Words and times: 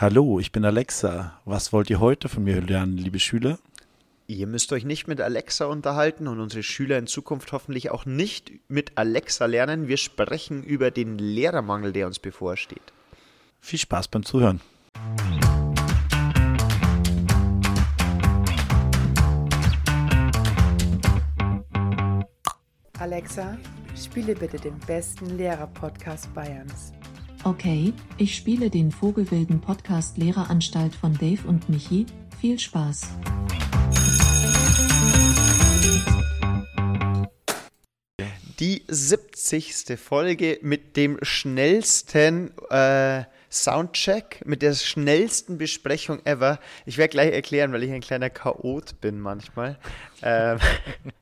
Hallo, 0.00 0.38
ich 0.38 0.52
bin 0.52 0.64
Alexa. 0.64 1.40
Was 1.44 1.72
wollt 1.72 1.90
ihr 1.90 1.98
heute 1.98 2.28
von 2.28 2.44
mir 2.44 2.62
lernen, 2.62 2.96
liebe 2.96 3.18
Schüler? 3.18 3.58
Ihr 4.28 4.46
müsst 4.46 4.72
euch 4.72 4.84
nicht 4.84 5.08
mit 5.08 5.20
Alexa 5.20 5.64
unterhalten 5.64 6.28
und 6.28 6.38
unsere 6.38 6.62
Schüler 6.62 6.98
in 6.98 7.08
Zukunft 7.08 7.50
hoffentlich 7.50 7.90
auch 7.90 8.06
nicht 8.06 8.52
mit 8.68 8.92
Alexa 8.94 9.46
lernen. 9.46 9.88
Wir 9.88 9.96
sprechen 9.96 10.62
über 10.62 10.92
den 10.92 11.18
Lehrermangel, 11.18 11.92
der 11.92 12.06
uns 12.06 12.20
bevorsteht. 12.20 12.92
Viel 13.60 13.80
Spaß 13.80 14.06
beim 14.06 14.24
Zuhören. 14.24 14.60
Alexa, 23.00 23.58
spiele 23.96 24.36
bitte 24.36 24.58
den 24.58 24.78
besten 24.78 25.36
Lehrer-Podcast 25.36 26.32
Bayerns. 26.34 26.92
Okay, 27.44 27.92
ich 28.16 28.34
spiele 28.34 28.68
den 28.68 28.90
Vogelwilden 28.90 29.60
Podcast 29.60 30.18
Lehreranstalt 30.18 30.94
von 30.94 31.14
Dave 31.14 31.46
und 31.46 31.68
Michi. 31.68 32.04
Viel 32.40 32.58
Spaß. 32.58 33.10
Die 38.58 38.82
70. 38.88 39.96
Folge 39.96 40.58
mit 40.62 40.96
dem 40.96 41.18
schnellsten 41.22 42.50
äh, 42.70 43.22
Soundcheck, 43.50 44.42
mit 44.44 44.62
der 44.62 44.74
schnellsten 44.74 45.58
Besprechung 45.58 46.24
ever. 46.24 46.58
Ich 46.86 46.98
werde 46.98 47.10
gleich 47.10 47.32
erklären, 47.32 47.72
weil 47.72 47.82
ich 47.82 47.92
ein 47.92 48.00
kleiner 48.00 48.30
Chaot 48.30 49.00
bin 49.00 49.20
manchmal. 49.20 49.78
ähm, 50.22 50.58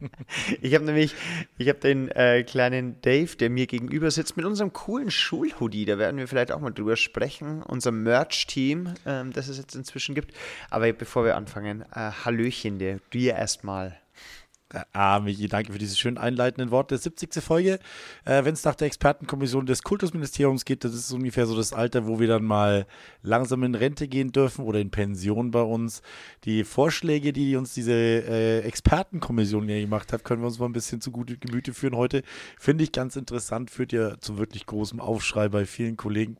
ich 0.61 0.75
habe 0.75 0.85
nämlich, 0.85 1.15
ich 1.59 1.69
habe 1.69 1.79
den 1.79 2.09
äh, 2.11 2.43
kleinen 2.43 3.01
Dave, 3.03 3.37
der 3.37 3.51
mir 3.51 3.67
gegenüber 3.67 4.11
sitzt, 4.11 4.37
mit 4.37 4.47
unserem 4.47 4.73
coolen 4.73 5.11
Schulhoodie. 5.11 5.85
Da 5.85 5.99
werden 5.99 6.19
wir 6.19 6.29
vielleicht 6.29 6.53
auch 6.53 6.61
mal 6.61 6.71
drüber 6.71 6.97
sprechen. 6.97 7.63
Unser 7.63 7.93
Merch-Team, 7.93 8.95
ähm, 9.07 9.33
das 9.33 9.49
es 9.49 9.59
jetzt 9.59 9.75
inzwischen 9.75 10.15
gibt. 10.15 10.35
Aber 10.71 10.93
bevor 10.93 11.25
wir 11.25 11.37
anfangen, 11.37 11.83
äh, 11.95 12.11
Hallöchen 12.25 12.79
dir, 12.79 13.01
dir 13.13 13.35
erstmal. 13.35 13.99
Ah, 14.93 15.21
Michi, 15.21 15.47
danke 15.47 15.73
für 15.73 15.79
diese 15.79 15.97
schön 15.97 16.19
einleitenden 16.19 16.73
Worte. 16.73 16.99
70. 16.99 17.41
Folge. 17.43 17.79
Äh, 18.25 18.45
Wenn 18.45 18.55
es 18.55 18.65
nach 18.65 18.75
der 18.75 18.89
Expertenkommission 18.89 19.65
des 19.65 19.85
Kultusministeriums 19.85 20.65
geht, 20.65 20.83
das 20.83 20.93
ist 20.93 21.13
ungefähr 21.13 21.47
so 21.47 21.57
das 21.57 21.73
Alter, 21.73 22.09
wo 22.09 22.19
wir 22.19 22.27
dann 22.27 22.43
mal 22.43 22.87
langsam 23.23 23.63
in 23.63 23.77
Rente 23.77 24.09
gehen 24.09 24.33
dürfen 24.33 24.65
oder 24.65 24.81
in 24.81 24.91
Pension 24.91 25.53
bei 25.53 25.63
uns. 25.63 26.03
Die 26.45 26.65
Vorschläge, 26.65 27.33
die 27.33 27.55
uns 27.55 27.75
diese 27.75 27.93
äh, 27.93 28.61
Expertenkommission 28.63 29.69
hier 29.69 29.81
gemacht 29.81 30.13
hat, 30.13 30.25
können 30.25 30.43
wir 30.43 30.49
uns 30.49 30.59
mal 30.59 30.67
ein 30.67 30.73
bisschen 30.73 31.01
zu 31.01 31.13
gute 31.13 31.39
Gemüte 31.39 31.73
führen 31.73 31.95
heute. 31.95 32.23
Finde 32.59 32.83
ich 32.83 32.91
ganz 32.91 33.15
interessant, 33.15 33.71
führt 33.71 33.93
ja 33.93 34.19
zu 34.19 34.37
wirklich 34.37 34.67
großem 34.67 34.99
Aufschrei 34.99 35.49
bei 35.49 35.65
vielen 35.65 35.97
Kollegen 35.97 36.39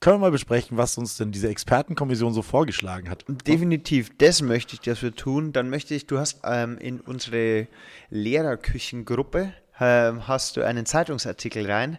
können 0.00 0.16
wir 0.16 0.20
mal 0.20 0.30
besprechen, 0.30 0.78
was 0.78 0.96
uns 0.96 1.16
denn 1.16 1.30
diese 1.30 1.48
Expertenkommission 1.48 2.32
so 2.32 2.42
vorgeschlagen 2.42 3.10
hat. 3.10 3.24
Definitiv, 3.46 4.10
das 4.16 4.40
möchte 4.40 4.74
ich, 4.74 4.80
dass 4.80 5.02
wir 5.02 5.14
tun. 5.14 5.52
Dann 5.52 5.68
möchte 5.68 5.94
ich, 5.94 6.06
du 6.06 6.18
hast 6.18 6.40
ähm, 6.44 6.78
in 6.78 7.00
unsere 7.00 7.68
Lehrerküchengruppe 8.08 9.52
ähm, 9.80 10.28
hast 10.28 10.56
du 10.56 10.64
einen 10.64 10.86
Zeitungsartikel 10.86 11.70
rein. 11.70 11.98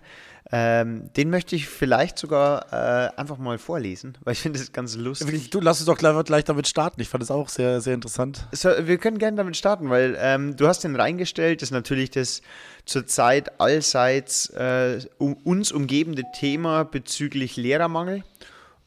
Ähm, 0.53 1.13
den 1.13 1.29
möchte 1.29 1.55
ich 1.55 1.67
vielleicht 1.67 2.17
sogar 2.17 2.73
äh, 2.73 3.17
einfach 3.17 3.37
mal 3.37 3.57
vorlesen, 3.57 4.17
weil 4.21 4.33
ich 4.33 4.41
finde 4.41 4.59
es 4.59 4.73
ganz 4.73 4.95
lustig. 4.97 5.49
Du 5.49 5.61
lass 5.61 5.79
uns 5.79 5.85
doch 5.85 5.97
gleich, 5.97 6.25
gleich 6.25 6.43
damit 6.43 6.67
starten. 6.67 6.99
Ich 6.99 7.07
fand 7.07 7.23
es 7.23 7.31
auch 7.31 7.47
sehr, 7.47 7.79
sehr 7.79 7.93
interessant. 7.93 8.47
So, 8.51 8.69
wir 8.81 8.97
können 8.97 9.17
gerne 9.17 9.37
damit 9.37 9.55
starten, 9.55 9.89
weil 9.89 10.17
ähm, 10.19 10.57
du 10.57 10.67
hast 10.67 10.83
den 10.83 10.97
reingestellt. 10.97 11.61
Das 11.61 11.67
ist 11.67 11.73
natürlich 11.73 12.09
das 12.09 12.41
zurzeit 12.85 13.61
allseits 13.61 14.49
äh, 14.49 14.99
um, 15.19 15.35
uns 15.35 15.71
umgebende 15.71 16.23
Thema 16.37 16.83
bezüglich 16.83 17.55
Lehrermangel. 17.55 18.23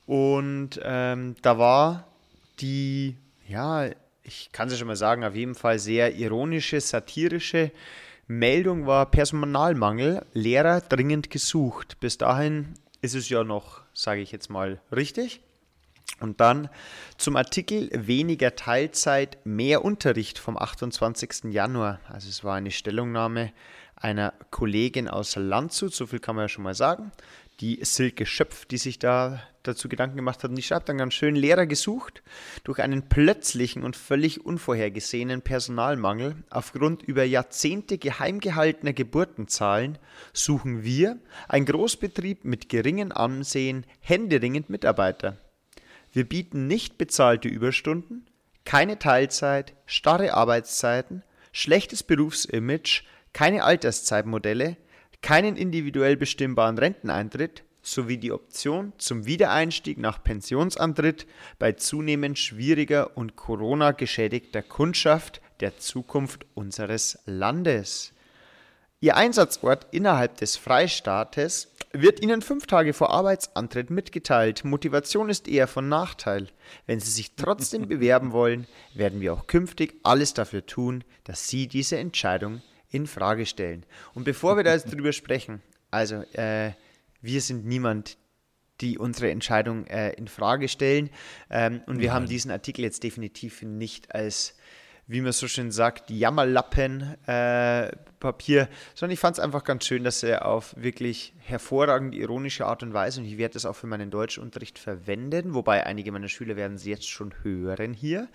Und 0.05 0.81
ähm, 0.83 1.35
da 1.41 1.57
war 1.57 2.09
die, 2.61 3.17
ja, 3.49 3.87
ich 4.23 4.51
kann 4.53 4.69
es 4.69 4.75
ja 4.75 4.79
schon 4.79 4.89
mal 4.89 4.97
sagen, 4.97 5.25
auf 5.25 5.35
jeden 5.35 5.55
Fall 5.55 5.79
sehr 5.79 6.15
ironische, 6.15 6.79
satirische 6.79 7.71
Meldung 8.27 8.87
war 8.87 9.11
Personalmangel, 9.11 10.25
Lehrer 10.33 10.81
dringend 10.81 11.31
gesucht. 11.31 12.01
Bis 12.01 12.19
dahin 12.19 12.75
ist 13.03 13.15
es 13.15 13.29
ja 13.29 13.45
noch, 13.45 13.83
sage 13.93 14.23
ich 14.23 14.33
jetzt 14.33 14.49
mal, 14.49 14.81
richtig. 14.95 15.41
Und 16.21 16.41
dann 16.41 16.69
zum 17.19 17.37
Artikel 17.37 17.91
weniger 17.93 18.57
Teilzeit, 18.57 19.39
mehr 19.45 19.85
Unterricht 19.85 20.39
vom 20.39 20.57
28. 20.57 21.53
Januar. 21.53 22.01
Also 22.09 22.29
es 22.29 22.45
war 22.45 22.55
eine 22.55 22.71
Stellungnahme 22.71 23.53
einer 23.97 24.33
Kollegin 24.51 25.09
aus 25.09 25.37
Landshut, 25.37 25.95
so 25.95 26.07
viel 26.07 26.19
kann 26.19 26.37
man 26.37 26.45
ja 26.45 26.49
schon 26.49 26.65
mal 26.65 26.75
sagen 26.75 27.13
die 27.61 27.79
Silke 27.83 28.27
Schöpf, 28.27 28.67
die 28.67 28.79
sich 28.79 28.99
da 28.99 29.43
dazu 29.63 29.89
Gedanken 29.89 30.17
gemacht 30.17 30.43
hat. 30.43 30.51
Und 30.51 30.57
die 30.57 30.63
schreibt 30.63 30.89
dann 30.89 30.99
ganz 30.99 31.15
schön, 31.15 31.35
Lehrer 31.35 31.67
gesucht. 31.67 32.23
Durch 32.65 32.81
einen 32.81 33.09
plötzlichen 33.09 33.83
und 33.83 33.97
völlig 33.97 34.45
unvorhergesehenen 34.45 35.43
Personalmangel 35.43 36.37
aufgrund 36.51 37.03
über 37.03 37.25
Jahrzehnte 37.25 37.99
geheim 37.99 38.41
gehaltener 38.41 38.93
Geburtenzahlen 38.93 39.99
suchen 40.33 40.85
wir, 40.85 41.19
ein 41.49 41.65
Großbetrieb 41.65 42.45
mit 42.45 42.69
geringem 42.69 43.13
Ansehen, 43.13 43.87
händeringend 44.01 44.71
Mitarbeiter. 44.71 45.39
Wir 46.13 46.29
bieten 46.29 46.67
nicht 46.67 46.99
bezahlte 46.99 47.49
Überstunden, 47.49 48.27
keine 48.65 48.99
Teilzeit, 48.99 49.75
starre 49.87 50.35
Arbeitszeiten, 50.35 51.23
schlechtes 51.53 52.03
Berufsimage, 52.03 53.03
keine 53.33 53.65
Alterszeitmodelle, 53.65 54.77
keinen 55.25 55.57
individuell 55.57 56.19
bestimmbaren 56.19 56.77
Renteneintritt 56.77 57.65
sowie 57.81 58.19
die 58.19 58.31
Option 58.31 58.93
zum 58.99 59.25
Wiedereinstieg 59.25 59.97
nach 59.97 60.23
Pensionsantritt 60.23 61.27
bei 61.59 61.73
zunehmend 61.73 62.39
schwieriger 62.39 63.17
und 63.17 63.35
Corona 63.35 63.93
geschädigter 63.93 64.63
Kundschaft 64.63 65.41
der 65.61 65.79
Zukunft 65.79 66.45
unseres 66.53 67.21
Landes. 67.25 68.13
Ihr 69.01 69.17
Einsatzort 69.17 69.87
innerhalb 69.93 70.37
des 70.37 70.59
Freistaates 70.59 71.75
wird 71.95 72.21
Ihnen 72.21 72.43
fünf 72.43 72.67
Tage 72.67 72.93
vor 72.93 73.09
Arbeitsantritt 73.09 73.89
mitgeteilt. 73.89 74.63
Motivation 74.67 75.31
ist 75.31 75.49
eher 75.49 75.69
von 75.69 75.89
Nachteil. 75.89 76.49
Wenn 76.85 77.01
Sie 77.01 77.11
sich 77.11 77.35
trotzdem 77.35 77.89
bewerben 77.89 78.33
wollen, 78.33 78.67
werden 78.93 79.23
wir 79.23 79.33
auch 79.33 79.47
künftig 79.47 79.95
alles 80.03 80.35
dafür 80.35 80.67
tun, 80.67 81.03
dass 81.25 81.49
Sie 81.49 81.67
diese 81.67 81.97
Entscheidung 81.97 82.61
in 82.95 83.07
Frage 83.07 83.45
stellen. 83.45 83.85
Und 84.15 84.25
bevor 84.25 84.57
wir 84.57 84.65
da 84.65 84.73
jetzt 84.73 84.93
drüber 84.93 85.13
sprechen, 85.13 85.61
also 85.91 86.23
äh, 86.33 86.73
wir 87.21 87.41
sind 87.41 87.67
niemand, 87.67 88.17
die 88.81 88.99
unsere 88.99 89.31
Entscheidung 89.31 89.87
äh, 89.87 90.13
in 90.13 90.29
Frage 90.29 90.69
stellen. 90.69 91.11
Ähm, 91.51 91.83
und 91.87 91.99
wir 91.99 92.09
Nein. 92.09 92.15
haben 92.15 92.27
diesen 92.27 92.51
Artikel 92.51 92.83
jetzt 92.83 93.03
definitiv 93.03 93.63
nicht 93.63 94.15
als 94.15 94.57
wie 95.07 95.21
man 95.21 95.33
so 95.33 95.49
schön 95.49 95.71
sagt, 95.71 96.11
Jammerlappen 96.11 97.17
äh, 97.27 97.93
Papier, 98.21 98.69
sondern 98.95 99.13
ich 99.13 99.21
fand 99.21 99.37
es 99.37 99.45
einfach 99.45 99.65
ganz 99.65 99.85
schön, 99.85 100.03
dass 100.03 100.23
er 100.23 100.47
auf 100.47 100.75
wirklich 100.79 101.35
hervorragend 101.41 102.15
ironische 102.15 102.65
Art 102.65 102.83
und 102.83 102.95
Weise, 102.95 103.21
und 103.21 103.27
ich 103.27 103.37
werde 103.37 103.55
das 103.55 103.67
auch 103.67 103.77
für 103.77 103.87
meinen 103.87 104.11
Deutschunterricht 104.11 104.79
verwenden, 104.79 105.55
wobei 105.55 105.85
einige 105.85 106.11
meiner 106.11 106.29
Schüler 106.29 106.57
werden 106.57 106.79
sie 106.79 106.91
jetzt 106.91 107.09
schon 107.09 107.35
hören 107.43 107.93
hier, 107.93 108.29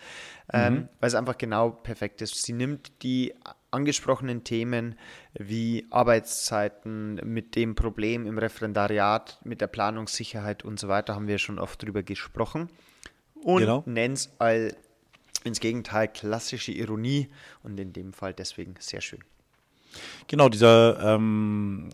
ähm, 0.53 0.73
mhm. 0.73 0.89
weil 0.99 1.07
es 1.07 1.15
einfach 1.15 1.37
genau 1.37 1.71
perfekt 1.71 2.21
ist. 2.21 2.43
Sie 2.43 2.53
nimmt 2.53 3.01
die 3.01 3.33
angesprochenen 3.71 4.43
Themen 4.43 4.95
wie 5.33 5.87
Arbeitszeiten, 5.89 7.15
mit 7.23 7.55
dem 7.55 7.75
Problem 7.75 8.25
im 8.25 8.37
Referendariat, 8.37 9.39
mit 9.43 9.61
der 9.61 9.67
Planungssicherheit 9.67 10.63
und 10.63 10.79
so 10.79 10.87
weiter, 10.87 11.15
haben 11.15 11.27
wir 11.27 11.37
schon 11.39 11.59
oft 11.59 11.81
drüber 11.81 12.03
gesprochen 12.03 12.69
und 13.43 13.61
genau. 13.61 13.83
nennt 13.85 14.17
es 14.17 14.33
als 14.39 14.75
ins 15.43 15.59
Gegenteil 15.59 16.07
klassische 16.07 16.71
Ironie 16.71 17.29
und 17.63 17.79
in 17.79 17.93
dem 17.93 18.13
Fall 18.13 18.33
deswegen 18.33 18.75
sehr 18.79 19.01
schön. 19.01 19.23
Genau, 20.27 20.49
dieser 20.49 20.99
ähm, 21.15 21.89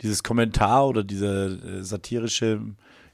dieses 0.00 0.22
Kommentar 0.22 0.86
oder 0.86 1.04
dieser 1.04 1.46
äh, 1.46 1.82
satirische, 1.82 2.60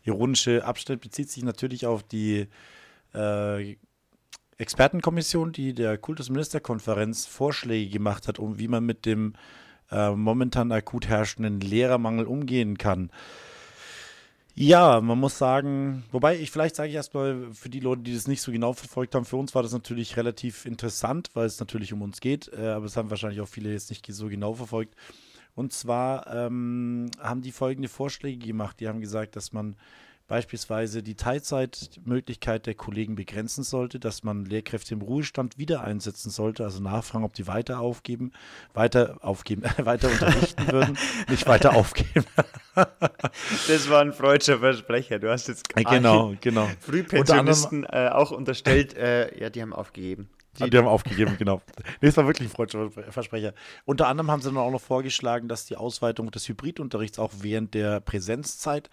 ironische 0.05 0.65
Abschnitt 0.65 1.01
bezieht 1.01 1.31
sich 1.31 1.45
natürlich 1.45 1.87
auf 1.87 2.03
die 2.03 2.47
äh, 3.15 3.77
Expertenkommission, 4.59 5.53
die 5.53 5.75
der 5.75 5.99
Kultusministerkonferenz 5.99 7.27
Vorschläge 7.27 7.91
gemacht 7.91 8.29
hat, 8.29 8.39
um 8.39 8.59
wie 8.59 8.69
man 8.69 8.85
mit 8.85 9.07
dem 9.07 9.35
äh, 9.91 10.11
momentan 10.11 10.73
akut 10.73 11.07
herrschenden 11.09 11.61
Lehrermangel 11.61 12.27
umgehen 12.27 12.77
kann. 12.77 13.11
Ja, 14.55 15.01
man 15.01 15.19
muss 15.19 15.39
sagen, 15.39 16.05
wobei 16.11 16.39
ich 16.39 16.51
vielleicht 16.51 16.77
sage 16.77 16.89
ich 16.89 16.95
erstmal 16.95 17.53
für 17.53 17.71
die 17.71 17.81
Leute, 17.81 18.03
die 18.03 18.15
das 18.15 18.27
nicht 18.29 18.43
so 18.43 18.53
genau 18.53 18.73
verfolgt 18.73 19.15
haben, 19.15 19.25
für 19.25 19.37
uns 19.37 19.55
war 19.55 19.63
das 19.63 19.73
natürlich 19.73 20.17
relativ 20.17 20.67
interessant, 20.67 21.29
weil 21.35 21.47
es 21.47 21.61
natürlich 21.61 21.93
um 21.93 22.03
uns 22.03 22.21
geht, 22.21 22.51
äh, 22.53 22.69
aber 22.69 22.87
es 22.87 22.97
haben 22.97 23.11
wahrscheinlich 23.11 23.41
auch 23.41 23.49
viele 23.49 23.73
jetzt 23.73 23.91
nicht 23.91 24.07
so 24.07 24.29
genau 24.29 24.55
verfolgt. 24.55 24.95
Und 25.55 25.73
zwar 25.73 26.27
ähm, 26.33 27.11
haben 27.19 27.43
die 27.43 27.53
folgende 27.53 27.89
Vorschläge 27.89 28.47
gemacht. 28.47 28.81
Die 28.81 28.89
haben 28.89 29.01
gesagt, 29.01 29.37
dass 29.37 29.53
man 29.53 29.77
beispielsweise 30.31 31.03
die 31.03 31.17
Teilzeitmöglichkeit 31.17 32.65
der 32.67 32.75
Kollegen 32.75 33.17
begrenzen 33.17 33.65
sollte, 33.65 33.99
dass 33.99 34.23
man 34.23 34.45
Lehrkräfte 34.45 34.95
im 34.95 35.03
Ruhestand 35.03 35.59
wieder 35.59 35.83
einsetzen 35.83 36.31
sollte, 36.31 36.63
also 36.63 36.81
nachfragen, 36.81 37.25
ob 37.25 37.35
die 37.35 37.49
weiter 37.49 37.81
aufgeben, 37.81 38.31
weiter 38.73 39.19
aufgeben, 39.23 39.65
weiter 39.79 40.09
unterrichten 40.09 40.71
würden, 40.71 40.97
nicht 41.29 41.49
weiter 41.49 41.75
aufgeben. 41.75 42.25
das 42.77 43.91
war 43.91 44.03
ein 44.03 44.13
freudscher 44.13 44.61
Versprecher. 44.61 45.19
Du 45.19 45.29
hast 45.29 45.49
jetzt 45.49 45.69
genau, 45.75 46.35
genau. 46.41 46.71
Frühpensionisten 46.79 47.83
äh, 47.83 48.11
auch 48.13 48.31
unterstellt, 48.31 48.95
äh, 48.95 49.37
ja, 49.37 49.51
die 49.51 49.61
haben 49.61 49.73
aufgegeben. 49.73 50.29
Die, 50.59 50.69
die 50.69 50.79
haben 50.79 50.89
aufgegeben, 50.89 51.37
genau. 51.39 51.63
Nee, 52.01 52.09
das 52.09 52.17
war 52.17 52.27
wirklich 52.27 52.49
ein 52.49 52.53
freudscher 52.53 52.91
Versprecher. 52.91 53.55
Unter 53.85 54.09
anderem 54.09 54.31
haben 54.31 54.43
sie 54.43 54.49
dann 54.49 54.59
auch 54.59 54.71
noch 54.71 54.81
vorgeschlagen, 54.81 55.49
dass 55.49 55.67
die 55.67 55.77
Ausweitung 55.77 56.31
des 56.31 56.49
Hybridunterrichts 56.49 57.19
auch 57.19 57.33
während 57.41 57.75
der 57.75 58.01
Präsenzzeit 58.01 58.91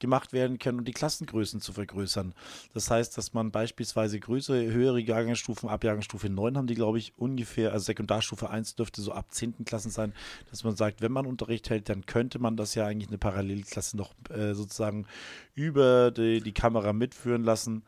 gemacht 0.00 0.32
werden 0.32 0.58
kann, 0.58 0.78
um 0.78 0.84
die 0.84 0.92
Klassengrößen 0.92 1.60
zu 1.60 1.72
vergrößern. 1.72 2.34
Das 2.74 2.90
heißt, 2.90 3.16
dass 3.16 3.34
man 3.34 3.52
beispielsweise 3.52 4.18
größere, 4.18 4.66
höhere 4.66 5.00
Jahrgangsstufen, 5.00 5.68
ab 5.68 5.84
Jahrgangsstufe 5.84 6.28
9 6.28 6.56
haben 6.56 6.66
die, 6.66 6.74
glaube 6.74 6.98
ich, 6.98 7.16
ungefähr, 7.16 7.72
also 7.72 7.84
Sekundarstufe 7.84 8.50
1 8.50 8.74
dürfte 8.74 9.00
so 9.00 9.12
ab 9.12 9.26
10. 9.30 9.64
Klassen 9.64 9.90
sein, 9.90 10.12
dass 10.50 10.64
man 10.64 10.74
sagt, 10.74 11.02
wenn 11.02 11.12
man 11.12 11.24
Unterricht 11.24 11.70
hält, 11.70 11.88
dann 11.88 12.04
könnte 12.04 12.40
man 12.40 12.56
das 12.56 12.74
ja 12.74 12.84
eigentlich 12.84 13.08
eine 13.08 13.18
Parallelklasse 13.18 13.96
noch 13.96 14.12
äh, 14.30 14.54
sozusagen 14.54 15.06
über 15.54 16.10
die, 16.10 16.40
die 16.40 16.52
Kamera 16.52 16.92
mitführen 16.92 17.44
lassen. 17.44 17.84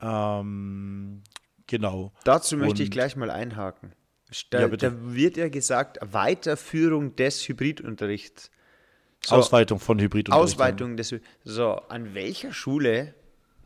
Ähm, 0.00 1.22
Genau. 1.68 2.12
Dazu 2.24 2.56
möchte 2.56 2.82
ich 2.82 2.90
gleich 2.90 3.14
mal 3.14 3.30
einhaken. 3.30 3.92
Da, 4.50 4.60
ja, 4.60 4.68
da, 4.68 4.92
wird 5.14 5.36
ja 5.36 5.48
gesagt, 5.48 5.98
Weiterführung 6.02 7.14
des 7.16 7.48
Hybridunterrichts. 7.48 8.50
So, 9.24 9.36
Ausweitung 9.36 9.78
von 9.78 9.98
Hybridunterricht. 9.98 10.54
Ausweitung 10.54 10.96
des 10.96 11.14
So, 11.44 11.74
an 11.88 12.14
welcher 12.14 12.52
Schule 12.52 13.14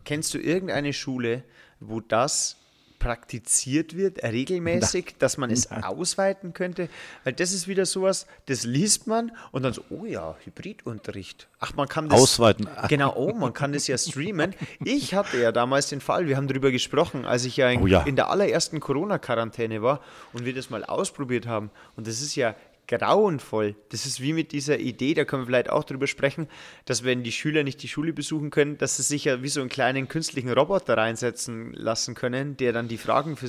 kennst 0.04 0.34
du 0.34 0.38
irgendeine 0.38 0.92
Schule, 0.92 1.44
wo 1.80 2.00
das 2.00 2.61
praktiziert 3.02 3.96
wird, 3.96 4.22
regelmäßig, 4.22 5.06
Nein. 5.06 5.14
dass 5.18 5.36
man 5.36 5.50
es 5.50 5.68
Nein. 5.68 5.82
ausweiten 5.82 6.52
könnte? 6.52 6.88
Weil 7.24 7.32
das 7.32 7.52
ist 7.52 7.66
wieder 7.66 7.84
sowas, 7.84 8.26
das 8.46 8.62
liest 8.64 9.08
man 9.08 9.32
und 9.50 9.64
dann 9.64 9.72
so, 9.72 9.82
oh 9.90 10.04
ja, 10.04 10.36
Hybridunterricht. 10.44 11.48
Ach, 11.58 11.74
man 11.74 11.88
kann 11.88 12.08
das. 12.08 12.20
Ausweiten. 12.20 12.68
Genau, 12.88 13.14
oh, 13.16 13.32
man 13.34 13.52
kann 13.52 13.72
das 13.72 13.88
ja 13.88 13.98
streamen. 13.98 14.54
Ich 14.84 15.14
hatte 15.14 15.40
ja 15.40 15.50
damals 15.50 15.88
den 15.88 16.00
Fall, 16.00 16.28
wir 16.28 16.36
haben 16.36 16.46
darüber 16.46 16.70
gesprochen, 16.70 17.24
als 17.24 17.44
ich 17.44 17.56
ja 17.56 17.70
in, 17.70 17.82
oh 17.82 17.86
ja. 17.86 18.02
in 18.02 18.14
der 18.14 18.30
allerersten 18.30 18.78
Corona-Quarantäne 18.78 19.82
war 19.82 20.00
und 20.32 20.44
wir 20.44 20.54
das 20.54 20.70
mal 20.70 20.84
ausprobiert 20.84 21.46
haben. 21.46 21.70
Und 21.96 22.06
das 22.06 22.20
ist 22.20 22.36
ja 22.36 22.54
grauenvoll. 22.88 23.76
Das 23.90 24.06
ist 24.06 24.20
wie 24.20 24.32
mit 24.32 24.52
dieser 24.52 24.78
Idee, 24.78 25.14
da 25.14 25.24
können 25.24 25.42
wir 25.42 25.46
vielleicht 25.46 25.70
auch 25.70 25.84
drüber 25.84 26.06
sprechen, 26.06 26.48
dass 26.84 27.04
wenn 27.04 27.22
die 27.22 27.32
Schüler 27.32 27.64
nicht 27.64 27.82
die 27.82 27.88
Schule 27.88 28.12
besuchen 28.12 28.50
können, 28.50 28.78
dass 28.78 28.96
sie 28.96 29.02
sich 29.02 29.24
ja 29.24 29.42
wie 29.42 29.48
so 29.48 29.60
einen 29.60 29.70
kleinen 29.70 30.08
künstlichen 30.08 30.50
Roboter 30.50 30.96
reinsetzen 30.96 31.72
lassen 31.72 32.14
können, 32.14 32.56
der 32.56 32.72
dann 32.72 32.88
die 32.88 32.98
Fragen 32.98 33.36
für 33.36 33.48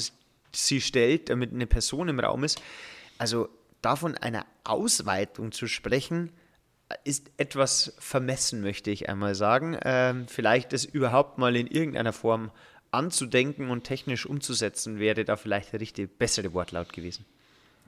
sie 0.51 0.81
stellt, 0.81 1.29
damit 1.29 1.51
eine 1.51 1.67
Person 1.67 2.09
im 2.09 2.19
Raum 2.19 2.43
ist. 2.43 2.61
Also 3.17 3.49
davon 3.81 4.15
einer 4.15 4.45
Ausweitung 4.63 5.51
zu 5.51 5.67
sprechen, 5.67 6.31
ist 7.03 7.31
etwas 7.37 7.95
vermessen, 7.97 8.61
möchte 8.61 8.91
ich 8.91 9.09
einmal 9.09 9.35
sagen. 9.35 9.77
Ähm, 9.83 10.27
vielleicht 10.27 10.73
es 10.73 10.85
überhaupt 10.85 11.37
mal 11.37 11.55
in 11.55 11.67
irgendeiner 11.67 12.13
Form 12.13 12.51
anzudenken 12.91 13.69
und 13.69 13.83
technisch 13.83 14.25
umzusetzen, 14.25 14.99
wäre 14.99 15.25
da 15.25 15.35
vielleicht 15.35 15.73
der 15.73 15.79
richtige, 15.79 16.07
bessere 16.07 16.53
Wortlaut 16.53 16.93
gewesen. 16.93 17.25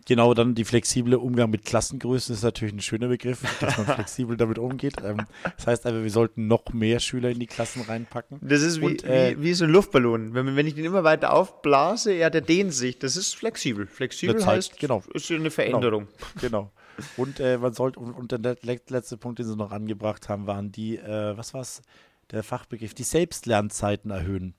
Genau, 0.07 0.35
dann 0.35 0.53
die 0.53 0.65
flexible 0.65 1.15
Umgang 1.15 1.49
mit 1.49 1.65
Klassengrößen 1.65 2.35
ist 2.35 2.43
natürlich 2.43 2.75
ein 2.75 2.81
schöner 2.81 3.07
Begriff, 3.07 3.41
dass 3.59 3.77
man 3.77 3.87
flexibel 3.87 4.37
damit 4.37 4.59
umgeht. 4.59 4.97
Ähm, 5.03 5.25
das 5.57 5.65
heißt 5.65 5.85
aber, 5.87 6.03
wir 6.03 6.11
sollten 6.11 6.47
noch 6.47 6.73
mehr 6.73 6.99
Schüler 6.99 7.31
in 7.31 7.39
die 7.39 7.47
Klassen 7.47 7.81
reinpacken. 7.81 8.39
Das 8.41 8.61
ist 8.61 8.81
wie, 8.81 8.85
Und, 8.85 9.03
äh, 9.03 9.35
wie, 9.37 9.43
wie, 9.43 9.53
so 9.55 9.65
ein 9.65 9.71
Luftballon. 9.71 10.35
Wenn, 10.35 10.55
wenn 10.55 10.67
ich 10.67 10.75
den 10.75 10.85
immer 10.85 11.03
weiter 11.03 11.33
aufblase, 11.33 12.13
ja, 12.13 12.29
der 12.29 12.41
dehnt 12.41 12.73
sich. 12.73 12.99
Das 12.99 13.17
ist 13.17 13.35
flexibel. 13.35 13.87
Flexibel 13.87 14.37
Zeit, 14.37 14.57
heißt, 14.57 14.79
genau. 14.79 15.01
ist 15.13 15.31
eine 15.31 15.49
Veränderung. 15.49 16.07
Genau. 16.39 16.69
genau. 16.69 16.71
Und 17.17 17.39
äh, 17.39 17.57
man 17.57 17.73
sollte, 17.73 17.99
und, 17.99 18.13
und 18.13 18.31
der 18.31 18.57
letzte 18.61 19.17
Punkt, 19.17 19.39
den 19.39 19.47
sie 19.47 19.55
noch 19.55 19.71
angebracht 19.71 20.29
haben, 20.29 20.45
waren 20.45 20.71
die, 20.71 20.97
äh, 20.97 21.35
was 21.35 21.53
war 21.55 21.61
es, 21.61 21.81
der 22.31 22.43
Fachbegriff, 22.43 22.93
die 22.93 23.03
Selbstlernzeiten 23.03 24.11
erhöhen. 24.11 24.55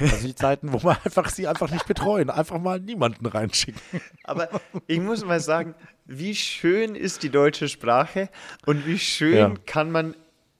Also 0.00 0.26
die 0.26 0.34
Zeiten, 0.34 0.72
wo 0.72 0.78
man 0.82 0.96
einfach 1.04 1.28
sie 1.28 1.46
einfach 1.46 1.70
nicht 1.70 1.86
betreuen, 1.86 2.30
einfach 2.30 2.58
mal 2.58 2.80
niemanden 2.80 3.26
reinschicken. 3.26 3.80
Aber 4.24 4.48
ich 4.86 5.00
muss 5.00 5.24
mal 5.24 5.40
sagen, 5.40 5.74
wie 6.06 6.34
schön 6.34 6.94
ist 6.94 7.22
die 7.22 7.30
deutsche 7.30 7.68
Sprache 7.68 8.30
und 8.64 8.86
wie 8.86 8.98
schön 8.98 9.36
ja. 9.36 9.54
kann 9.66 9.90
man 9.90 10.14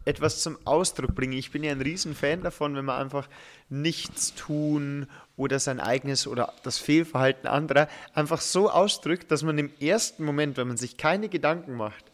etwas 0.04 0.40
zum 0.40 0.56
Ausdruck 0.64 1.14
bringen. 1.14 1.32
Ich 1.32 1.50
bin 1.50 1.64
ja 1.64 1.72
ein 1.72 1.80
Riesenfan 1.80 2.42
davon, 2.42 2.76
wenn 2.76 2.84
man 2.84 3.00
einfach 3.00 3.28
nichts 3.68 4.34
tun 4.34 5.08
oder 5.36 5.58
sein 5.58 5.80
eigenes 5.80 6.26
oder 6.26 6.52
das 6.62 6.78
Fehlverhalten 6.78 7.48
anderer 7.48 7.88
einfach 8.14 8.40
so 8.40 8.70
ausdrückt, 8.70 9.30
dass 9.30 9.42
man 9.42 9.58
im 9.58 9.70
ersten 9.80 10.24
Moment, 10.24 10.56
wenn 10.56 10.69
man 10.69 10.76
sich 10.76 10.96
keine 10.96 11.28
Gedanken 11.28 11.74
macht, 11.74 12.04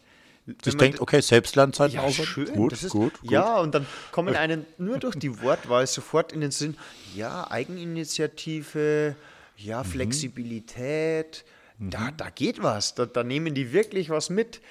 ich 0.45 0.77
denke, 0.77 1.01
okay, 1.01 1.21
Selbstlernzeiten 1.21 1.95
ja, 1.95 2.09
schön. 2.11 2.53
Gut, 2.53 2.73
ist, 2.73 2.89
gut, 2.89 3.19
gut. 3.21 3.31
Ja, 3.31 3.59
und 3.59 3.73
dann 3.73 3.85
kommen 4.11 4.35
einen 4.35 4.65
nur 4.77 4.97
durch 4.97 5.15
die 5.15 5.41
Wortwahl 5.41 5.87
sofort 5.87 6.33
in 6.33 6.41
den 6.41 6.51
Sinn, 6.51 6.77
ja, 7.15 7.49
Eigeninitiative, 7.49 9.15
ja, 9.55 9.83
mhm. 9.83 9.87
Flexibilität, 9.87 11.45
mhm. 11.77 11.89
Da, 11.89 12.11
da 12.15 12.29
geht 12.29 12.61
was. 12.61 12.95
Da, 12.95 13.05
da 13.05 13.23
nehmen 13.23 13.53
die 13.53 13.73
wirklich 13.73 14.09
was 14.09 14.29
mit. 14.29 14.61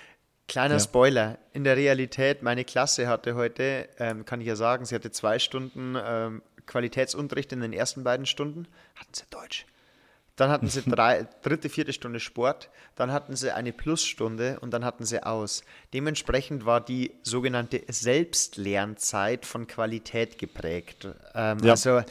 Kleiner 0.49 0.75
ja. 0.75 0.81
Spoiler, 0.81 1.39
in 1.53 1.65
der 1.65 1.77
Realität, 1.77 2.43
meine 2.43 2.65
Klasse 2.65 3.07
hatte 3.09 3.35
heute, 3.35 3.89
ähm, 3.99 4.25
kann 4.25 4.41
ich 4.41 4.47
ja 4.47 4.57
sagen, 4.57 4.85
sie 4.85 4.95
hatte 4.95 5.11
zwei 5.11 5.39
Stunden 5.39 5.97
ähm, 6.05 6.43
Qualitätsunterricht 6.67 7.53
in 7.53 7.61
den 7.61 7.73
ersten 7.73 8.05
beiden 8.05 8.27
Stunden, 8.27 8.67
hatten 8.97 9.15
sie 9.15 9.25
Deutsch. 9.31 9.67
Dann 10.37 10.51
hatten 10.51 10.69
sie 10.69 10.83
drei, 10.87 11.27
dritte, 11.43 11.69
vierte 11.69 11.93
Stunde 11.93 12.21
Sport, 12.21 12.71
dann 12.97 13.13
hatten 13.13 13.37
sie 13.37 13.55
eine 13.55 13.73
Plusstunde 13.73 14.59
und 14.61 14.73
dann 14.73 14.85
hatten 14.85 15.05
sie 15.05 15.23
aus. 15.23 15.63
Dementsprechend 15.93 16.65
war 16.65 16.81
die 16.81 17.13
sogenannte 17.23 17.83
Selbstlernzeit 17.89 19.47
von 19.47 19.67
Qualität 19.67 20.39
geprägt. 20.39 21.09
Ähm, 21.35 21.59
ja. 21.63 21.73
Also 21.73 22.03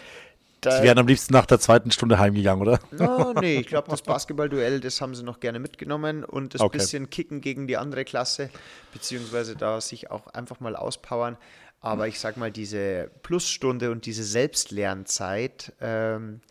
da, 0.62 0.78
Sie 0.78 0.84
wären 0.84 1.00
am 1.00 1.08
liebsten 1.08 1.34
nach 1.34 1.48
der 1.48 1.60
zweiten 1.60 1.90
Stunde 1.90 2.20
heimgegangen, 2.20 2.62
oder? 2.62 2.80
No, 2.92 3.34
nee, 3.34 3.62
ich 3.62 3.68
glaube, 3.68 3.88
das 3.90 4.04
Basketballduell, 4.04 4.80
das 4.80 5.02
haben 5.02 5.16
sie 5.16 5.24
noch 5.24 5.40
gerne 5.40 5.58
mitgenommen 5.58 6.24
und 6.24 6.54
das 6.54 6.62
okay. 6.62 6.78
bisschen 6.78 7.10
Kicken 7.10 7.42
gegen 7.42 7.66
die 7.66 7.78
andere 7.78 8.06
Klasse, 8.06 8.52
beziehungsweise 8.94 9.56
da 9.56 9.82
sich 9.82 10.12
auch 10.12 10.28
einfach 10.28 10.60
mal 10.60 10.76
auspowern. 10.76 11.38
Aber 11.80 12.08
ich 12.08 12.20
sag 12.20 12.38
mal, 12.38 12.52
diese 12.52 13.10
Plusstunde 13.24 13.90
und 13.90 14.06
diese 14.06 14.24
Selbstlernzeit, 14.24 15.74
ähm, 15.82 16.42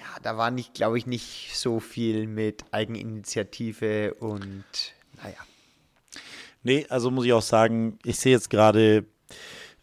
ja, 0.00 0.20
da 0.22 0.38
war 0.38 0.50
nicht, 0.50 0.74
glaube 0.74 0.96
ich, 0.96 1.06
nicht 1.06 1.50
so 1.54 1.78
viel 1.78 2.26
mit 2.26 2.64
Eigeninitiative 2.70 4.14
und 4.14 4.64
naja. 5.22 5.36
Nee, 6.62 6.86
also 6.88 7.10
muss 7.10 7.26
ich 7.26 7.32
auch 7.32 7.42
sagen, 7.42 7.98
ich 8.04 8.18
sehe 8.18 8.32
jetzt 8.32 8.48
gerade, 8.48 9.04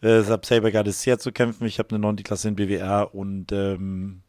äh, 0.02 0.24
habe 0.24 0.46
selber 0.46 0.70
gerade 0.70 0.92
sehr 0.92 1.18
zu 1.18 1.30
kämpfen. 1.30 1.66
Ich 1.66 1.78
habe 1.78 1.90
eine 1.90 2.00
9. 2.00 2.16
Klasse 2.16 2.48
in 2.48 2.56
BWR 2.56 3.14
und 3.14 3.52
ähm, 3.52 4.22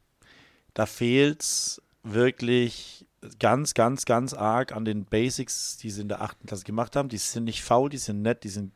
da 0.75 0.85
fehlt 0.85 1.41
es 1.41 1.81
wirklich 2.03 3.07
ganz, 3.39 3.73
ganz, 3.73 4.05
ganz 4.05 4.33
arg 4.33 4.71
an 4.71 4.85
den 4.85 5.05
Basics, 5.05 5.77
die 5.77 5.89
sie 5.89 6.01
in 6.01 6.09
der 6.09 6.21
8. 6.21 6.37
Klasse 6.45 6.65
gemacht 6.65 6.95
haben. 6.95 7.09
Die 7.09 7.17
sind 7.17 7.45
nicht 7.45 7.63
faul, 7.63 7.89
die 7.89 7.97
sind 7.97 8.21
nett, 8.21 8.43
die 8.43 8.49
sind 8.49 8.75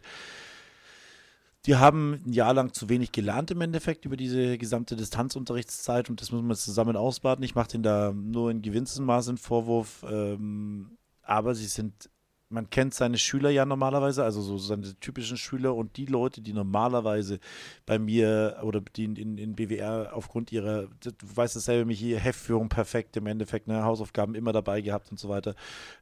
die 1.65 1.75
haben 1.77 2.21
ein 2.25 2.33
Jahr 2.33 2.53
lang 2.53 2.73
zu 2.73 2.89
wenig 2.89 3.11
gelernt 3.11 3.51
im 3.51 3.61
Endeffekt 3.61 4.05
über 4.05 4.17
diese 4.17 4.57
gesamte 4.57 4.95
Distanzunterrichtszeit 4.95 6.09
und 6.09 6.21
das 6.21 6.31
müssen 6.31 6.47
wir 6.47 6.55
zusammen 6.55 6.97
ausbaden. 6.97 7.43
Ich 7.43 7.55
mache 7.55 7.69
denen 7.69 7.83
da 7.83 8.11
nur 8.13 8.51
in 8.51 8.61
gewissem 8.61 9.05
Maße 9.05 9.31
einen 9.31 9.37
Vorwurf, 9.37 10.05
ähm, 10.09 10.97
aber 11.21 11.55
sie 11.55 11.67
sind 11.67 12.09
man 12.53 12.69
kennt 12.69 12.93
seine 12.93 13.17
Schüler 13.17 13.49
ja 13.49 13.65
normalerweise, 13.65 14.23
also 14.23 14.41
so 14.41 14.57
seine 14.57 14.93
typischen 14.99 15.37
Schüler 15.37 15.75
und 15.75 15.97
die 15.97 16.05
Leute, 16.05 16.41
die 16.41 16.53
normalerweise 16.53 17.39
bei 17.85 17.97
mir 17.97 18.57
oder 18.61 18.81
die 18.95 19.05
in, 19.05 19.37
in 19.37 19.55
BWR 19.55 20.11
aufgrund 20.13 20.51
ihrer, 20.51 20.83
du 21.01 21.11
weißt 21.35 21.55
es 21.55 21.65
selber, 21.65 21.85
mich 21.85 21.99
hier 21.99 22.19
Heftführung 22.19 22.69
perfekt 22.69 23.17
im 23.17 23.25
Endeffekt, 23.25 23.67
ne, 23.67 23.83
Hausaufgaben 23.83 24.35
immer 24.35 24.53
dabei 24.53 24.81
gehabt 24.81 25.09
und 25.09 25.19
so 25.19 25.29
weiter, 25.29 25.55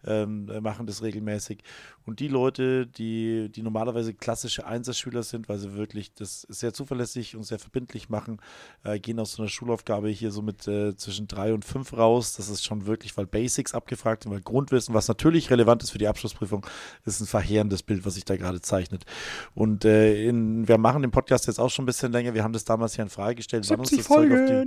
ähm, 0.05 0.51
machen 0.61 0.85
das 0.85 1.01
regelmäßig. 1.01 1.63
Und 2.05 2.19
die 2.19 2.27
Leute, 2.27 2.85
die, 2.85 3.49
die 3.49 3.61
normalerweise 3.61 4.13
klassische 4.13 4.65
Einserschüler 4.65 5.23
sind, 5.23 5.47
weil 5.47 5.57
sie 5.57 5.73
wirklich 5.75 6.13
das 6.13 6.41
sehr 6.41 6.73
zuverlässig 6.73 7.35
und 7.35 7.43
sehr 7.43 7.59
verbindlich 7.59 8.09
machen, 8.09 8.41
äh, 8.83 8.99
gehen 8.99 9.19
aus 9.19 9.33
so 9.33 9.41
einer 9.41 9.49
Schulaufgabe 9.49 10.09
hier 10.09 10.31
so 10.31 10.41
mit 10.41 10.67
äh, 10.67 10.95
zwischen 10.97 11.27
drei 11.27 11.53
und 11.53 11.63
fünf 11.63 11.93
raus. 11.93 12.33
Das 12.35 12.49
ist 12.49 12.65
schon 12.65 12.85
wirklich, 12.87 13.15
weil 13.15 13.25
Basics 13.25 13.73
abgefragt 13.73 14.23
sind, 14.23 14.33
weil 14.33 14.41
Grundwissen, 14.41 14.93
was 14.93 15.07
natürlich 15.07 15.49
relevant 15.49 15.83
ist 15.83 15.91
für 15.91 15.97
die 15.97 16.07
Abschlussprüfung, 16.07 16.40
Abschlussprüfung 16.41 16.65
ist 17.05 17.21
ein 17.21 17.27
verheerendes 17.27 17.83
Bild, 17.83 18.05
was 18.05 18.15
sich 18.15 18.25
da 18.25 18.35
gerade 18.35 18.61
zeichnet. 18.61 19.05
Und 19.53 19.85
äh, 19.85 20.25
in, 20.27 20.67
wir 20.67 20.77
machen 20.77 21.01
den 21.01 21.11
Podcast 21.11 21.47
jetzt 21.47 21.59
auch 21.59 21.69
schon 21.69 21.83
ein 21.83 21.85
bisschen 21.85 22.11
länger. 22.11 22.33
Wir 22.33 22.43
haben 22.43 22.53
das 22.53 22.65
damals 22.65 22.95
hier 22.95 23.03
in 23.03 23.09
Frage 23.09 23.35
gestellt, 23.35 23.69
wann 23.69 23.79
uns 23.79 23.91
das 23.91 24.07
Folgen. 24.07 24.31
Zeug 24.31 24.41
auf 24.41 24.63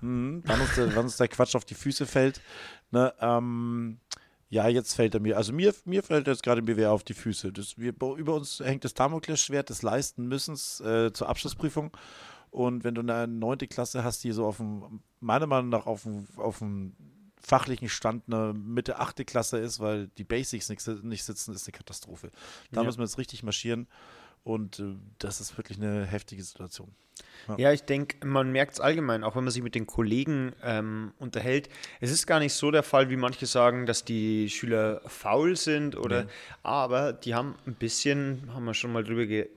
die, 0.00 0.06
mh, 0.06 0.42
wann, 0.44 0.60
uns 0.60 0.74
der, 0.74 0.96
wann 0.96 1.04
uns 1.04 1.16
der 1.16 1.28
Quatsch 1.28 1.54
auf 1.54 1.64
die 1.64 1.74
Füße 1.74 2.06
fällt. 2.06 2.40
Ne, 2.90 3.12
ähm, 3.20 3.98
ja, 4.50 4.68
jetzt 4.68 4.94
fällt 4.94 5.14
er 5.14 5.20
mir, 5.20 5.38
also 5.38 5.52
mir, 5.52 5.74
mir 5.86 6.02
fällt 6.02 6.26
jetzt 6.26 6.42
gerade 6.42 6.60
BWR 6.60 6.92
auf 6.92 7.04
die 7.04 7.14
Füße. 7.14 7.52
Das, 7.52 7.78
wir, 7.78 7.94
über 8.16 8.34
uns 8.34 8.60
hängt 8.60 8.84
das 8.84 8.92
Damoklesschwert 8.92 9.70
des 9.70 9.82
Leisten 9.82 10.28
müssens 10.28 10.80
äh, 10.80 11.12
zur 11.12 11.28
Abschlussprüfung. 11.28 11.96
Und 12.50 12.84
wenn 12.84 12.94
du 12.94 13.00
eine 13.00 13.26
neunte 13.26 13.66
Klasse 13.66 14.04
hast, 14.04 14.24
die 14.24 14.32
so 14.32 14.44
auf 14.44 14.58
dem, 14.58 15.00
meiner 15.20 15.46
Meinung 15.46 15.70
nach 15.70 15.86
auf 15.86 16.02
dem, 16.02 16.26
auf 16.36 16.58
dem 16.58 16.92
fachlichen 17.42 17.88
Stand 17.88 18.24
eine 18.26 18.54
Mitte 18.54 18.98
achte 18.98 19.24
Klasse 19.24 19.58
ist, 19.58 19.80
weil 19.80 20.08
die 20.18 20.24
Basics 20.24 20.68
nicht, 20.68 20.86
nicht 21.02 21.24
sitzen, 21.24 21.54
ist 21.54 21.66
eine 21.66 21.76
Katastrophe. 21.76 22.30
Da 22.70 22.80
ja. 22.80 22.86
müssen 22.86 22.98
wir 22.98 23.04
jetzt 23.04 23.18
richtig 23.18 23.42
marschieren. 23.42 23.86
Und 24.44 24.80
äh, 24.80 24.94
das 25.18 25.40
ist 25.40 25.56
wirklich 25.56 25.78
eine 25.78 26.04
heftige 26.04 26.42
Situation. 26.42 26.92
Ja, 27.48 27.56
ja 27.58 27.72
ich 27.72 27.84
denke, 27.84 28.26
man 28.26 28.50
merkt 28.50 28.74
es 28.74 28.80
allgemein, 28.80 29.24
auch 29.24 29.36
wenn 29.36 29.44
man 29.44 29.52
sich 29.52 29.62
mit 29.62 29.74
den 29.74 29.86
Kollegen 29.86 30.52
ähm, 30.62 31.12
unterhält. 31.18 31.68
Es 32.00 32.10
ist 32.10 32.26
gar 32.26 32.40
nicht 32.40 32.54
so 32.54 32.70
der 32.70 32.82
Fall, 32.82 33.10
wie 33.10 33.16
manche 33.16 33.46
sagen, 33.46 33.86
dass 33.86 34.04
die 34.04 34.50
Schüler 34.50 35.00
faul 35.06 35.56
sind 35.56 35.96
oder, 35.96 36.24
nee. 36.24 36.30
aber 36.62 37.12
die 37.12 37.34
haben 37.34 37.54
ein 37.66 37.74
bisschen, 37.74 38.52
haben 38.54 38.64
wir 38.64 38.74
schon 38.74 38.92
mal 38.92 39.04
drüber 39.04 39.26
ge 39.26 39.48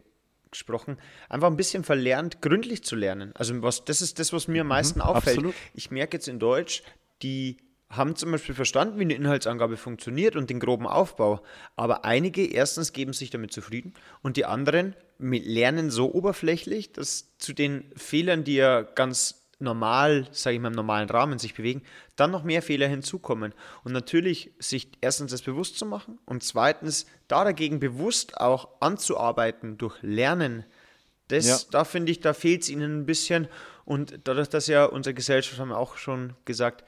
gesprochen, 0.52 0.98
einfach 1.28 1.48
ein 1.48 1.58
bisschen 1.58 1.84
verlernt, 1.84 2.42
gründlich 2.42 2.82
zu 2.82 2.96
lernen. 2.96 3.34
Also 3.36 3.62
was, 3.62 3.84
das 3.84 4.02
ist 4.02 4.20
das, 4.20 4.32
was 4.32 4.48
mir 4.48 4.62
am 4.62 4.68
meisten 4.68 5.00
mhm, 5.00 5.06
auffällt. 5.06 5.40
Absolut. 5.40 5.56
Ich 5.74 5.92
merke 5.92 6.16
jetzt 6.16 6.30
in 6.30 6.40
Deutsch, 6.40 6.82
die 7.22 7.58
haben 7.98 8.16
zum 8.16 8.32
Beispiel 8.32 8.56
verstanden, 8.56 9.00
wie 9.00 9.04
eine 9.04 9.14
Inhaltsangabe 9.14 9.78
funktioniert 9.78 10.36
und 10.36 10.50
den 10.50 10.60
groben 10.60 10.88
Aufbau. 10.88 11.42
Aber 11.76 12.06
einige 12.06 12.46
erstens 12.46 12.94
geben 12.94 13.14
sich 13.14 13.30
damit 13.30 13.52
zufrieden 13.54 13.94
und 14.22 14.38
die 14.38 14.46
anderen 14.46 14.96
lernen 15.18 15.90
so 15.90 16.14
oberflächlich, 16.14 16.92
dass 16.92 17.38
zu 17.38 17.54
den 17.54 17.86
Fehlern, 17.96 18.44
die 18.44 18.56
ja 18.56 18.82
ganz 18.82 19.46
normal, 19.60 20.28
sage 20.32 20.56
ich 20.56 20.62
mal, 20.62 20.70
im 20.70 20.76
normalen 20.76 21.10
Rahmen 21.10 21.40
sich 21.40 21.54
bewegen, 21.54 21.84
dann 22.16 22.32
noch 22.32 22.44
mehr 22.44 22.62
Fehler 22.62 22.88
hinzukommen. 22.88 23.54
Und 23.84 23.94
natürlich 23.94 24.52
sich 24.60 24.90
erstens 25.02 25.32
das 25.32 25.42
bewusst 25.42 25.78
zu 25.78 25.86
machen 25.86 26.20
und 26.26 26.44
zweitens 26.44 27.06
da 27.28 27.44
dagegen 27.44 27.80
bewusst 27.80 28.38
auch 28.38 28.70
anzuarbeiten 28.82 29.78
durch 29.78 29.98
Lernen. 30.02 30.66
Das, 31.30 31.48
ja. 31.48 31.58
da 31.72 31.84
finde 31.86 32.12
ich, 32.12 32.20
da 32.20 32.34
fehlt 32.34 32.64
es 32.64 32.70
ihnen 32.70 33.00
ein 33.00 33.06
bisschen. 33.06 33.48
Und 33.86 34.20
dadurch, 34.26 34.50
dass 34.50 34.68
ja 34.68 34.86
unsere 34.86 35.14
Gesellschaft, 35.14 35.60
haben 35.60 35.70
wir 35.70 35.78
auch 35.78 35.98
schon 35.98 36.34
gesagt, 36.46 36.84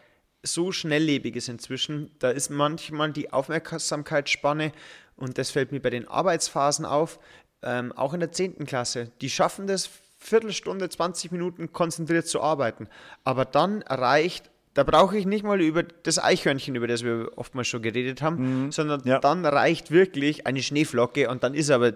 so 0.54 0.72
schnelllebig 0.72 1.36
ist 1.36 1.50
inzwischen. 1.50 2.12
Da 2.20 2.30
ist 2.30 2.50
manchmal 2.50 3.12
die 3.12 3.32
Aufmerksamkeitsspanne, 3.32 4.72
und 5.16 5.38
das 5.38 5.52
fällt 5.52 5.72
mir 5.72 5.80
bei 5.80 5.90
den 5.90 6.08
Arbeitsphasen 6.08 6.86
auf, 6.86 7.20
ähm, 7.64 7.92
auch 7.94 8.14
in 8.14 8.20
der 8.20 8.32
10. 8.32 8.66
Klasse. 8.66 9.12
Die 9.22 9.30
schaffen 9.30 9.68
das, 9.68 9.90
Viertelstunde, 10.20 10.90
20 10.90 11.32
Minuten 11.32 11.72
konzentriert 11.72 12.28
zu 12.28 12.42
arbeiten. 12.42 12.88
Aber 13.24 13.46
dann 13.46 13.82
reicht, 13.84 14.50
da 14.74 14.84
brauche 14.84 15.18
ich 15.18 15.26
nicht 15.26 15.44
mal 15.44 15.62
über 15.62 15.84
das 15.84 16.20
Eichhörnchen, 16.20 16.76
über 16.76 16.88
das 16.88 17.04
wir 17.04 17.32
oftmals 17.36 17.68
schon 17.68 17.82
geredet 17.82 18.22
haben, 18.22 18.66
mhm. 18.66 18.72
sondern 18.72 19.02
ja. 19.06 19.20
dann 19.20 19.46
reicht 19.46 19.92
wirklich 19.92 20.46
eine 20.46 20.62
Schneeflocke 20.62 21.30
und 21.30 21.44
dann 21.44 21.54
ist 21.54 21.70
aber, 21.70 21.94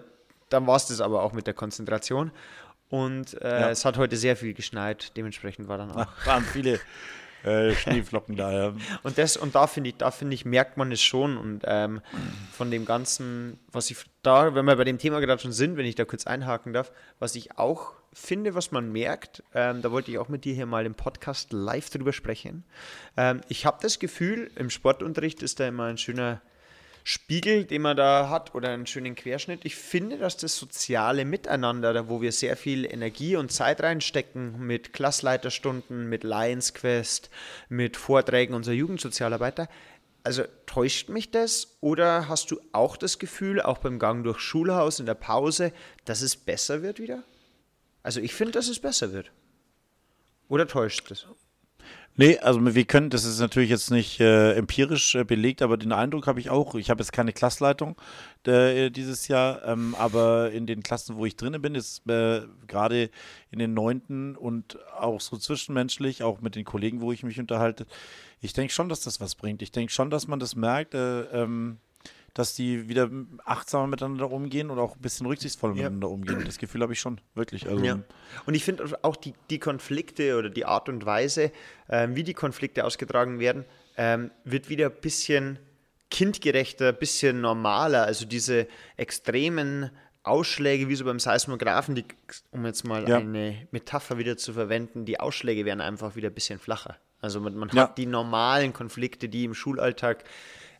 dann 0.48 0.66
war 0.66 0.76
es 0.76 0.86
das 0.86 1.00
aber 1.00 1.22
auch 1.22 1.32
mit 1.32 1.46
der 1.46 1.54
Konzentration. 1.54 2.30
Und 2.88 3.40
äh, 3.40 3.60
ja. 3.60 3.70
es 3.70 3.84
hat 3.84 3.96
heute 3.96 4.16
sehr 4.16 4.36
viel 4.36 4.54
geschneit, 4.54 5.16
dementsprechend 5.16 5.66
war 5.66 5.78
dann 5.78 5.92
auch. 5.92 6.06
Ach, 6.08 6.26
waren 6.26 6.44
viele 6.44 6.78
äh, 7.44 7.74
Schneeflocken 7.74 8.36
da, 8.36 8.52
ja. 8.52 8.74
Und, 9.02 9.18
das, 9.18 9.36
und 9.36 9.54
da 9.54 9.66
finde 9.66 9.90
ich, 9.90 9.96
da 9.96 10.10
finde 10.10 10.34
ich, 10.34 10.44
merkt 10.44 10.76
man 10.76 10.92
es 10.92 11.02
schon. 11.02 11.36
Und 11.36 11.62
ähm, 11.64 12.00
von 12.52 12.70
dem 12.70 12.84
Ganzen, 12.84 13.58
was 13.70 13.90
ich 13.90 13.98
da, 14.22 14.54
wenn 14.54 14.64
wir 14.64 14.76
bei 14.76 14.84
dem 14.84 14.98
Thema 14.98 15.20
gerade 15.20 15.42
schon 15.42 15.52
sind, 15.52 15.76
wenn 15.76 15.86
ich 15.86 15.94
da 15.94 16.04
kurz 16.04 16.26
einhaken 16.26 16.72
darf, 16.72 16.92
was 17.18 17.34
ich 17.34 17.58
auch 17.58 17.94
finde, 18.12 18.54
was 18.54 18.70
man 18.70 18.92
merkt, 18.92 19.42
ähm, 19.54 19.82
da 19.82 19.90
wollte 19.90 20.10
ich 20.10 20.18
auch 20.18 20.28
mit 20.28 20.44
dir 20.44 20.54
hier 20.54 20.66
mal 20.66 20.86
im 20.86 20.94
Podcast 20.94 21.52
live 21.52 21.90
drüber 21.90 22.12
sprechen. 22.12 22.64
Ähm, 23.16 23.40
ich 23.48 23.66
habe 23.66 23.78
das 23.80 23.98
Gefühl, 23.98 24.50
im 24.56 24.70
Sportunterricht 24.70 25.42
ist 25.42 25.60
da 25.60 25.66
immer 25.66 25.84
ein 25.84 25.98
schöner 25.98 26.42
Spiegel, 27.04 27.64
den 27.64 27.82
man 27.82 27.96
da 27.96 28.28
hat 28.28 28.54
oder 28.54 28.70
einen 28.70 28.86
schönen 28.86 29.14
Querschnitt. 29.14 29.64
Ich 29.64 29.76
finde, 29.76 30.18
dass 30.18 30.36
das 30.36 30.56
soziale 30.56 31.24
Miteinander, 31.24 32.08
wo 32.08 32.20
wir 32.20 32.32
sehr 32.32 32.56
viel 32.56 32.84
Energie 32.84 33.36
und 33.36 33.50
Zeit 33.50 33.82
reinstecken 33.82 34.58
mit 34.64 34.92
Klassleiterstunden, 34.92 36.08
mit 36.08 36.22
Lions 36.24 36.74
Quest, 36.74 37.30
mit 37.68 37.96
Vorträgen 37.96 38.54
unserer 38.54 38.74
Jugendsozialarbeiter, 38.74 39.68
also 40.24 40.44
täuscht 40.66 41.08
mich 41.08 41.30
das 41.30 41.76
oder 41.80 42.28
hast 42.28 42.50
du 42.50 42.60
auch 42.72 42.96
das 42.96 43.18
Gefühl, 43.18 43.60
auch 43.60 43.78
beim 43.78 43.98
Gang 43.98 44.22
durch 44.22 44.38
Schulhaus 44.38 45.00
in 45.00 45.06
der 45.06 45.14
Pause, 45.14 45.72
dass 46.04 46.22
es 46.22 46.36
besser 46.36 46.82
wird 46.82 47.00
wieder? 47.00 47.24
Also 48.02 48.20
ich 48.20 48.34
finde, 48.34 48.52
dass 48.52 48.68
es 48.68 48.78
besser 48.78 49.12
wird. 49.12 49.32
Oder 50.48 50.68
täuscht 50.68 51.10
es? 51.10 51.26
Nee, 52.14 52.38
also 52.38 52.74
wir 52.74 52.84
können, 52.84 53.08
das 53.08 53.24
ist 53.24 53.40
natürlich 53.40 53.70
jetzt 53.70 53.90
nicht 53.90 54.20
äh, 54.20 54.52
empirisch 54.52 55.14
äh, 55.14 55.24
belegt, 55.24 55.62
aber 55.62 55.78
den 55.78 55.92
Eindruck 55.92 56.26
habe 56.26 56.40
ich 56.40 56.50
auch. 56.50 56.74
Ich 56.74 56.90
habe 56.90 57.00
jetzt 57.00 57.12
keine 57.12 57.32
Klassleitung 57.32 57.96
äh, 58.46 58.90
dieses 58.90 59.28
Jahr, 59.28 59.64
ähm, 59.64 59.94
aber 59.98 60.50
in 60.52 60.66
den 60.66 60.82
Klassen, 60.82 61.16
wo 61.16 61.24
ich 61.24 61.36
drin 61.36 61.60
bin, 61.62 61.74
ist 61.74 62.06
äh, 62.10 62.42
gerade 62.66 63.08
in 63.50 63.58
den 63.58 63.72
neunten 63.72 64.36
und 64.36 64.78
auch 64.94 65.22
so 65.22 65.38
zwischenmenschlich, 65.38 66.22
auch 66.22 66.42
mit 66.42 66.54
den 66.54 66.66
Kollegen, 66.66 67.00
wo 67.00 67.12
ich 67.12 67.22
mich 67.22 67.40
unterhalte, 67.40 67.86
ich 68.42 68.52
denke 68.52 68.74
schon, 68.74 68.90
dass 68.90 69.00
das 69.00 69.20
was 69.20 69.34
bringt. 69.34 69.62
Ich 69.62 69.72
denke 69.72 69.92
schon, 69.92 70.10
dass 70.10 70.28
man 70.28 70.38
das 70.38 70.54
merkt. 70.54 70.94
Äh, 70.94 71.22
ähm, 71.22 71.78
dass 72.34 72.54
die 72.54 72.88
wieder 72.88 73.10
achtsamer 73.44 73.86
miteinander 73.86 74.30
umgehen 74.30 74.70
und 74.70 74.78
auch 74.78 74.96
ein 74.96 75.02
bisschen 75.02 75.26
rücksichtsvoller 75.26 75.74
ja. 75.74 75.82
miteinander 75.82 76.10
umgehen. 76.10 76.42
Das 76.44 76.58
Gefühl 76.58 76.80
habe 76.82 76.92
ich 76.92 77.00
schon, 77.00 77.20
wirklich. 77.34 77.68
Also, 77.68 77.84
ja. 77.84 77.98
Und 78.46 78.54
ich 78.54 78.64
finde 78.64 78.98
auch 79.02 79.16
die, 79.16 79.34
die 79.50 79.58
Konflikte 79.58 80.38
oder 80.38 80.48
die 80.48 80.64
Art 80.64 80.88
und 80.88 81.04
Weise, 81.04 81.52
ähm, 81.88 82.16
wie 82.16 82.22
die 82.22 82.34
Konflikte 82.34 82.84
ausgetragen 82.84 83.38
werden, 83.38 83.64
ähm, 83.96 84.30
wird 84.44 84.70
wieder 84.70 84.86
ein 84.86 85.00
bisschen 85.00 85.58
kindgerechter, 86.10 86.88
ein 86.88 86.98
bisschen 86.98 87.40
normaler. 87.40 88.04
Also 88.04 88.24
diese 88.24 88.66
extremen 88.96 89.90
Ausschläge, 90.22 90.88
wie 90.88 90.94
so 90.94 91.04
beim 91.04 91.18
Seismographen, 91.18 91.94
die, 91.94 92.04
um 92.50 92.64
jetzt 92.64 92.84
mal 92.84 93.08
ja. 93.08 93.18
eine 93.18 93.66
Metapher 93.72 94.18
wieder 94.18 94.36
zu 94.36 94.52
verwenden, 94.52 95.04
die 95.04 95.20
Ausschläge 95.20 95.64
werden 95.64 95.80
einfach 95.80 96.16
wieder 96.16 96.28
ein 96.28 96.34
bisschen 96.34 96.58
flacher. 96.58 96.96
Also 97.20 97.40
man, 97.40 97.54
man 97.56 97.70
hat 97.72 97.98
die 97.98 98.06
normalen 98.06 98.72
Konflikte, 98.72 99.28
die 99.28 99.44
im 99.44 99.54
Schulalltag 99.54 100.24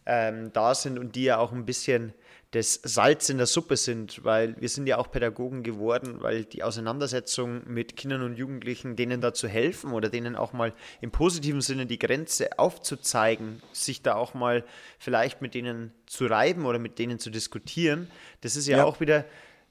ähm, 0.07 0.53
da 0.53 0.75
sind 0.75 0.99
und 0.99 1.15
die 1.17 1.25
ja 1.25 1.39
auch 1.39 1.53
ein 1.53 1.65
bisschen 1.65 2.13
das 2.53 2.81
Salz 2.83 3.31
in 3.31 3.39
der 3.39 3.47
Suppe 3.47 3.79
sind, 3.79 4.25
weil 4.25 4.61
wir 4.61 4.69
sind 4.69 4.87
ja 4.87 4.99
auch 4.99 5.11
Pädagogen 5.11 5.63
geworden, 5.63 6.17
weil 6.21 6.45
die 6.45 6.63
Auseinandersetzung 6.63 7.63
mit 7.67 7.97
Kindern 7.97 8.23
und 8.23 8.37
Jugendlichen, 8.37 8.95
denen 8.95 9.23
da 9.23 9.33
zu 9.33 9.49
helfen 9.49 9.93
oder 9.93 10.11
denen 10.11 10.37
auch 10.37 10.53
mal 10.53 10.75
im 11.01 11.11
positiven 11.11 11.63
Sinne 11.63 11.87
die 11.87 11.99
Grenze 11.99 12.59
aufzuzeigen, 12.59 13.63
sich 13.73 14.03
da 14.03 14.17
auch 14.17 14.35
mal 14.35 14.65
vielleicht 14.99 15.41
mit 15.41 15.55
denen 15.55 15.93
zu 16.05 16.27
reiben 16.27 16.67
oder 16.67 16.79
mit 16.79 16.99
denen 16.99 17.19
zu 17.19 17.31
diskutieren, 17.31 18.11
das 18.43 18.55
ist 18.55 18.67
ja, 18.67 18.79
ja. 18.79 18.85
auch 18.85 19.01
wieder 19.01 19.25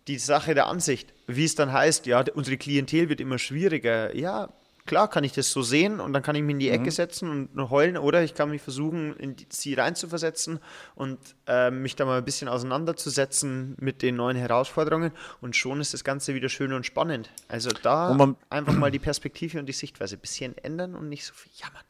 die 0.07 0.17
Sache 0.17 0.55
der 0.55 0.65
Ansicht. 0.65 1.13
Wie 1.27 1.45
es 1.45 1.53
dann 1.53 1.71
heißt, 1.71 2.07
ja, 2.07 2.25
unsere 2.33 2.57
Klientel 2.57 3.09
wird 3.09 3.21
immer 3.21 3.37
schwieriger. 3.37 4.15
Ja, 4.15 4.51
klar 4.85 5.09
kann 5.09 5.23
ich 5.23 5.33
das 5.33 5.51
so 5.51 5.61
sehen 5.61 5.99
und 5.99 6.13
dann 6.13 6.23
kann 6.23 6.35
ich 6.35 6.43
mich 6.43 6.53
in 6.53 6.59
die 6.59 6.69
Ecke 6.69 6.85
mhm. 6.85 6.91
setzen 6.91 7.49
und 7.53 7.69
heulen 7.69 7.97
oder 7.97 8.23
ich 8.23 8.33
kann 8.33 8.49
mich 8.49 8.61
versuchen, 8.61 9.15
in 9.17 9.35
die, 9.35 9.47
sie 9.49 9.73
reinzuversetzen 9.73 10.59
und 10.95 11.19
äh, 11.47 11.71
mich 11.71 11.95
da 11.95 12.05
mal 12.05 12.17
ein 12.17 12.25
bisschen 12.25 12.47
auseinanderzusetzen 12.47 13.75
mit 13.79 14.01
den 14.01 14.15
neuen 14.15 14.37
Herausforderungen 14.37 15.11
und 15.41 15.55
schon 15.55 15.81
ist 15.81 15.93
das 15.93 16.03
Ganze 16.03 16.33
wieder 16.35 16.49
schön 16.49 16.73
und 16.73 16.85
spannend. 16.85 17.29
Also 17.47 17.69
da 17.83 18.35
einfach 18.49 18.73
mal 18.73 18.91
die 18.91 18.99
Perspektive 18.99 19.59
und 19.59 19.65
die 19.65 19.73
Sichtweise 19.73 20.17
ein 20.17 20.21
bisschen 20.21 20.57
ändern 20.57 20.95
und 20.95 21.09
nicht 21.09 21.25
so 21.25 21.33
viel 21.33 21.51
jammern. 21.55 21.83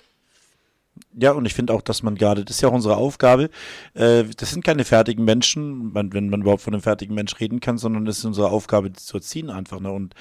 Ja, 1.17 1.31
und 1.31 1.45
ich 1.45 1.53
finde 1.53 1.73
auch, 1.73 1.81
dass 1.81 2.03
man 2.03 2.15
gerade, 2.15 2.45
das 2.45 2.57
ist 2.57 2.61
ja 2.61 2.69
auch 2.69 2.73
unsere 2.73 2.97
Aufgabe, 2.97 3.49
äh, 3.93 4.23
das 4.37 4.51
sind 4.51 4.63
keine 4.63 4.85
fertigen 4.85 5.25
Menschen, 5.25 5.93
wenn 5.93 6.29
man 6.29 6.41
überhaupt 6.41 6.61
von 6.61 6.73
einem 6.73 6.83
fertigen 6.83 7.15
Mensch 7.15 7.39
reden 7.39 7.59
kann, 7.59 7.77
sondern 7.77 8.07
es 8.07 8.19
ist 8.19 8.25
unsere 8.25 8.49
Aufgabe, 8.49 8.93
zu 8.93 9.17
erziehen 9.17 9.49
einfach. 9.49 9.79
Ne? 9.79 9.91
Und 9.91 10.15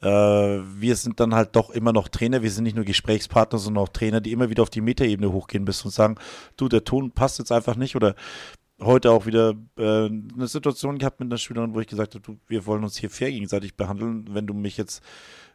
äh, 0.00 0.08
wir 0.08 0.96
sind 0.96 1.20
dann 1.20 1.34
halt 1.34 1.56
doch 1.56 1.70
immer 1.70 1.92
noch 1.92 2.08
Trainer, 2.08 2.42
wir 2.42 2.50
sind 2.50 2.64
nicht 2.64 2.76
nur 2.76 2.84
Gesprächspartner, 2.84 3.58
sondern 3.58 3.84
auch 3.84 3.88
Trainer, 3.88 4.20
die 4.20 4.32
immer 4.32 4.50
wieder 4.50 4.62
auf 4.62 4.70
die 4.70 4.80
Metaebene 4.80 5.32
hochgehen 5.32 5.64
müssen 5.64 5.88
und 5.88 5.92
sagen, 5.92 6.16
du, 6.56 6.68
der 6.68 6.84
Ton 6.84 7.12
passt 7.12 7.38
jetzt 7.38 7.52
einfach 7.52 7.76
nicht 7.76 7.96
oder 7.96 8.14
heute 8.80 9.10
auch 9.10 9.26
wieder 9.26 9.54
äh, 9.76 10.06
eine 10.06 10.46
Situation 10.46 10.98
gehabt 10.98 11.20
mit 11.20 11.28
einer 11.28 11.38
Schülerin, 11.38 11.74
wo 11.74 11.80
ich 11.80 11.86
gesagt 11.86 12.14
habe, 12.14 12.22
du, 12.22 12.38
wir 12.48 12.66
wollen 12.66 12.84
uns 12.84 12.96
hier 12.96 13.10
fair 13.10 13.30
gegenseitig 13.30 13.76
behandeln. 13.76 14.26
Wenn 14.30 14.46
du 14.46 14.54
mich 14.54 14.76
jetzt 14.76 15.02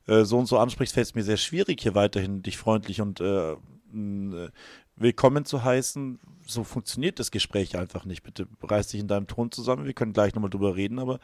äh, 0.08 0.24
so 0.24 0.38
und 0.38 0.48
so 0.48 0.58
ansprichst, 0.58 0.94
fällt 0.94 1.08
es 1.08 1.16
mir 1.16 1.24
sehr 1.24 1.38
schwierig, 1.38 1.82
hier 1.82 1.96
weiterhin 1.96 2.42
dich 2.42 2.58
freundlich 2.58 3.02
und 3.02 3.22
äh, 3.22 3.56
willkommen 3.92 5.46
zu 5.46 5.64
heißen. 5.64 6.20
So 6.46 6.64
funktioniert 6.64 7.20
das 7.20 7.32
Gespräch 7.32 7.78
einfach 7.78 8.06
nicht. 8.06 8.24
Bitte 8.24 8.48
reiß 8.62 8.88
dich 8.88 9.02
in 9.02 9.08
deinem 9.08 9.28
Ton 9.28 9.52
zusammen. 9.52 9.86
Wir 9.86 9.94
können 9.94 10.14
gleich 10.14 10.34
nochmal 10.34 10.50
drüber 10.50 10.76
reden, 10.76 11.00
aber 11.00 11.20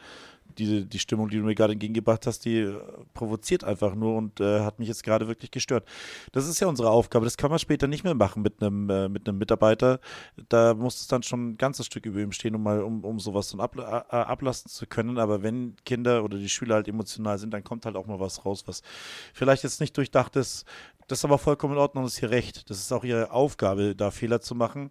die, 0.54 0.86
die 0.86 0.98
Stimmung, 0.98 1.28
die 1.28 1.38
du 1.38 1.44
mir 1.44 1.54
gerade 1.54 1.72
entgegengebracht 1.72 2.26
hast, 2.26 2.44
die 2.44 2.58
äh, 2.58 2.80
provoziert 3.12 3.64
einfach 3.64 3.94
nur 3.94 4.16
und 4.16 4.40
äh, 4.40 4.60
hat 4.60 4.78
mich 4.78 4.88
jetzt 4.88 5.02
gerade 5.02 5.28
wirklich 5.28 5.50
gestört. 5.50 5.86
Das 6.32 6.48
ist 6.48 6.60
ja 6.60 6.66
unsere 6.66 6.90
Aufgabe. 6.90 7.24
Das 7.24 7.36
kann 7.36 7.50
man 7.50 7.58
später 7.58 7.86
nicht 7.86 8.04
mehr 8.04 8.14
machen 8.14 8.42
mit 8.42 8.62
einem, 8.62 8.88
äh, 8.90 9.08
mit 9.08 9.28
einem 9.28 9.38
Mitarbeiter. 9.38 10.00
Da 10.48 10.74
muss 10.74 11.00
es 11.00 11.06
dann 11.06 11.22
schon 11.22 11.50
ein 11.50 11.58
ganzes 11.58 11.86
Stück 11.86 12.06
über 12.06 12.20
ihm 12.20 12.32
stehen, 12.32 12.54
um 12.54 12.62
mal 12.62 12.82
um, 12.82 13.04
um 13.04 13.20
sowas 13.20 13.50
dann 13.50 13.60
ab, 13.60 13.76
äh, 13.76 13.82
ablassen 13.82 14.70
zu 14.70 14.86
können. 14.86 15.18
Aber 15.18 15.42
wenn 15.42 15.76
Kinder 15.84 16.24
oder 16.24 16.38
die 16.38 16.48
Schüler 16.48 16.76
halt 16.76 16.88
emotional 16.88 17.38
sind, 17.38 17.52
dann 17.52 17.64
kommt 17.64 17.86
halt 17.86 17.96
auch 17.96 18.06
mal 18.06 18.20
was 18.20 18.44
raus, 18.44 18.64
was 18.66 18.82
vielleicht 19.32 19.64
jetzt 19.64 19.80
nicht 19.80 19.96
durchdacht 19.96 20.36
ist, 20.36 20.64
das 21.06 21.18
ist 21.18 21.24
aber 21.24 21.38
vollkommen 21.38 21.74
in 21.74 21.78
Ordnung, 21.78 22.04
das 22.04 22.14
ist 22.14 22.20
hier 22.20 22.30
recht. 22.30 22.68
Das 22.70 22.78
ist 22.78 22.92
auch 22.92 23.04
ihre 23.04 23.30
Aufgabe, 23.30 23.94
da 23.94 24.10
Fehler 24.10 24.40
zu 24.40 24.54
machen. 24.54 24.90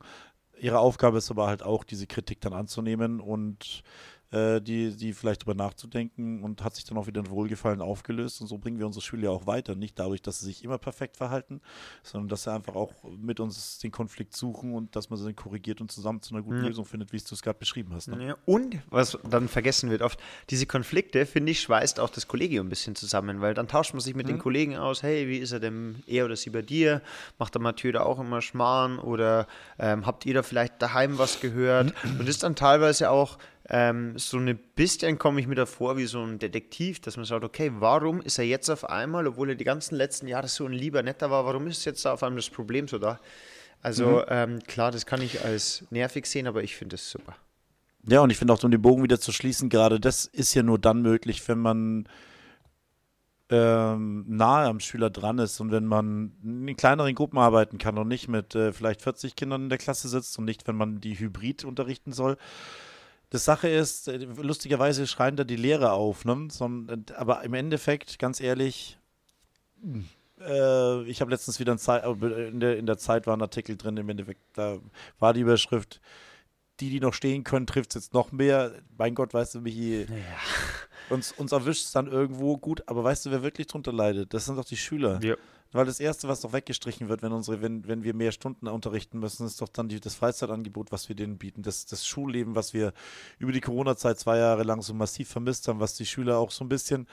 ihre 0.60 0.80
Aufgabe 0.80 1.18
ist 1.18 1.32
aber 1.32 1.48
halt 1.48 1.64
auch, 1.64 1.84
diese 1.84 2.08
Kritik 2.08 2.40
dann 2.42 2.54
anzunehmen 2.54 3.20
und 3.20 3.84
äh, 4.34 4.60
die, 4.62 4.96
die 4.96 5.14
vielleicht 5.14 5.44
darüber 5.44 5.54
nachzudenken 5.54 6.44
und 6.44 6.64
hat 6.64 6.76
sich 6.76 6.86
dann 6.86 6.98
auch 6.98 7.06
wieder 7.06 7.22
ein 7.22 7.30
Wohlgefallen 7.30 7.82
aufgelöst. 7.82 8.42
Und 8.42 8.48
so 8.48 8.58
bringen 8.58 8.80
wir 8.80 8.88
unsere 8.88 9.04
Schüler 9.04 9.32
auch 9.32 9.46
weiter. 9.46 9.76
Nicht 9.76 10.00
dadurch, 10.00 10.22
dass 10.22 10.40
sie 10.40 10.46
sich 10.46 10.64
immer 10.64 10.80
perfekt 10.80 11.18
verhalten, 11.18 11.62
sondern 12.02 12.30
dass 12.30 12.44
sie 12.44 12.52
einfach 12.52 12.76
auch 12.76 12.92
mit 13.18 13.40
uns 13.40 13.78
den 13.80 13.92
Konflikt 13.92 14.36
suchen 14.36 14.74
und 14.74 14.96
dass 14.96 15.10
man 15.10 15.20
sie 15.20 15.26
dann 15.26 15.36
korrigiert 15.36 15.82
und 15.82 15.92
zusammen 15.92 16.22
zu 16.22 16.34
einer 16.34 16.44
guten 16.44 16.62
Ja. 16.62 16.68
Lösung 16.68 16.86
findet, 16.86 17.14
wie 17.14 17.18
es 17.18 17.26
du 17.26 17.36
es 17.36 17.42
gerade 17.42 17.60
beschrieben 17.60 17.94
hast. 17.94 18.08
Ne? 18.08 18.28
Ja, 18.28 18.38
und 18.46 18.80
was 18.90 19.18
dann 19.30 19.48
vergessen 19.48 19.92
wird 19.92 20.02
oft, 20.02 20.20
diese 20.50 20.66
Konflikte, 20.66 21.26
finde 21.26 21.52
ich, 21.52 21.62
schweißt 21.62 22.00
auch 22.00 22.10
das 22.10 22.28
Kollegium 22.28 22.66
ein 22.66 22.70
bisschen 22.70 22.96
zusammen, 22.96 23.40
weil 23.42 23.54
dann 23.54 23.68
tauscht 23.68 23.94
man 23.94 24.02
sich 24.02 24.16
mit 24.16 24.28
den 24.28 24.40
Kollegen 24.40 24.76
aus, 24.78 25.04
hey, 25.04 25.28
wie 25.28 25.38
ist 25.38 25.52
er 25.52 25.60
denn, 25.60 26.02
er 26.08 26.26
oder 26.26 26.36
sie 26.36 26.50
bei 26.50 26.62
dir? 26.62 27.02
Macht 27.38 27.54
der 27.54 27.62
Mathieu 27.62 27.92
da 27.92 28.02
auch 28.02 28.20
immer 28.20 28.42
Schmarrn 28.42 28.98
oder 28.98 29.48
ähm, 29.78 30.06
habt 30.08 30.26
ihr 30.26 30.34
da 30.34 30.42
vielleicht 30.44 30.82
daheim 30.82 31.18
was 31.20 31.40
gehört? 31.40 31.94
Und 32.20 32.28
ist 32.28 32.44
dann 32.44 32.56
teilweise 32.56 33.12
auch 33.12 33.38
ähm, 33.70 34.18
so 34.18 34.38
eine 34.38 34.56
bisschen 34.56 35.18
komme 35.18 35.40
ich 35.40 35.48
mir 35.48 35.56
da 35.56 35.66
vor 35.66 35.98
wie 35.98 36.06
so 36.06 36.22
ein 36.22 36.38
Detektiv, 36.38 37.00
dass 37.00 37.16
man 37.16 37.26
sagt, 37.26 37.46
okay, 37.46 37.72
warum 37.76 38.22
ist 38.22 38.38
er 38.38 38.46
jetzt 38.46 38.70
auf 38.70 38.90
einmal, 38.90 39.26
obwohl 39.26 39.50
er 39.50 39.56
die 39.56 39.64
ganzen 39.64 39.96
letzten 39.96 40.28
Jahre 40.28 40.48
so 40.48 40.66
ein 40.66 40.74
lieber 40.74 41.02
Netter 41.02 41.32
war, 41.32 41.46
warum 41.46 41.68
ist 41.68 41.86
jetzt 41.86 42.04
da 42.04 42.14
auf 42.14 42.24
einmal 42.24 42.40
das 42.40 42.50
Problem 42.50 42.88
so 42.88 42.98
da? 42.98 43.20
Also 43.82 44.26
ähm, 44.28 44.60
klar, 44.66 44.92
das 44.92 45.06
kann 45.06 45.22
ich 45.22 45.44
als 45.44 45.86
nervig 45.90 46.26
sehen, 46.26 46.48
aber 46.48 46.64
ich 46.64 46.76
finde 46.76 46.96
es 46.96 47.10
super. 47.10 47.36
Ja, 48.08 48.22
und 48.22 48.30
ich 48.30 48.38
finde 48.38 48.54
auch, 48.54 48.64
um 48.64 48.72
den 48.72 48.82
Bogen 48.82 49.04
wieder 49.04 49.20
zu 49.20 49.32
schließen, 49.32 49.70
gerade 49.70 50.00
das 50.00 50.26
ist 50.26 50.54
ja 50.54 50.64
nur 50.64 50.80
dann 50.80 51.02
möglich, 51.02 51.46
wenn 51.48 51.60
man 51.60 52.08
ähm, 53.50 54.26
nahe 54.28 54.68
am 54.68 54.80
Schüler 54.80 55.10
dran 55.10 55.38
ist 55.40 55.60
und 55.60 55.72
wenn 55.72 55.86
man 55.86 56.34
in 56.44 56.76
kleineren 56.76 57.14
Gruppen 57.16 57.38
arbeiten 57.38 57.78
kann 57.78 57.98
und 57.98 58.08
nicht 58.08 58.28
mit 58.28 58.56
äh, 58.56 58.74
vielleicht 58.74 59.02
40 59.02 59.36
Kindern 59.36 59.64
in 59.64 59.70
der 59.70 59.78
Klasse 59.78 60.10
sitzt 60.10 60.38
und 60.38 60.46
nicht, 60.46 60.68
wenn 60.68 60.76
man 60.76 61.00
die 61.00 61.18
hybrid 61.18 61.64
unterrichten 61.64 62.12
soll. 62.12 62.38
Das 63.34 63.46
Sache 63.46 63.68
ist, 63.68 64.08
äh, 64.08 64.18
lustigerweise 64.18 65.08
schreien 65.08 65.36
da 65.36 65.44
die 65.44 65.56
Lehrer 65.56 65.94
auf, 65.94 66.24
ne? 66.24 66.50
Sondern, 66.52 67.04
aber 67.16 67.44
im 67.44 67.56
Endeffekt, 67.56 68.20
ganz 68.20 68.40
ehrlich, 68.40 69.00
äh, 70.40 71.02
ich 71.06 71.20
habe 71.20 71.32
letztens 71.32 71.60
wieder 71.60 71.76
äh, 71.76 72.48
in, 72.48 72.60
der, 72.60 72.78
in 72.78 72.86
der 72.86 73.00
Zeit 73.00 73.26
war 73.26 73.36
ein 73.36 73.42
Artikel 73.42 73.76
drin, 73.76 73.98
im 73.98 74.08
Endeffekt, 74.08 74.40
da 74.54 74.78
war 75.18 75.34
die 75.34 75.40
Überschrift, 75.42 76.00
die, 76.80 76.92
die 76.92 77.00
noch 77.00 77.16
stehen 77.16 77.44
können, 77.44 77.66
trifft 77.66 77.96
es 77.96 78.04
jetzt 78.04 78.14
noch 78.14 78.32
mehr. 78.32 78.72
Mein 79.00 79.16
Gott, 79.16 79.34
weißt 79.34 79.56
du, 79.56 79.62
Michi, 79.62 80.06
uns, 81.10 81.32
uns 81.32 81.52
erwischt 81.52 81.86
es 81.86 81.92
dann 81.92 82.06
irgendwo 82.06 82.58
gut, 82.58 82.84
aber 82.86 83.04
weißt 83.04 83.26
du, 83.26 83.32
wer 83.32 83.42
wirklich 83.42 83.66
drunter 83.66 83.94
leidet? 83.94 84.32
Das 84.36 84.46
sind 84.46 84.58
doch 84.58 84.66
die 84.66 84.78
Schüler. 84.78 85.20
Ja. 85.24 85.38
Weil 85.74 85.86
das 85.86 86.00
Erste, 86.00 86.28
was 86.28 86.42
doch 86.42 86.54
weggestrichen 86.54 87.10
wird, 87.10 87.22
wenn, 87.22 87.32
unsere, 87.32 87.62
wenn, 87.62 87.88
wenn 87.88 88.04
wir 88.04 88.14
mehr 88.14 88.32
Stunden 88.32 88.68
unterrichten 88.68 89.20
müssen, 89.20 89.46
ist 89.46 89.62
doch 89.62 89.70
dann 89.70 89.90
die, 89.90 90.00
das 90.00 90.16
Freizeitangebot, 90.16 90.92
was 90.92 91.10
wir 91.10 91.16
denen 91.16 91.38
bieten. 91.38 91.64
Das, 91.64 91.86
das 91.86 92.06
Schulleben, 92.06 92.56
was 92.56 92.74
wir 92.74 92.94
über 93.40 93.52
die 93.52 93.62
Corona-Zeit 93.62 94.20
zwei 94.20 94.38
Jahre 94.38 94.64
lang 94.64 94.82
so 94.82 94.94
massiv 94.94 95.30
vermisst 95.30 95.68
haben, 95.68 95.80
was 95.80 95.96
die 95.96 96.06
Schüler 96.06 96.38
auch 96.38 96.52
so 96.52 96.64
ein 96.64 96.70
bisschen 96.70 97.08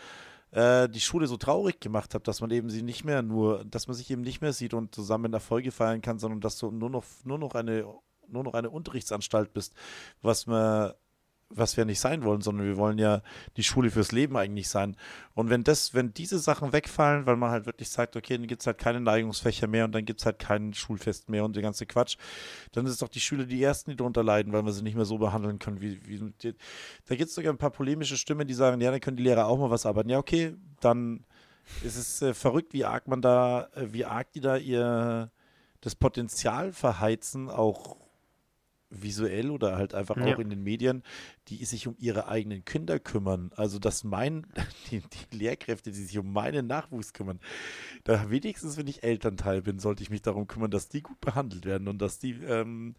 äh, 0.53 0.89
die 0.89 1.01
Schule 1.01 1.27
so 1.27 1.37
traurig 1.37 1.81
gemacht 1.81 2.15
hat, 2.15 2.29
dass 2.29 2.41
man 2.41 2.51
eben 2.51 2.71
sie 2.71 2.83
nicht 2.83 3.05
mehr 3.05 3.23
nur, 3.23 3.65
dass 3.65 3.87
man 3.87 3.97
sich 3.97 4.11
eben 4.11 4.23
nicht 4.23 4.41
mehr 4.41 4.53
sieht 4.53 4.75
und 4.75 4.95
zusammen 4.95 5.33
Erfolge 5.33 5.73
feiern 5.73 6.03
kann, 6.03 6.19
sondern 6.19 6.41
dass 6.41 6.59
du 6.59 6.71
nur 6.71 6.91
noch, 6.91 7.05
nur 7.25 7.39
noch 7.39 7.55
eine, 7.55 7.87
nur 8.29 8.45
noch 8.45 8.55
eine 8.55 8.71
Unterrichtsanstalt 8.71 9.53
bist, 9.53 9.75
was 10.23 10.47
wir, 10.47 10.97
was 11.51 11.77
wir 11.77 11.85
nicht 11.85 12.01
sein 12.01 12.25
wollen, 12.25 12.41
sondern 12.41 12.67
wir 12.67 12.77
wollen 12.77 12.99
ja 12.99 13.23
die 13.57 13.65
Schule 13.65 13.91
fürs 13.91 14.13
Leben 14.13 14.37
eigentlich 14.37 14.69
sein. 14.69 14.97
Und 15.35 15.51
wenn 15.51 15.65
das, 15.65 15.95
wenn 15.95 16.15
diese 16.15 16.39
Sachen 16.39 16.73
wegfallen, 16.73 17.27
weil 17.27 17.37
man 17.37 17.51
halt 17.51 17.67
wirklich 17.67 17.91
sagt, 17.91 18.17
okay, 18.17 18.39
dann 18.39 18.47
gibt 18.47 18.63
es 18.63 18.67
halt 18.67 18.79
keine 18.79 19.01
Neigungsfächer 19.01 19.67
mehr 19.67 19.85
und 19.85 19.93
dann 19.93 20.05
gibt 20.05 20.21
es 20.21 20.27
halt 20.27 20.39
kein 20.39 20.73
Schulfest 20.73 21.29
mehr 21.29 21.45
und 21.45 21.57
der 21.57 21.63
ganze 21.63 21.87
Quatsch, 21.87 22.17
dann 22.73 22.87
ist 22.87 22.93
es 22.93 22.99
doch 22.99 23.09
die 23.09 23.21
Schüler 23.21 23.45
die 23.45 23.63
ersten, 23.63 23.91
die 23.91 23.97
darunter 23.97 24.23
leiden, 24.23 24.53
weil 24.53 24.65
wir 24.65 24.73
sie 24.73 24.83
nicht 24.83 24.97
mehr 24.97 25.05
so 25.05 25.19
behandeln 25.19 25.59
können, 25.59 25.81
wie, 25.81 26.07
wie 26.07 26.33
die, 26.43 26.55
da 27.07 27.17
gibt 27.17 27.29
es 27.29 27.35
sogar 27.35 27.53
ein 27.53 27.59
paar 27.59 27.71
polemische 27.71 28.17
Stimmen, 28.17 28.47
die 28.47 28.55
sagen, 28.55 28.81
ja, 28.81 28.91
dann 28.91 29.01
können 29.01 29.17
die 29.17 29.25
Lehrer 29.25 29.47
auch 29.47 29.59
mal 29.59 29.71
was 29.71 29.87
arbeiten. 29.87 30.09
Ja, 30.09 30.19
okay, 30.19 30.55
dann 30.81 31.25
ist 31.83 31.97
es 31.97 32.23
äh, 32.23 32.35
verrückt, 32.35 32.73
wie 32.73 32.85
arg 32.85 33.09
man 33.09 33.23
da, 33.23 33.69
äh, 33.75 33.93
wie 33.93 34.05
arg 34.05 34.33
die 34.33 34.41
da 34.41 34.57
ihr 34.57 35.31
das 35.81 35.95
Potenzial 35.95 36.73
verheizen, 36.73 37.49
auch 37.49 37.97
visuell 38.91 39.51
oder 39.51 39.77
halt 39.77 39.95
einfach 39.95 40.17
Ja. 40.17 40.25
auch 40.35 40.39
in 40.39 40.51
den 40.51 40.63
Medien, 40.63 41.03
die 41.49 41.65
sich 41.65 41.87
um 41.87 41.95
ihre 41.99 42.29
eigenen 42.29 42.65
Kinder 42.65 42.99
kümmern. 42.99 43.51
Also 43.57 43.79
dass 43.79 44.05
mein, 44.05 44.47
die, 44.91 45.01
die 45.31 45.37
Lehrkräfte, 45.37 45.91
die 45.93 46.03
sich 46.03 46.19
um 46.19 46.33
meinen 46.33 46.67
Nachwuchs 46.67 47.13
kümmern, 47.13 47.41
da 48.05 48.31
wenigstens, 48.31 48.77
wenn 48.77 48.87
ich 48.87 49.03
Elternteil 49.03 49.63
bin, 49.63 49.79
sollte 49.79 50.03
ich 50.03 50.11
mich 50.11 50.23
darum 50.23 50.47
kümmern, 50.47 50.71
dass 50.71 50.89
die 50.89 51.03
gut 51.03 51.21
behandelt 51.21 51.65
werden 51.65 51.89
und 51.89 51.99
dass 52.03 52.19
die 52.19 52.33
ähm, 52.33 52.95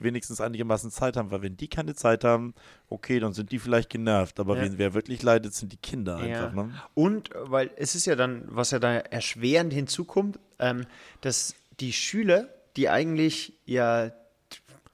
wenigstens 0.00 0.40
einigermaßen 0.40 0.90
Zeit 0.90 1.16
haben, 1.16 1.30
weil 1.30 1.42
wenn 1.42 1.56
die 1.56 1.68
keine 1.68 1.94
Zeit 1.94 2.22
haben, 2.24 2.54
okay, 2.88 3.18
dann 3.18 3.32
sind 3.32 3.50
die 3.50 3.58
vielleicht 3.58 3.90
genervt, 3.90 4.38
aber 4.40 4.56
Ja. 4.56 4.62
wen, 4.62 4.78
wer 4.78 4.94
wirklich 4.94 5.22
leidet, 5.22 5.54
sind 5.54 5.72
die 5.72 5.76
Kinder 5.76 6.16
einfach. 6.18 6.54
Ja. 6.54 6.62
Ne? 6.64 6.70
Und 6.94 7.30
weil 7.34 7.70
es 7.76 7.94
ist 7.94 8.06
ja 8.06 8.14
dann, 8.14 8.44
was 8.46 8.70
ja 8.70 8.78
da 8.78 8.94
erschwerend 8.94 9.72
hinzukommt, 9.72 10.38
ähm, 10.60 10.86
dass 11.20 11.54
die 11.80 11.92
Schüler, 11.92 12.48
die 12.76 12.88
eigentlich 12.88 13.54
ja 13.66 14.12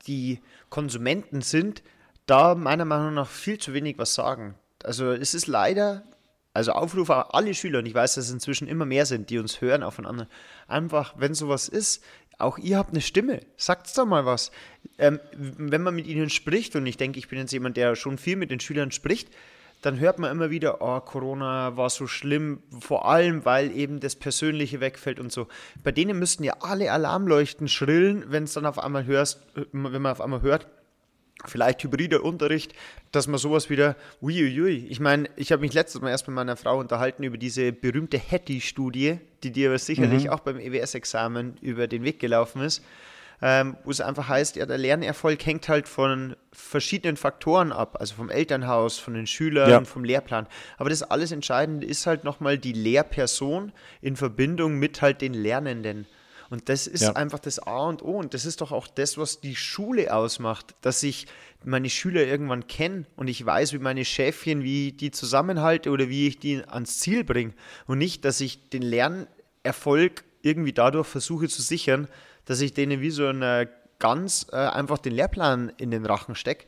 die 0.07 0.41
Konsumenten 0.71 1.41
sind, 1.41 1.83
da 2.27 2.55
meiner 2.55 2.85
Meinung 2.85 3.15
nach 3.15 3.29
viel 3.29 3.59
zu 3.59 3.75
wenig 3.75 3.99
was 3.99 4.15
sagen. 4.15 4.55
Also 4.83 5.13
es 5.13 5.35
ist 5.35 5.47
leider, 5.47 6.05
also 6.53 6.73
Aufruf 6.73 7.11
an 7.11 7.25
alle 7.31 7.55
Schüler, 7.55 7.81
und 7.81 7.87
ich 7.87 7.95
weiß, 7.95 8.15
dass 8.15 8.27
es 8.27 8.33
inzwischen 8.33 8.69
immer 8.69 8.87
mehr 8.87 9.07
sind, 9.07 9.31
die 9.31 9.39
uns 9.39 9.61
hören 9.61 9.83
aufeinander, 9.83 10.29
einfach, 10.69 11.15
wenn 11.17 11.35
sowas 11.35 11.69
ist, 11.69 12.05
auch 12.39 12.59
ihr 12.59 12.79
habt 12.79 12.91
eine 12.91 13.01
Stimme, 13.01 13.41
sagt 13.57 13.97
doch 13.97 14.07
mal 14.07 14.27
was. 14.27 14.51
Ähm, 14.99 15.21
wenn 15.33 15.83
man 15.83 15.95
mit 15.95 16.07
ihnen 16.07 16.31
spricht, 16.31 16.75
und 16.77 16.87
ich 16.87 16.97
denke, 16.97 17.19
ich 17.19 17.29
bin 17.29 17.39
jetzt 17.39 17.53
jemand, 17.53 17.77
der 17.77 17.95
schon 17.95 18.19
viel 18.19 18.37
mit 18.37 18.51
den 18.51 18.61
Schülern 18.61 18.91
spricht, 18.91 19.29
dann 19.85 20.01
hört 20.01 20.19
man 20.19 20.31
immer 20.31 20.49
wieder, 20.49 20.81
oh, 20.81 20.99
Corona 21.01 21.77
war 21.77 21.91
so 21.91 22.07
schlimm, 22.07 22.63
vor 22.81 23.07
allem, 23.07 23.45
weil 23.45 23.71
eben 23.77 24.01
das 24.01 24.17
Persönliche 24.17 24.81
wegfällt 24.81 25.21
und 25.21 25.31
so. 25.31 25.47
Bei 25.83 25.93
denen 25.93 26.19
müssten 26.19 26.43
ja 26.43 26.55
alle 26.61 26.91
Alarmleuchten 26.91 27.69
schrillen, 27.69 28.25
wenn 28.29 28.45
es 28.45 28.55
dann 28.55 28.65
auf 28.65 28.79
einmal 28.79 29.05
hörst, 29.05 29.47
wenn 29.73 30.03
man 30.03 30.07
auf 30.07 30.23
einmal 30.23 30.41
hört, 30.41 30.69
vielleicht 31.45 31.83
hybrider 31.83 32.25
Unterricht, 32.25 32.73
dass 33.13 33.27
man 33.27 33.39
sowas 33.39 33.69
wieder, 33.69 33.97
uiuiui. 34.23 34.87
Ich 34.89 35.01
meine, 35.01 35.29
ich 35.37 35.53
habe 35.53 35.61
mich 35.61 35.75
letztes 35.75 36.01
Mal 36.01 36.09
erst 36.11 36.27
mit 36.29 36.35
meiner 36.35 36.57
Frau 36.57 36.79
unterhalten 36.79 37.23
über 37.23 37.37
diese 37.37 37.71
berühmte 37.73 38.19
Hattie-Studie, 38.19 39.19
die 39.43 39.53
dir 39.53 39.69
aber 39.69 39.79
sicherlich 39.79 40.31
auch 40.31 40.41
beim 40.41 40.59
EWS-Examen 40.59 41.59
über 41.61 41.89
den 41.89 42.05
Weg 42.05 42.21
gelaufen 42.21 42.63
ist 42.63 42.83
ähm, 43.47 43.77
wo 43.85 43.91
es 43.91 44.01
einfach 44.01 44.27
heißt, 44.27 44.57
ja, 44.57 44.65
der 44.65 44.79
Lernerfolg 44.79 45.45
hängt 45.45 45.69
halt 45.69 45.87
von 45.87 46.35
verschiedenen 46.51 47.19
Faktoren 47.19 47.73
ab, 47.73 47.99
also 48.01 48.15
vom 48.15 48.31
Elternhaus, 48.31 48.99
von 48.99 49.13
den 49.13 49.27
Schülern, 49.27 49.69
Ja. 49.71 49.85
vom 49.85 50.03
Lehrplan. 50.03 50.47
Aber 50.79 50.89
das 50.89 51.03
alles 51.03 51.31
Entscheidende 51.31 51.87
ist 51.87 52.07
halt 52.07 52.25
nochmal 52.25 52.57
die 52.57 52.73
Lehrperson 52.73 53.73
in 54.01 54.17
Verbindung 54.17 54.79
mit 54.79 55.03
halt 55.03 55.21
den 55.21 55.35
Lernenden. 55.35 56.07
Und 56.49 56.71
das 56.71 56.87
ist 56.87 57.03
Ja. 57.03 57.13
einfach 57.17 57.39
das 57.39 57.59
A 57.59 57.87
und 57.87 58.03
O. 58.03 58.13
Und 58.17 58.33
das 58.33 58.47
ist 58.47 58.63
doch 58.63 58.73
auch 58.73 58.87
das, 58.87 59.19
was 59.19 59.41
die 59.43 59.57
Schule 59.57 60.15
ausmacht, 60.15 60.75
dass 60.81 61.03
ich 61.03 61.27
meine 61.65 61.91
Schüler 61.91 62.25
irgendwann 62.25 62.67
kenne 62.67 63.05
und 63.17 63.29
ich 63.29 63.45
weiß, 63.45 63.75
wie 63.75 63.79
meine 63.79 64.07
Schäfchen, 64.07 64.63
wie 64.63 64.89
ich 64.89 64.97
die 64.97 65.11
zusammenhalte 65.11 65.91
oder 65.91 66.09
wie 66.09 66.29
ich 66.29 66.39
die 66.39 66.63
ans 66.67 66.99
Ziel 66.99 67.25
bringe. 67.25 67.53
Und 67.87 67.99
nicht, 67.99 68.25
dass 68.25 68.41
ich 68.41 68.71
den 68.71 68.83
Lernerfolg 68.83 70.25
irgendwie 70.41 70.73
dadurch 70.73 71.07
versuche 71.09 71.49
zu 71.49 71.61
sichern, 71.61 72.09
dass 72.47 72.61
ich 72.61 72.75
denen 72.75 73.01
wie 73.01 73.11
so 73.11 73.27
eine 73.27 73.69
Gans 73.99 74.47
äh, 74.53 74.57
einfach 74.57 74.99
den 74.99 75.15
Lehrplan 75.15 75.73
in 75.77 75.91
den 75.91 76.05
Rachen 76.05 76.35
stecke, 76.35 76.67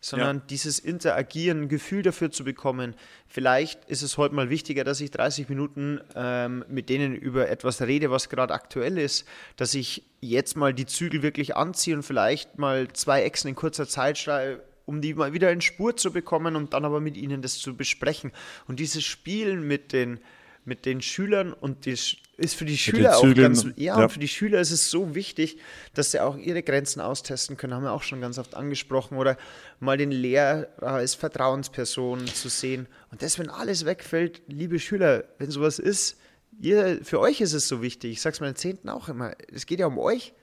sondern 0.00 0.36
Ja. 0.38 0.42
dieses 0.50 0.78
Interagieren, 0.78 1.62
ein 1.62 1.68
Gefühl 1.68 2.02
dafür 2.02 2.30
zu 2.30 2.44
bekommen. 2.44 2.94
Vielleicht 3.26 3.84
ist 3.86 4.02
es 4.02 4.18
heute 4.18 4.34
mal 4.34 4.50
wichtiger, 4.50 4.84
dass 4.84 5.00
ich 5.00 5.10
30 5.10 5.48
Minuten 5.48 6.00
ähm, 6.14 6.64
mit 6.68 6.88
denen 6.90 7.16
über 7.16 7.48
etwas 7.48 7.80
rede, 7.82 8.10
was 8.10 8.28
gerade 8.28 8.54
aktuell 8.54 8.98
ist, 8.98 9.26
dass 9.56 9.74
ich 9.74 10.04
jetzt 10.20 10.56
mal 10.56 10.72
die 10.74 10.86
Zügel 10.86 11.22
wirklich 11.22 11.56
anziehe 11.56 11.96
und 11.96 12.02
vielleicht 12.02 12.58
mal 12.58 12.88
zwei 12.92 13.22
Echsen 13.22 13.48
in 13.48 13.54
kurzer 13.56 13.88
Zeit 13.88 14.18
schreibe, 14.18 14.62
um 14.84 15.00
die 15.00 15.14
mal 15.14 15.32
wieder 15.32 15.50
in 15.50 15.60
Spur 15.60 15.96
zu 15.96 16.12
bekommen 16.12 16.54
und 16.54 16.72
dann 16.74 16.84
aber 16.84 17.00
mit 17.00 17.16
ihnen 17.16 17.42
das 17.42 17.58
zu 17.58 17.76
besprechen. 17.76 18.30
Und 18.68 18.78
dieses 18.78 19.02
Spielen 19.04 19.66
mit 19.66 19.92
den 19.92 20.20
mit 20.64 20.84
den 20.84 21.00
Schülern 21.00 21.52
und 21.52 21.86
das 21.86 22.16
ist 22.36 22.54
für 22.54 22.64
die 22.64 22.76
Schüler 22.76 23.16
auch 23.16 23.34
ganz, 23.34 23.66
ja, 23.76 23.98
ja. 23.98 24.08
für 24.08 24.18
die 24.18 24.28
Schüler 24.28 24.60
ist 24.60 24.70
es 24.70 24.90
so 24.90 25.14
wichtig, 25.14 25.58
dass 25.94 26.10
sie 26.10 26.20
auch 26.20 26.36
ihre 26.36 26.62
Grenzen 26.62 27.00
austesten 27.00 27.56
können, 27.56 27.74
haben 27.74 27.84
wir 27.84 27.92
auch 27.92 28.02
schon 28.02 28.20
ganz 28.20 28.38
oft 28.38 28.54
angesprochen, 28.54 29.16
oder 29.16 29.36
mal 29.80 29.96
den 29.96 30.10
Lehrer 30.10 30.68
als 30.80 31.14
Vertrauensperson 31.14 32.26
zu 32.26 32.48
sehen. 32.48 32.88
Und 33.10 33.22
das, 33.22 33.38
wenn 33.38 33.48
alles 33.48 33.86
wegfällt, 33.86 34.42
liebe 34.48 34.78
Schüler, 34.78 35.24
wenn 35.38 35.50
sowas 35.50 35.78
ist, 35.78 36.18
ihr, 36.60 37.00
für 37.02 37.20
euch 37.20 37.40
ist 37.40 37.54
es 37.54 37.68
so 37.68 37.80
wichtig. 37.80 38.12
Ich 38.12 38.20
sag's 38.20 38.40
meinen 38.40 38.56
Zehnten 38.56 38.88
auch 38.90 39.08
immer, 39.08 39.32
es 39.52 39.66
geht 39.66 39.80
ja 39.80 39.86
um 39.86 39.98
euch. 39.98 40.34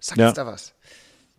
Sagt 0.00 0.18
Ja. 0.18 0.32
da 0.32 0.46
was. 0.46 0.74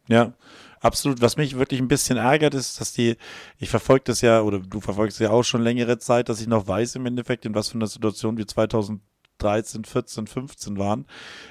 Ja, 0.07 0.33
absolut. 0.79 1.21
Was 1.21 1.37
mich 1.37 1.57
wirklich 1.57 1.79
ein 1.79 1.87
bisschen 1.87 2.17
ärgert, 2.17 2.53
ist, 2.53 2.79
dass 2.79 2.93
die, 2.93 3.17
ich 3.57 3.69
verfolge 3.69 4.03
das 4.05 4.21
ja, 4.21 4.41
oder 4.41 4.59
du 4.59 4.79
verfolgst 4.79 5.19
ja 5.19 5.31
auch 5.31 5.43
schon 5.43 5.61
längere 5.61 5.97
Zeit, 5.97 6.29
dass 6.29 6.39
ich 6.39 6.47
noch 6.47 6.67
weiß 6.67 6.95
im 6.95 7.05
Endeffekt, 7.05 7.45
in 7.45 7.55
was 7.55 7.69
für 7.69 7.75
einer 7.75 7.87
Situation 7.87 8.37
wir 8.37 8.47
2023 8.47 9.12
13, 9.39 9.83
14, 9.85 10.27
15 10.27 10.77
waren, 10.77 11.05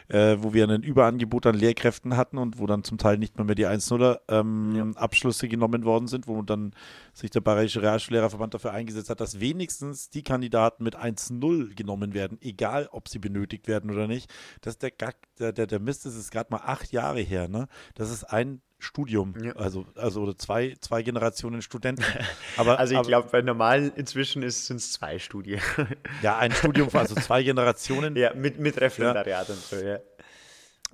äh, 0.08 0.36
wo 0.40 0.54
wir 0.54 0.68
ein 0.68 0.82
Überangebot 0.82 1.46
an 1.46 1.54
Lehrkräften 1.54 2.16
hatten 2.16 2.38
und 2.38 2.58
wo 2.58 2.66
dann 2.66 2.84
zum 2.84 2.98
Teil 2.98 3.18
nicht 3.18 3.36
mehr, 3.36 3.44
mehr 3.44 3.54
die 3.54 3.66
1-0er 3.66 4.20
ähm, 4.28 4.74
ja. 4.74 5.00
Abschlüsse 5.00 5.48
genommen 5.48 5.84
worden 5.84 6.08
sind, 6.08 6.26
wo 6.26 6.40
dann 6.42 6.72
sich 7.12 7.30
der 7.30 7.40
Bayerische 7.40 7.82
Realschullehrerverband 7.82 8.54
dafür 8.54 8.72
eingesetzt 8.72 9.10
hat, 9.10 9.20
dass 9.20 9.40
wenigstens 9.40 10.10
die 10.10 10.22
Kandidaten 10.22 10.84
mit 10.84 10.96
1-0 10.96 11.74
genommen 11.74 12.14
werden, 12.14 12.38
egal 12.40 12.88
ob 12.92 13.08
sie 13.08 13.18
benötigt 13.18 13.68
werden 13.68 13.90
oder 13.90 14.06
nicht. 14.06 14.32
Das 14.60 14.74
ist 14.74 14.82
der, 14.82 14.92
der, 15.38 15.52
der, 15.52 15.66
der 15.66 15.80
Mist, 15.80 16.06
das 16.06 16.16
ist 16.16 16.30
gerade 16.30 16.50
mal 16.50 16.62
acht 16.64 16.92
Jahre 16.92 17.20
her. 17.20 17.48
Ne? 17.48 17.68
Das 17.94 18.10
ist 18.10 18.24
ein 18.24 18.62
Studium, 18.82 19.34
ja. 19.42 19.52
also, 19.52 19.86
also 19.94 20.32
zwei, 20.32 20.74
zwei 20.80 21.02
Generationen 21.02 21.62
Studenten. 21.62 22.04
Aber, 22.56 22.78
also 22.78 23.00
ich 23.00 23.06
glaube, 23.06 23.28
bei 23.30 23.40
normal 23.40 23.92
inzwischen 23.94 24.48
sind 24.50 24.76
es 24.76 24.92
zwei 24.92 25.18
Studien. 25.18 25.60
Ja, 26.20 26.38
ein 26.38 26.52
Studium, 26.52 26.88
also 26.92 27.14
zwei 27.14 27.42
Generationen. 27.44 28.16
Ja, 28.16 28.34
mit, 28.34 28.58
mit 28.58 28.80
Referendariat 28.80 29.48
ja. 29.48 29.54
und 29.54 29.62
so, 29.62 29.76
ja. 29.76 29.98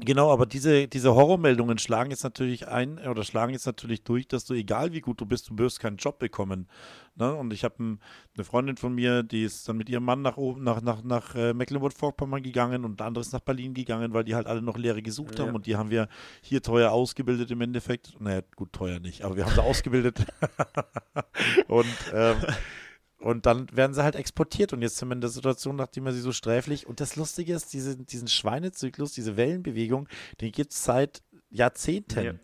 Genau, 0.00 0.32
aber 0.32 0.46
diese, 0.46 0.86
diese 0.86 1.14
Horrormeldungen 1.14 1.78
schlagen 1.78 2.10
jetzt 2.10 2.22
natürlich 2.22 2.68
ein 2.68 2.98
oder 3.00 3.24
schlagen 3.24 3.52
jetzt 3.52 3.66
natürlich 3.66 4.04
durch, 4.04 4.28
dass 4.28 4.44
du, 4.44 4.54
egal 4.54 4.92
wie 4.92 5.00
gut 5.00 5.20
du 5.20 5.26
bist, 5.26 5.50
du 5.50 5.58
wirst 5.58 5.80
keinen 5.80 5.96
Job 5.96 6.20
bekommen. 6.20 6.68
Ne? 7.16 7.34
Und 7.34 7.52
ich 7.52 7.64
habe 7.64 7.82
ein, 7.82 8.00
eine 8.36 8.44
Freundin 8.44 8.76
von 8.76 8.94
mir, 8.94 9.24
die 9.24 9.42
ist 9.42 9.68
dann 9.68 9.76
mit 9.76 9.88
ihrem 9.88 10.04
Mann 10.04 10.22
nach 10.22 10.36
oben, 10.36 10.62
nach, 10.62 10.80
nach, 10.82 11.02
nach 11.02 11.34
äh, 11.34 11.52
Mecklenburg-Vorpommern 11.52 12.44
gegangen 12.44 12.84
und 12.84 13.00
ein 13.00 13.06
anderes 13.08 13.32
nach 13.32 13.40
Berlin 13.40 13.74
gegangen, 13.74 14.14
weil 14.14 14.22
die 14.22 14.36
halt 14.36 14.46
alle 14.46 14.62
noch 14.62 14.78
Lehre 14.78 15.02
gesucht 15.02 15.38
ja. 15.38 15.46
haben 15.46 15.56
und 15.56 15.66
die 15.66 15.74
haben 15.74 15.90
wir 15.90 16.08
hier 16.42 16.62
teuer 16.62 16.92
ausgebildet 16.92 17.50
im 17.50 17.60
Endeffekt. 17.60 18.20
Naja, 18.20 18.42
gut, 18.54 18.72
teuer 18.72 19.00
nicht, 19.00 19.24
aber 19.24 19.36
wir 19.36 19.46
haben 19.46 19.54
sie 19.54 19.62
ausgebildet. 19.62 20.24
und 21.66 21.86
ähm, 22.14 22.36
und 23.18 23.46
dann 23.46 23.66
werden 23.72 23.94
sie 23.94 24.02
halt 24.02 24.14
exportiert. 24.14 24.72
Und 24.72 24.82
jetzt 24.82 24.96
sind 24.96 25.08
wir 25.08 25.14
in 25.14 25.20
der 25.20 25.30
Situation, 25.30 25.76
nachdem 25.76 26.04
wir 26.04 26.12
sie 26.12 26.20
so 26.20 26.32
sträflich. 26.32 26.86
Und 26.86 27.00
das 27.00 27.16
Lustige 27.16 27.52
ist, 27.54 27.72
diese, 27.72 27.96
diesen 27.96 28.28
Schweinezyklus, 28.28 29.12
diese 29.12 29.36
Wellenbewegung, 29.36 30.08
den 30.40 30.52
gibt 30.52 30.72
es 30.72 30.84
seit 30.84 31.22
Jahrzehnten. 31.50 32.24
Ja. 32.24 32.34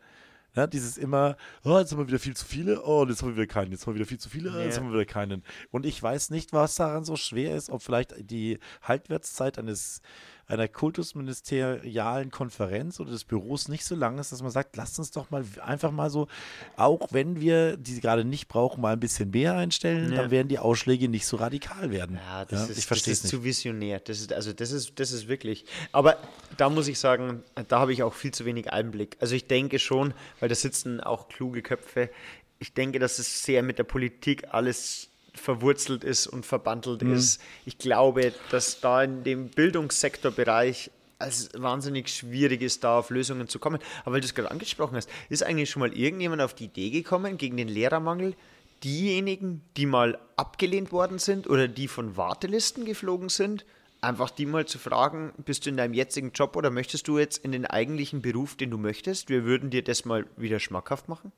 Ja, 0.56 0.68
dieses 0.68 0.98
immer, 0.98 1.36
oh, 1.64 1.78
jetzt 1.78 1.90
haben 1.90 1.98
wir 1.98 2.06
wieder 2.06 2.20
viel 2.20 2.36
zu 2.36 2.44
viele, 2.44 2.84
oh, 2.84 3.04
jetzt 3.08 3.22
haben 3.22 3.30
wir 3.30 3.36
wieder 3.36 3.52
keinen, 3.52 3.72
jetzt 3.72 3.86
haben 3.86 3.94
wir 3.94 3.96
wieder 3.96 4.08
viel 4.08 4.20
zu 4.20 4.28
viele, 4.28 4.52
oh, 4.56 4.60
jetzt 4.60 4.78
haben 4.78 4.86
wir 4.86 4.94
wieder 4.94 5.04
keinen. 5.04 5.42
Und 5.72 5.84
ich 5.84 6.00
weiß 6.00 6.30
nicht, 6.30 6.52
was 6.52 6.76
daran 6.76 7.04
so 7.04 7.16
schwer 7.16 7.56
ist, 7.56 7.70
ob 7.70 7.82
vielleicht 7.82 8.14
die 8.30 8.60
Haltwertszeit 8.80 9.58
eines 9.58 10.00
einer 10.46 10.68
kultusministerialen 10.68 12.30
Konferenz 12.30 13.00
oder 13.00 13.10
des 13.10 13.24
Büros 13.24 13.68
nicht 13.68 13.84
so 13.84 13.94
lang 13.94 14.18
ist, 14.18 14.32
dass 14.32 14.42
man 14.42 14.50
sagt, 14.50 14.76
lasst 14.76 14.98
uns 14.98 15.10
doch 15.10 15.30
mal 15.30 15.44
einfach 15.62 15.90
mal 15.90 16.10
so, 16.10 16.28
auch 16.76 17.08
wenn 17.10 17.40
wir 17.40 17.76
die 17.76 18.00
gerade 18.00 18.24
nicht 18.24 18.48
brauchen, 18.48 18.80
mal 18.80 18.92
ein 18.92 19.00
bisschen 19.00 19.30
mehr 19.30 19.56
einstellen, 19.56 20.10
ja. 20.12 20.22
dann 20.22 20.30
werden 20.30 20.48
die 20.48 20.58
Ausschläge 20.58 21.08
nicht 21.08 21.26
so 21.26 21.36
radikal 21.36 21.90
werden. 21.90 22.18
Ja, 22.24 22.44
das 22.44 22.66
ja, 22.66 22.72
ist, 22.72 22.78
ich 22.78 22.86
verstehe 22.86 23.14
das 23.14 23.24
ist 23.24 23.30
zu 23.30 23.44
visionär. 23.44 24.00
Das 24.00 24.20
ist, 24.20 24.32
also 24.32 24.52
das 24.52 24.70
ist, 24.70 24.98
das 25.00 25.12
ist 25.12 25.28
wirklich. 25.28 25.64
Aber 25.92 26.16
da 26.56 26.68
muss 26.68 26.88
ich 26.88 26.98
sagen, 26.98 27.42
da 27.68 27.80
habe 27.80 27.92
ich 27.92 28.02
auch 28.02 28.14
viel 28.14 28.32
zu 28.32 28.44
wenig 28.44 28.72
Einblick. 28.72 29.16
Also 29.20 29.34
ich 29.34 29.46
denke 29.46 29.78
schon, 29.78 30.14
weil 30.40 30.48
da 30.48 30.54
sitzen 30.54 31.00
auch 31.00 31.28
kluge 31.28 31.62
Köpfe. 31.62 32.10
Ich 32.58 32.74
denke, 32.74 32.98
dass 32.98 33.18
es 33.18 33.42
sehr 33.42 33.62
mit 33.62 33.78
der 33.78 33.84
Politik 33.84 34.48
alles 34.52 35.10
verwurzelt 35.34 36.04
ist 36.04 36.26
und 36.26 36.46
verbandelt 36.46 37.02
mhm. 37.02 37.14
ist. 37.14 37.40
Ich 37.66 37.78
glaube, 37.78 38.32
dass 38.50 38.80
da 38.80 39.02
in 39.02 39.24
dem 39.24 39.48
Bildungssektorbereich 39.48 40.90
es 41.18 41.50
wahnsinnig 41.54 42.08
schwierig 42.08 42.62
ist, 42.62 42.84
da 42.84 42.98
auf 42.98 43.10
Lösungen 43.10 43.48
zu 43.48 43.58
kommen. 43.58 43.78
Aber 44.04 44.14
weil 44.14 44.20
du 44.20 44.26
es 44.26 44.34
gerade 44.34 44.50
angesprochen 44.50 44.96
hast, 44.96 45.08
ist 45.28 45.42
eigentlich 45.42 45.70
schon 45.70 45.80
mal 45.80 45.92
irgendjemand 45.92 46.42
auf 46.42 46.54
die 46.54 46.64
Idee 46.64 46.90
gekommen, 46.90 47.38
gegen 47.38 47.56
den 47.56 47.68
Lehrermangel 47.68 48.34
diejenigen, 48.82 49.62
die 49.76 49.86
mal 49.86 50.18
abgelehnt 50.36 50.92
worden 50.92 51.18
sind 51.18 51.48
oder 51.48 51.68
die 51.68 51.88
von 51.88 52.16
Wartelisten 52.16 52.84
geflogen 52.84 53.30
sind, 53.30 53.64
einfach 54.02 54.30
die 54.30 54.44
mal 54.44 54.66
zu 54.66 54.78
fragen, 54.78 55.32
bist 55.38 55.64
du 55.64 55.70
in 55.70 55.78
deinem 55.78 55.94
jetzigen 55.94 56.32
Job 56.32 56.54
oder 56.56 56.70
möchtest 56.70 57.08
du 57.08 57.18
jetzt 57.18 57.38
in 57.38 57.52
den 57.52 57.64
eigentlichen 57.64 58.20
Beruf, 58.20 58.56
den 58.56 58.70
du 58.70 58.76
möchtest? 58.76 59.30
Wir 59.30 59.44
würden 59.44 59.70
dir 59.70 59.82
das 59.82 60.04
mal 60.04 60.26
wieder 60.36 60.60
schmackhaft 60.60 61.08
machen. 61.08 61.32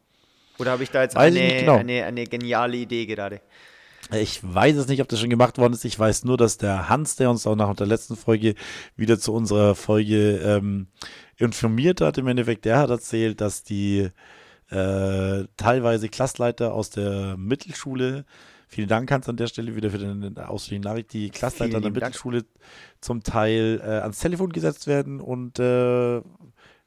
Oder 0.59 0.73
habe 0.73 0.83
ich 0.83 0.91
da 0.91 1.03
jetzt 1.03 1.17
eine, 1.17 1.61
genau. 1.61 1.77
eine, 1.77 2.05
eine 2.05 2.25
geniale 2.25 2.79
Idee 2.79 3.07
gerade? 3.07 3.41
Ich 4.13 4.41
weiß 4.43 4.77
es 4.77 4.87
nicht, 4.87 5.03
ob 5.03 5.09
das 5.09 5.21
schon 5.21 5.31
gemacht 5.31 5.59
worden 5.59 5.73
ist. 5.73 5.85
Ich 5.85 5.99
weiß 5.99 6.25
nur, 6.25 6.37
dass 6.37 6.59
der 6.59 6.89
Hans, 6.89 7.17
der 7.17 7.31
uns 7.31 7.47
auch 7.47 7.57
nach 7.57 7.75
der 7.75 7.87
letzten 7.87 8.17
Folge 8.17 8.55
wieder 8.97 9.19
zu 9.19 9.33
unserer 9.33 9.75
Folge 9.75 10.39
ähm, 10.39 10.87
informiert 11.37 12.01
hat, 12.01 12.19
im 12.19 12.29
Endeffekt, 12.29 12.65
der 12.65 12.79
hat 12.79 12.91
erzählt, 12.91 13.41
dass 13.41 13.65
die 13.65 14.11
äh, 14.71 15.45
teilweise 15.57 16.09
Klassleiter 16.09 16.73
aus 16.73 16.91
der 16.91 17.37
Mittelschule, 17.37 18.25
vielen 18.69 18.89
Dank 18.89 19.11
Hans 19.11 19.29
an 19.29 19.37
der 19.37 19.47
Stelle 19.49 19.77
wieder 19.77 19.91
für 19.91 19.99
den 19.99 20.39
ausführlichen 20.39 20.85
Nachricht, 20.85 21.13
die 21.13 21.31
Klassleiter 21.31 21.77
an 21.77 21.83
der 21.83 21.93
Mittelschule 21.93 22.43
Dank. 22.43 22.55
zum 23.01 23.23
Teil 23.23 23.81
äh, 23.83 24.01
ans 24.01 24.19
Telefon 24.21 24.53
gesetzt 24.53 24.87
werden 24.87 25.21
und 25.21 25.59
äh, 25.59 26.21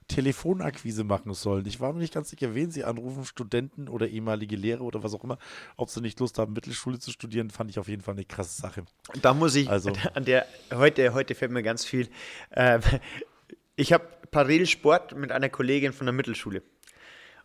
Telefonakquise 0.09 1.03
machen 1.05 1.33
sollen. 1.33 1.65
Ich 1.65 1.79
war 1.79 1.93
mir 1.93 1.99
nicht 1.99 2.13
ganz 2.13 2.29
sicher, 2.31 2.53
wen 2.55 2.71
sie 2.71 2.83
anrufen, 2.83 3.23
Studenten 3.23 3.87
oder 3.87 4.09
ehemalige 4.09 4.55
Lehrer 4.55 4.81
oder 4.81 5.03
was 5.03 5.13
auch 5.13 5.23
immer. 5.23 5.37
Ob 5.77 5.89
sie 5.89 6.01
nicht 6.01 6.19
Lust 6.19 6.37
haben, 6.39 6.51
Mittelschule 6.51 6.99
zu 6.99 7.11
studieren, 7.11 7.51
fand 7.51 7.69
ich 7.69 7.79
auf 7.79 7.87
jeden 7.87 8.01
Fall 8.01 8.15
eine 8.15 8.25
krasse 8.25 8.59
Sache. 8.59 8.83
Da 9.21 9.33
muss 9.33 9.55
ich, 9.55 9.69
also, 9.69 9.93
an 10.15 10.25
der, 10.25 10.45
heute, 10.73 11.13
heute 11.13 11.35
fällt 11.35 11.51
mir 11.51 11.63
ganz 11.63 11.85
viel. 11.85 12.09
Äh, 12.49 12.79
ich 13.75 13.93
habe 13.93 14.03
parallel 14.31 14.65
Sport 14.65 15.15
mit 15.15 15.31
einer 15.31 15.47
Kollegin 15.47 15.93
von 15.93 16.05
der 16.05 16.13
Mittelschule. 16.13 16.63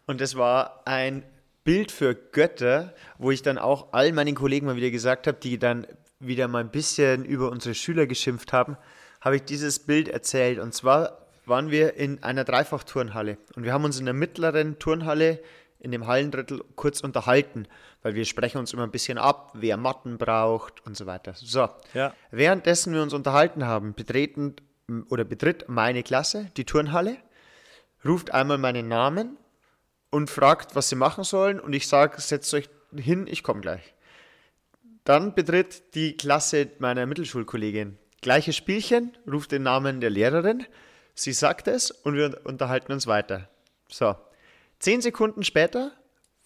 Und 0.07 0.21
das 0.21 0.37
war 0.37 0.83
ein 0.87 1.23
Bild 1.65 1.93
für 1.93 2.15
Götter, 2.15 2.95
wo 3.19 3.31
ich 3.31 3.43
dann 3.43 3.59
auch 3.59 3.93
all 3.93 4.13
meinen 4.13 4.35
Kollegen 4.35 4.67
mal 4.67 4.77
wieder 4.77 4.91
gesagt 4.91 5.27
habe, 5.27 5.39
die 5.39 5.59
dann 5.59 5.87
wieder 6.19 6.49
mal 6.49 6.61
ein 6.61 6.71
bisschen 6.71 7.25
über 7.25 7.51
unsere 7.51 7.75
Schüler 7.75 8.07
geschimpft 8.07 8.53
haben, 8.53 8.77
habe 9.21 9.37
ich 9.37 9.43
dieses 9.43 9.79
Bild 9.79 10.09
erzählt. 10.09 10.59
Und 10.59 10.75
zwar 10.75 11.24
waren 11.47 11.71
wir 11.71 11.95
in 11.95 12.23
einer 12.23 12.45
Dreifachturnhalle 12.45 13.39
und 13.55 13.65
wir 13.65 13.73
haben 13.73 13.85
uns 13.85 13.99
in 13.99 14.05
der 14.05 14.15
mittleren 14.15 14.79
Turnhalle 14.79 15.41
in 15.79 15.93
dem 15.93 16.07
Hallendrittel 16.07 16.65
kurz 16.77 17.01
unterhalten, 17.01 17.69
weil 18.03 18.15
wir 18.15 18.25
sprechen 18.25 18.59
uns 18.59 18.73
immer 18.73 18.85
ein 18.85 18.91
bisschen 18.91 19.19
ab, 19.19 19.53
wer 19.55 19.77
Matten 19.77 20.17
braucht 20.17 20.85
und 20.87 20.97
so 20.97 21.05
weiter. 21.07 21.35
So, 21.37 21.69
ja. 21.93 22.15
währenddessen 22.31 22.95
wir 22.95 23.03
uns 23.03 23.13
unterhalten 23.13 23.67
haben, 23.67 23.95
betreten 23.95 24.57
oder 25.11 25.25
betritt 25.25 25.69
meine 25.69 26.03
Klasse 26.03 26.51
die 26.57 26.65
Turnhalle, 26.65 27.17
ruft 28.05 28.33
einmal 28.33 28.59
meinen 28.59 28.89
Namen 28.89 29.37
und 30.11 30.31
fragt, 30.31 30.75
was 30.75 30.89
sie 30.89 30.97
machen 30.97 31.25
sollen 31.25 31.61
und 31.61 31.73
ich 31.75 31.87
sage, 31.87 32.21
setzt 32.21 32.53
euch 32.55 32.71
hin, 32.97 33.27
ich 33.27 33.43
komme 33.43 33.61
gleich. 33.61 33.95
Dann 35.05 35.35
betritt 35.35 35.95
die 35.95 36.17
Klasse 36.17 36.71
meiner 36.79 37.05
Mittelschulkollegin. 37.05 37.99
Gleiches 38.23 38.57
Spielchen, 38.57 39.13
ruft 39.31 39.53
den 39.53 39.65
Namen 39.65 40.01
der 40.01 40.09
Lehrerin, 40.09 40.65
Sie 41.15 41.33
sagt 41.33 41.69
es 41.69 41.91
und 41.91 42.15
wir 42.15 42.41
unterhalten 42.45 42.93
uns 42.93 43.07
weiter. 43.07 43.49
So, 43.89 44.17
zehn 44.81 45.01
Sekunden 45.01 45.45
später 45.45 45.93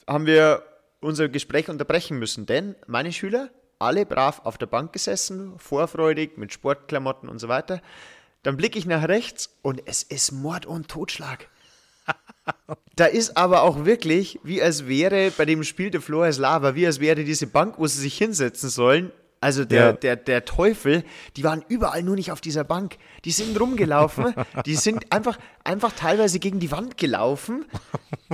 haben 0.07 0.27
wir 0.27 0.63
unser 1.01 1.29
Gespräch 1.29 1.69
unterbrechen 1.69 2.19
müssen, 2.19 2.47
denn 2.47 2.75
meine 2.87 3.13
Schüler, 3.13 3.51
alle 3.79 4.05
brav 4.05 4.41
auf 4.45 4.59
der 4.59 4.67
Bank 4.67 4.93
gesessen, 4.93 5.59
vorfreudig, 5.59 6.37
mit 6.37 6.53
Sportklamotten 6.53 7.29
und 7.29 7.39
so 7.39 7.49
weiter. 7.49 7.81
Dann 8.43 8.57
blicke 8.57 8.79
ich 8.79 8.87
nach 8.87 9.09
rechts 9.09 9.57
und 9.63 9.83
es 9.87 10.03
ist 10.03 10.33
Mord 10.33 10.67
und 10.67 10.89
Totschlag. 10.89 11.49
Da 12.97 13.05
ist 13.05 13.37
aber 13.37 13.63
auch 13.63 13.85
wirklich, 13.85 14.41
wie 14.43 14.61
als 14.61 14.89
wäre 14.89 15.31
bei 15.31 15.45
dem 15.45 15.63
Spiel 15.63 15.91
der 15.91 16.01
Flores 16.01 16.39
Lava, 16.39 16.75
wie 16.75 16.85
als 16.85 16.99
wäre 16.99 17.23
diese 17.23 17.47
Bank, 17.47 17.79
wo 17.79 17.87
sie 17.87 18.01
sich 18.01 18.19
hinsetzen 18.19 18.71
sollen, 18.71 19.13
also 19.41 19.65
der, 19.65 19.81
ja. 19.81 19.93
der, 19.93 20.17
der 20.17 20.45
Teufel, 20.45 21.05
die 21.37 21.45
waren 21.45 21.65
überall 21.69 22.03
nur 22.03 22.17
nicht 22.17 22.33
auf 22.33 22.41
dieser 22.41 22.65
Bank. 22.65 22.97
Die 23.25 23.31
sind 23.31 23.59
rumgelaufen, 23.59 24.35
die 24.67 24.75
sind 24.75 25.13
einfach, 25.13 25.39
einfach 25.63 25.93
teilweise 25.93 26.39
gegen 26.41 26.59
die 26.59 26.71
Wand 26.73 26.97
gelaufen. 26.99 27.65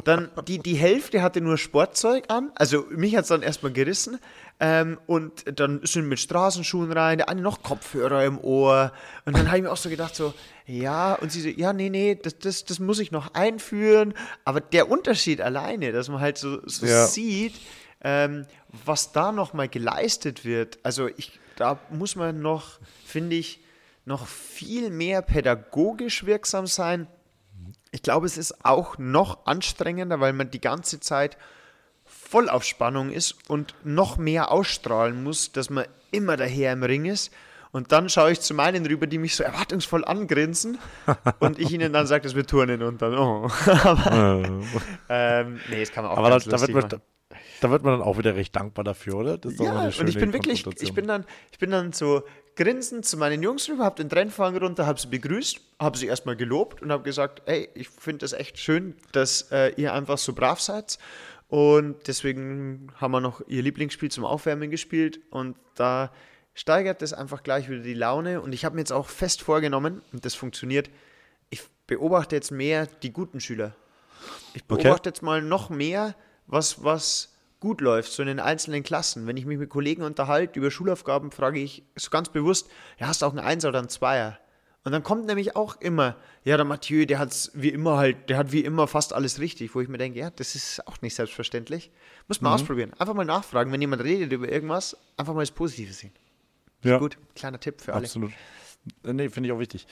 Dann 0.05 0.31
die, 0.49 0.59
die 0.59 0.75
Hälfte 0.75 1.23
hatte 1.23 1.40
nur 1.40 1.59
Sportzeug 1.59 2.25
an. 2.29 2.51
Also 2.55 2.87
mich 2.90 3.17
hat 3.17 3.23
es 3.23 3.29
dann 3.29 3.43
erstmal 3.43 3.73
gerissen. 3.73 4.19
Ähm, 4.61 4.99
und 5.07 5.45
dann 5.59 5.81
sind 5.83 6.09
mit 6.09 6.21
Straßenschuhen 6.21 6.93
rein, 6.93 7.19
der 7.19 7.29
eine 7.29 7.43
noch 7.43 7.62
Kopfhörer 7.62 8.25
im 8.25 8.38
Ohr. 8.38 8.93
Und 9.25 9.37
dann 9.37 9.49
habe 9.49 9.59
ich 9.59 9.64
mir 9.64 9.73
auch 9.73 9.77
so 9.77 9.90
gedacht, 9.90 10.14
so, 10.14 10.33
ja, 10.64 11.14
und 11.14 11.33
sie 11.33 11.40
so, 11.40 11.49
ja, 11.49 11.73
nee, 11.73 11.90
nee, 11.90 12.14
das, 12.14 12.38
das, 12.38 12.64
das 12.64 12.79
muss 12.79 13.01
ich 13.01 13.11
noch 13.11 13.35
einführen. 13.35 14.14
Aber 14.45 14.61
der 14.61 14.88
Unterschied 14.90 15.40
alleine, 15.40 15.93
dass 15.93 16.09
man 16.09 16.21
halt 16.21 16.38
so, 16.38 16.61
so 16.67 16.87
ja. 16.87 17.07
sieht, 17.07 17.55
ähm, 18.05 18.47
was 18.85 19.12
da 19.12 19.33
nochmal 19.33 19.69
geleistet 19.69 20.45
wird, 20.45 20.79
also 20.83 21.09
ich, 21.17 21.40
da 21.57 21.79
muss 21.90 22.17
man 22.17 22.40
noch, 22.40 22.79
finde 23.05 23.37
ich, 23.37 23.61
noch 24.05 24.27
viel 24.27 24.90
mehr 24.90 25.23
pädagogisch 25.23 26.27
wirksam 26.27 26.67
sein. 26.67 27.07
Ich 27.90 28.03
glaube, 28.03 28.27
es 28.27 28.37
ist 28.37 28.64
auch 28.64 28.99
noch 28.99 29.47
anstrengender, 29.47 30.21
weil 30.21 30.35
man 30.35 30.51
die 30.51 30.61
ganze 30.61 31.01
Zeit 31.01 31.38
voll 32.05 32.51
auf 32.51 32.64
Spannung 32.64 33.11
ist 33.11 33.37
und 33.49 33.75
noch 33.83 34.19
mehr 34.19 34.51
ausstrahlen 34.51 35.23
muss, 35.23 35.53
dass 35.53 35.71
man 35.71 35.87
immer 36.11 36.37
daher 36.37 36.73
im 36.73 36.83
Ring 36.83 37.07
ist. 37.07 37.33
Und 37.73 37.90
dann 37.90 38.09
schaue 38.09 38.31
ich 38.31 38.40
zu 38.40 38.55
meinen 38.55 38.87
rüber, 38.87 39.07
die 39.07 39.19
mich 39.19 39.35
so 39.35 39.43
erwartungsvoll 39.43 40.05
angrinsen 40.05 40.79
und 41.40 41.59
ich 41.59 41.73
ihnen 41.73 41.93
dann 41.93 42.07
sage, 42.07 42.23
dass 42.23 42.37
wir 42.37 42.47
turnen 42.47 42.83
und 42.83 43.01
dann, 43.03 43.19
oh. 43.19 43.49
Aber, 43.67 44.43
ähm, 45.09 45.61
nee, 45.71 45.81
das 45.81 45.90
kann 45.90 46.05
man 46.05 46.12
auch 46.12 46.19
Aber 46.19 46.31
da, 46.31 46.38
da, 46.38 46.69
wird, 46.69 47.01
Da 47.61 47.71
wird 47.71 47.83
man 47.83 47.99
dann 47.99 48.03
auch 48.07 48.19
wieder 48.19 48.37
recht 48.37 48.55
dankbar 48.55 48.85
dafür, 48.85 49.17
oder? 49.17 49.39
Das 49.39 49.53
ist 49.55 49.61
Ja, 49.61 49.87
und 49.99 50.09
ich 50.09 50.19
bin 50.19 50.33
wirklich, 50.33 50.67
ich 50.81 50.93
bin 50.93 51.07
dann, 51.07 51.25
ich 51.51 51.59
bin 51.59 51.71
dann 51.71 51.93
so 51.93 52.23
grinsend 52.57 53.05
zu 53.07 53.17
meinen 53.17 53.43
Jungs 53.43 53.69
rüber, 53.69 53.85
hab 53.85 53.97
den 53.97 54.09
Trennfahnen 54.09 54.63
runter, 54.63 54.87
hab 54.87 55.01
sie 55.01 55.09
begrüßt, 55.09 55.61
hab 55.79 55.97
sie 55.97 56.07
erstmal 56.07 56.37
gelobt 56.37 56.83
und 56.83 56.93
hab 56.93 57.03
gesagt, 57.05 57.43
ey, 57.47 57.69
ich 57.75 57.89
finde 57.89 58.19
das 58.19 58.33
echt 58.33 58.59
schön, 58.59 58.95
dass 59.13 59.51
äh, 59.51 59.73
ihr 59.77 59.93
einfach 59.95 60.19
so 60.19 60.33
brav 60.33 60.61
seid. 60.61 60.99
Und 61.49 62.07
deswegen 62.07 62.89
haben 62.97 63.13
wir 63.13 63.21
noch 63.21 63.41
ihr 63.49 63.63
Lieblingsspiel 63.63 64.11
zum 64.11 64.25
Aufwärmen 64.25 64.71
gespielt 64.71 65.21
und 65.31 65.57
da 65.75 66.13
steigert 66.55 67.03
das 67.03 67.13
einfach 67.13 67.43
gleich 67.43 67.69
wieder 67.69 67.83
die 67.83 67.95
Laune. 67.95 68.41
Und 68.41 68.53
ich 68.53 68.65
habe 68.65 68.77
mir 68.77 68.81
jetzt 68.83 68.93
auch 68.93 69.09
fest 69.09 69.43
vorgenommen, 69.43 70.03
und 70.13 70.25
das 70.25 70.35
funktioniert, 70.35 70.91
ich 71.51 71.63
beobachte 71.87 72.37
jetzt 72.37 72.51
mehr 72.51 72.87
die 72.87 73.13
guten 73.13 73.41
Schüler. 73.41 73.75
Ich 74.55 74.63
Okay. 74.69 74.83
beobachte 74.83 75.09
jetzt 75.09 75.23
mal 75.23 75.43
noch 75.43 75.69
mehr, 75.71 76.15
was, 76.46 76.83
was 76.85 77.35
gut 77.61 77.80
läuft, 77.80 78.12
so 78.12 78.22
in 78.22 78.28
den 78.28 78.40
einzelnen 78.40 78.83
Klassen. 78.83 79.26
Wenn 79.26 79.37
ich 79.37 79.46
mich 79.46 79.59
mit 79.59 79.70
Kollegen 79.70 80.02
unterhalte 80.02 80.59
über 80.59 80.70
Schulaufgaben, 80.70 81.30
frage 81.30 81.61
ich 81.61 81.83
so 81.96 82.11
ganz 82.11 82.28
bewusst, 82.28 82.68
ja, 82.98 83.07
hast 83.07 83.22
du 83.22 83.26
auch 83.26 83.30
einen 83.30 83.38
Einser 83.40 83.70
oder 83.70 83.78
einen 83.78 83.88
Zweier? 83.88 84.38
Und 84.85 84.92
dann 84.92 85.02
kommt 85.02 85.24
nämlich 85.24 85.57
auch 85.57 85.80
immer, 85.80 86.16
ja, 86.44 86.57
der 86.59 86.66
Mathieu, 86.66 87.07
der 87.07 87.18
hat's 87.18 87.50
wie 87.54 87.70
immer 87.70 87.96
halt, 87.96 88.28
der 88.28 88.37
hat 88.37 88.52
wie 88.52 88.61
immer 88.61 88.87
fast 88.87 89.14
alles 89.14 89.40
richtig, 89.40 89.74
wo 89.74 89.80
ich 89.80 89.88
mir 89.88 89.96
denke, 89.96 90.18
ja, 90.18 90.28
das 90.28 90.54
ist 90.54 90.87
auch 90.87 91.00
nicht 91.00 91.14
selbstverständlich. 91.14 91.90
Muss 92.28 92.42
man 92.42 92.52
ausprobieren. 92.52 92.92
Einfach 92.98 93.14
mal 93.14 93.24
nachfragen, 93.24 93.72
wenn 93.72 93.80
jemand 93.80 94.04
redet 94.04 94.30
über 94.33 94.46
irgendwas, 94.46 94.94
einfach 95.16 95.33
mal 95.33 95.40
das 95.40 95.52
Positive 95.52 95.92
sehen. 95.92 96.12
ja, 96.83 96.98
Gut, 96.98 97.16
kleiner 97.35 97.59
Tipp 97.59 97.80
für 97.80 97.94
alle. 97.94 98.04
absolut. 98.04 98.33
Äh, 99.02 99.14
Nee, 99.14 99.30
finde 99.30 99.48
ich 99.48 99.52
auch 99.54 99.59
wichtig. 99.59 99.87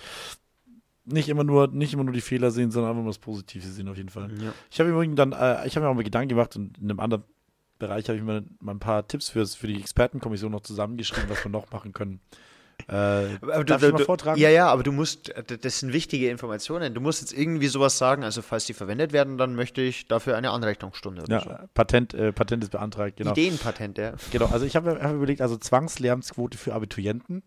Nicht 1.04 1.28
immer, 1.28 1.42
nur, 1.42 1.68
nicht 1.68 1.92
immer 1.92 2.04
nur 2.04 2.12
die 2.12 2.20
Fehler 2.20 2.50
sehen, 2.50 2.70
sondern 2.70 2.92
einfach 2.92 3.02
mal 3.02 3.10
das 3.10 3.18
Positive 3.18 3.66
sehen, 3.66 3.88
auf 3.88 3.96
jeden 3.96 4.08
Fall. 4.08 4.30
Ja. 4.40 4.52
Ich 4.70 4.78
habe 4.78 4.90
übrigens 4.90 5.16
dann, 5.16 5.32
äh, 5.32 5.66
ich 5.66 5.74
habe 5.74 5.84
mir 5.84 5.90
auch 5.90 5.94
mal 5.94 6.04
Gedanken 6.04 6.28
gemacht 6.28 6.54
und 6.54 6.78
in 6.78 6.90
einem 6.90 7.00
anderen 7.00 7.24
Bereich 7.78 8.08
habe 8.08 8.16
ich 8.16 8.22
mir 8.22 8.44
mal 8.60 8.74
ein 8.74 8.78
paar 8.78 9.06
Tipps 9.08 9.28
fürs, 9.28 9.56
für 9.56 9.66
die 9.66 9.80
Expertenkommission 9.80 10.52
noch 10.52 10.60
zusammengeschrieben, 10.60 11.28
was 11.28 11.44
wir 11.44 11.50
noch 11.50 11.70
machen 11.72 11.92
können. 11.92 12.20
Äh, 12.88 12.92
Aber 13.40 13.64
darf 13.64 13.83
ich 13.83 13.92
mal 13.92 14.05
vortragen? 14.05 14.40
Ja, 14.40 14.51
ja, 14.51 14.68
aber 14.68 14.83
du 14.83 14.92
musst, 14.92 15.31
äh, 15.31 15.42
das 15.59 15.81
sind 15.81 15.92
wichtige 15.92 16.29
Informationen. 16.31 16.95
Du 16.95 17.01
musst 17.01 17.21
jetzt 17.21 17.33
irgendwie 17.33 17.68
sowas 17.68 17.99
sagen, 17.99 18.25
also 18.25 18.42
falls 18.42 18.66
die 18.66 18.75
verwendet 18.75 19.12
werden, 19.12 19.38
dann 19.38 19.55
möchte 19.55 19.81
ich 19.83 20.07
dafür 20.09 20.37
eine 20.37 20.51
Anrechnungsstunde 20.51 21.23
oder 21.23 21.40
so. 21.40 21.49
Ja, 21.51 21.64
Patent, 21.75 22.14
äh, 22.14 22.33
Patent 22.33 22.62
ist 22.64 22.71
beantragt, 22.71 23.16
genau. 23.16 23.33
Ideenpatent, 23.33 23.99
ja. 23.99 24.14
Genau, 24.31 24.47
also 24.47 24.64
ich 24.66 24.77
habe 24.77 24.95
mir 24.95 25.03
hab 25.03 25.14
überlegt, 25.14 25.40
also 25.40 25.57
Zwangslernquote 25.57 26.59
für 26.59 26.75
Abiturienten. 26.75 27.42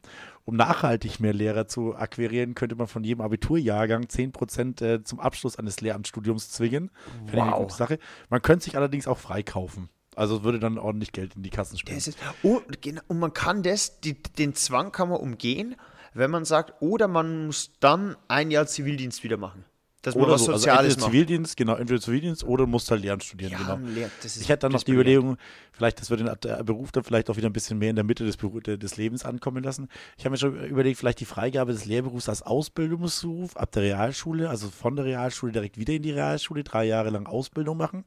Um 0.48 0.56
nachhaltig 0.56 1.20
mehr 1.20 1.34
Lehrer 1.34 1.68
zu 1.68 1.96
akquirieren, 1.96 2.54
könnte 2.54 2.76
man 2.76 2.86
von 2.86 3.04
jedem 3.04 3.22
Abiturjahrgang 3.22 4.04
10% 4.04 4.84
äh, 4.84 5.04
zum 5.04 5.20
Abschluss 5.20 5.58
eines 5.58 5.82
Lehramtsstudiums 5.82 6.52
zwingen. 6.52 6.92
Finde 7.26 7.38
ich 7.38 7.42
eine 7.42 7.52
Wow. 7.54 7.62
gute 7.64 7.74
Sache. 7.76 7.98
Man 8.30 8.44
könnte 8.44 8.66
sich 8.66 8.78
allerdings 8.78 9.08
auch 9.08 9.18
freikaufen. 9.18 9.90
Also 10.16 10.44
würde 10.44 10.60
dann 10.60 10.78
ordentlich 10.78 11.12
Geld 11.12 11.36
in 11.36 11.44
die 11.44 11.50
Kassen 11.50 11.78
springen. 11.78 12.02
Oh, 12.44 12.62
genau, 12.82 13.02
und 13.08 13.20
man 13.20 13.34
kann 13.34 13.64
das, 13.64 14.00
die, 14.02 14.14
den 14.22 14.56
Zwang 14.56 14.92
kann 14.92 15.10
man 15.10 15.20
umgehen, 15.20 15.76
wenn 16.14 16.32
man 16.32 16.46
sagt, 16.46 16.82
oder 16.82 17.08
man 17.08 17.48
muss 17.48 17.72
dann 17.80 18.16
ein 18.28 18.52
Jahr 18.52 18.68
Zivildienst 18.68 19.24
wieder 19.24 19.38
machen. 19.38 19.66
Dass 20.02 20.14
man 20.14 20.26
Oder 20.26 20.34
was 20.34 20.44
so, 20.46 20.52
also 20.52 20.60
Soziales 20.60 20.82
entweder 20.94 21.02
macht. 21.02 21.12
Zivildienst, 21.14 21.58
genau, 21.58 21.76
entweder 21.78 22.00
Zivildienst 22.00 22.44
oder 22.44 22.68
musst 22.68 22.92
halt 22.92 23.02
Lernen 23.02 23.22
studieren, 23.22 23.54
Ja, 23.54 23.58
genau. 23.58 23.90
Lehr- 23.90 24.10
Ich 24.24 24.48
hätte 24.50 24.60
dann 24.60 24.74
noch 24.74 24.84
die. 24.84 24.92
Überlegung, 24.92 25.36
vielleicht, 25.72 26.00
dass 26.00 26.12
wir 26.12 26.18
den 26.18 26.28
äh, 26.28 26.64
Beruf 26.64 26.92
dann 26.92 27.04
vielleicht 27.04 27.28
auch 27.32 27.38
wieder 27.38 27.50
ein 27.50 27.54
bisschen 27.54 27.80
mehr 27.80 27.90
in 27.90 27.96
der 27.96 28.06
Mitte 28.06 28.24
des, 28.24 28.38
des 28.38 28.98
Lebens 28.98 29.26
ankommen 29.26 29.64
lassen. 29.64 29.90
Ich 30.16 30.24
habe 30.26 30.34
mir 30.34 30.38
schon 30.38 30.64
überlegt, 30.64 31.00
vielleicht 31.00 31.22
die 31.22 31.26
Freigabe 31.26 31.72
des 31.74 31.86
Lehrberufs 31.86 32.30
als 32.30 32.44
Ausbildungsberuf 32.44 33.58
ab 33.58 33.72
der 33.72 33.82
Realschule, 33.82 34.48
also 34.48 34.70
von 34.70 34.96
der 34.96 35.06
Realschule 35.06 35.52
direkt 35.52 35.78
wieder 35.80 35.94
in 35.94 36.04
die 36.04 36.12
Realschule, 36.12 36.64
drei 36.64 36.86
Jahre 36.86 37.10
lang 37.10 37.26
Ausbildung 37.26 37.76
machen. 37.76 38.06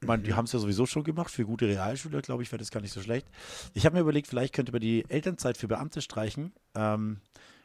Ich 0.00 0.06
meine, 0.06 0.20
Mhm. 0.22 0.26
die 0.26 0.34
haben 0.34 0.44
es 0.44 0.52
ja 0.52 0.58
sowieso 0.58 0.86
schon 0.86 1.04
gemacht. 1.04 1.30
Für 1.30 1.44
gute 1.44 1.66
Realschüler, 1.66 2.20
glaube 2.22 2.42
ich, 2.42 2.52
wäre 2.52 2.58
das 2.58 2.70
gar 2.70 2.80
nicht 2.80 2.92
so 2.92 3.00
schlecht. 3.00 3.26
Ich 3.74 3.84
habe 3.84 3.96
mir 3.96 4.00
überlegt, 4.02 4.26
vielleicht 4.28 4.54
könnte 4.54 4.72
man 4.72 4.80
die 4.80 5.04
Elternzeit 5.08 5.56
für 5.56 5.66
Beamte 5.68 6.00
streichen. 6.02 6.52
Ähm, 6.74 7.18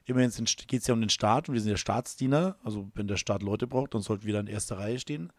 immerhin 0.06 0.32
geht 0.68 0.82
es 0.82 0.88
ja 0.88 0.94
um 0.94 1.00
den 1.02 1.10
Staat 1.10 1.48
und 1.48 1.54
wir 1.54 1.62
sind 1.62 1.70
ja 1.72 1.78
Staatsdiener. 1.78 2.56
Also 2.64 2.90
wenn 2.96 3.08
der 3.08 3.18
Staat 3.18 3.44
Leute 3.44 3.68
braucht, 3.68 3.94
dann 3.94 4.02
sollten 4.02 4.26
wir 4.26 4.34
da 4.34 4.40
in 4.40 4.48
erster 4.48 4.78
Reihe 4.80 5.00
stehen. 5.00 5.32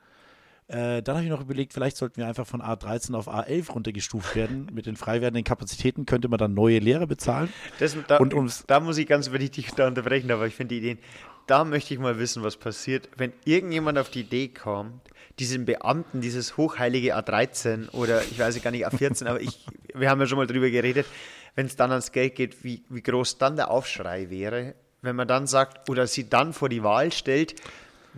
Äh, 0.66 1.02
dann 1.02 1.16
habe 1.16 1.24
ich 1.24 1.30
noch 1.30 1.42
überlegt, 1.42 1.74
vielleicht 1.74 1.98
sollten 1.98 2.16
wir 2.16 2.26
einfach 2.26 2.46
von 2.46 2.62
A13 2.62 3.14
auf 3.14 3.28
A11 3.28 3.70
runtergestuft 3.72 4.34
werden. 4.34 4.66
Mit 4.72 4.86
den 4.86 4.96
frei 4.96 5.20
werdenden 5.20 5.44
Kapazitäten 5.44 6.06
könnte 6.06 6.28
man 6.28 6.38
dann 6.38 6.54
neue 6.54 6.78
Lehrer 6.78 7.06
bezahlen. 7.06 7.52
Das, 7.80 7.94
da, 8.06 8.16
Und 8.16 8.32
ums- 8.32 8.64
da 8.66 8.80
muss 8.80 8.96
ich 8.96 9.06
ganz 9.06 9.26
über 9.26 9.38
dich 9.38 9.50
da 9.76 9.86
unterbrechen, 9.88 10.30
aber 10.30 10.46
ich 10.46 10.54
finde 10.54 10.74
die 10.74 10.78
Ideen. 10.80 10.98
Da 11.46 11.64
möchte 11.64 11.92
ich 11.94 12.00
mal 12.00 12.18
wissen, 12.18 12.42
was 12.42 12.56
passiert, 12.56 13.08
wenn 13.16 13.32
irgendjemand 13.44 13.98
auf 13.98 14.08
die 14.10 14.20
Idee 14.20 14.48
kommt, 14.48 15.00
diesen 15.38 15.64
Beamten, 15.66 16.20
dieses 16.20 16.56
hochheilige 16.56 17.16
A13 17.16 17.90
oder 17.92 18.22
ich 18.22 18.38
weiß 18.38 18.60
gar 18.62 18.70
nicht, 18.70 18.86
A14, 18.86 19.26
aber 19.26 19.40
ich, 19.40 19.66
wir 19.92 20.08
haben 20.08 20.20
ja 20.20 20.26
schon 20.26 20.38
mal 20.38 20.46
drüber 20.46 20.70
geredet, 20.70 21.06
wenn 21.54 21.66
es 21.66 21.76
dann 21.76 21.90
ans 21.90 22.12
Geld 22.12 22.34
geht, 22.36 22.64
wie, 22.64 22.82
wie 22.88 23.02
groß 23.02 23.38
dann 23.38 23.56
der 23.56 23.70
Aufschrei 23.70 24.30
wäre, 24.30 24.74
wenn 25.02 25.16
man 25.16 25.28
dann 25.28 25.46
sagt 25.46 25.90
oder 25.90 26.06
sie 26.06 26.28
dann 26.30 26.52
vor 26.52 26.68
die 26.68 26.82
Wahl 26.82 27.12
stellt, 27.12 27.56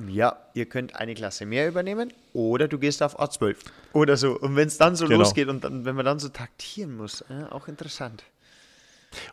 ja, 0.09 0.37
ihr 0.55 0.67
könnt 0.67 0.95
eine 0.95 1.15
Klasse 1.15 1.47
mehr 1.47 1.67
übernehmen 1.69 2.13
oder 2.35 2.69
du 2.69 2.79
gehst 2.79 3.03
auf 3.03 3.19
A12 3.19 3.57
oder 3.95 4.17
so. 4.19 4.39
Und 4.39 4.55
wenn 4.55 4.69
es 4.69 4.77
dann 4.77 4.95
so 4.95 5.07
Genau. 5.07 5.21
losgeht 5.21 5.49
und 5.49 5.65
dann, 5.65 5.85
wenn 5.87 5.97
man 5.97 6.05
dann 6.05 6.19
so 6.19 6.29
taktieren 6.29 6.97
muss, 6.97 7.25
ja, 7.31 7.51
auch 7.51 7.67
interessant. 7.67 8.23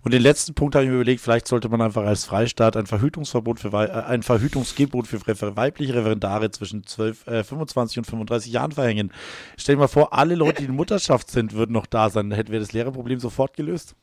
Und 0.01 0.13
den 0.13 0.21
letzten 0.21 0.53
Punkt 0.53 0.75
habe 0.75 0.85
ich 0.85 0.89
mir 0.89 0.95
überlegt, 0.95 1.21
vielleicht 1.21 1.47
sollte 1.47 1.69
man 1.69 1.81
einfach 1.81 2.03
als 2.05 2.25
Freistaat 2.25 2.77
ein 2.77 2.85
Verhütungsverbot 2.85 3.59
für 3.59 3.73
äh, 3.73 3.91
ein 4.03 4.23
Verhütungsgebot 4.23 5.07
für, 5.07 5.19
für 5.19 5.55
weibliche 5.55 5.93
Referendare 5.93 6.51
zwischen 6.51 6.85
12, 6.85 7.27
äh, 7.27 7.43
25 7.43 7.99
und 7.99 8.05
35 8.05 8.51
Jahren 8.51 8.71
verhängen. 8.71 9.11
Stell 9.57 9.75
dir 9.75 9.81
mal 9.81 9.87
vor, 9.87 10.13
alle 10.13 10.35
Leute, 10.35 10.61
die 10.61 10.69
in 10.69 10.75
Mutterschaft 10.75 11.29
sind, 11.29 11.53
würden 11.53 11.73
noch 11.73 11.85
da 11.85 12.09
sein. 12.09 12.29
Dann 12.29 12.37
hätten 12.37 12.51
wir 12.51 12.59
das 12.59 12.73
Lehrerproblem 12.73 13.19
sofort 13.19 13.55
gelöst. 13.55 13.95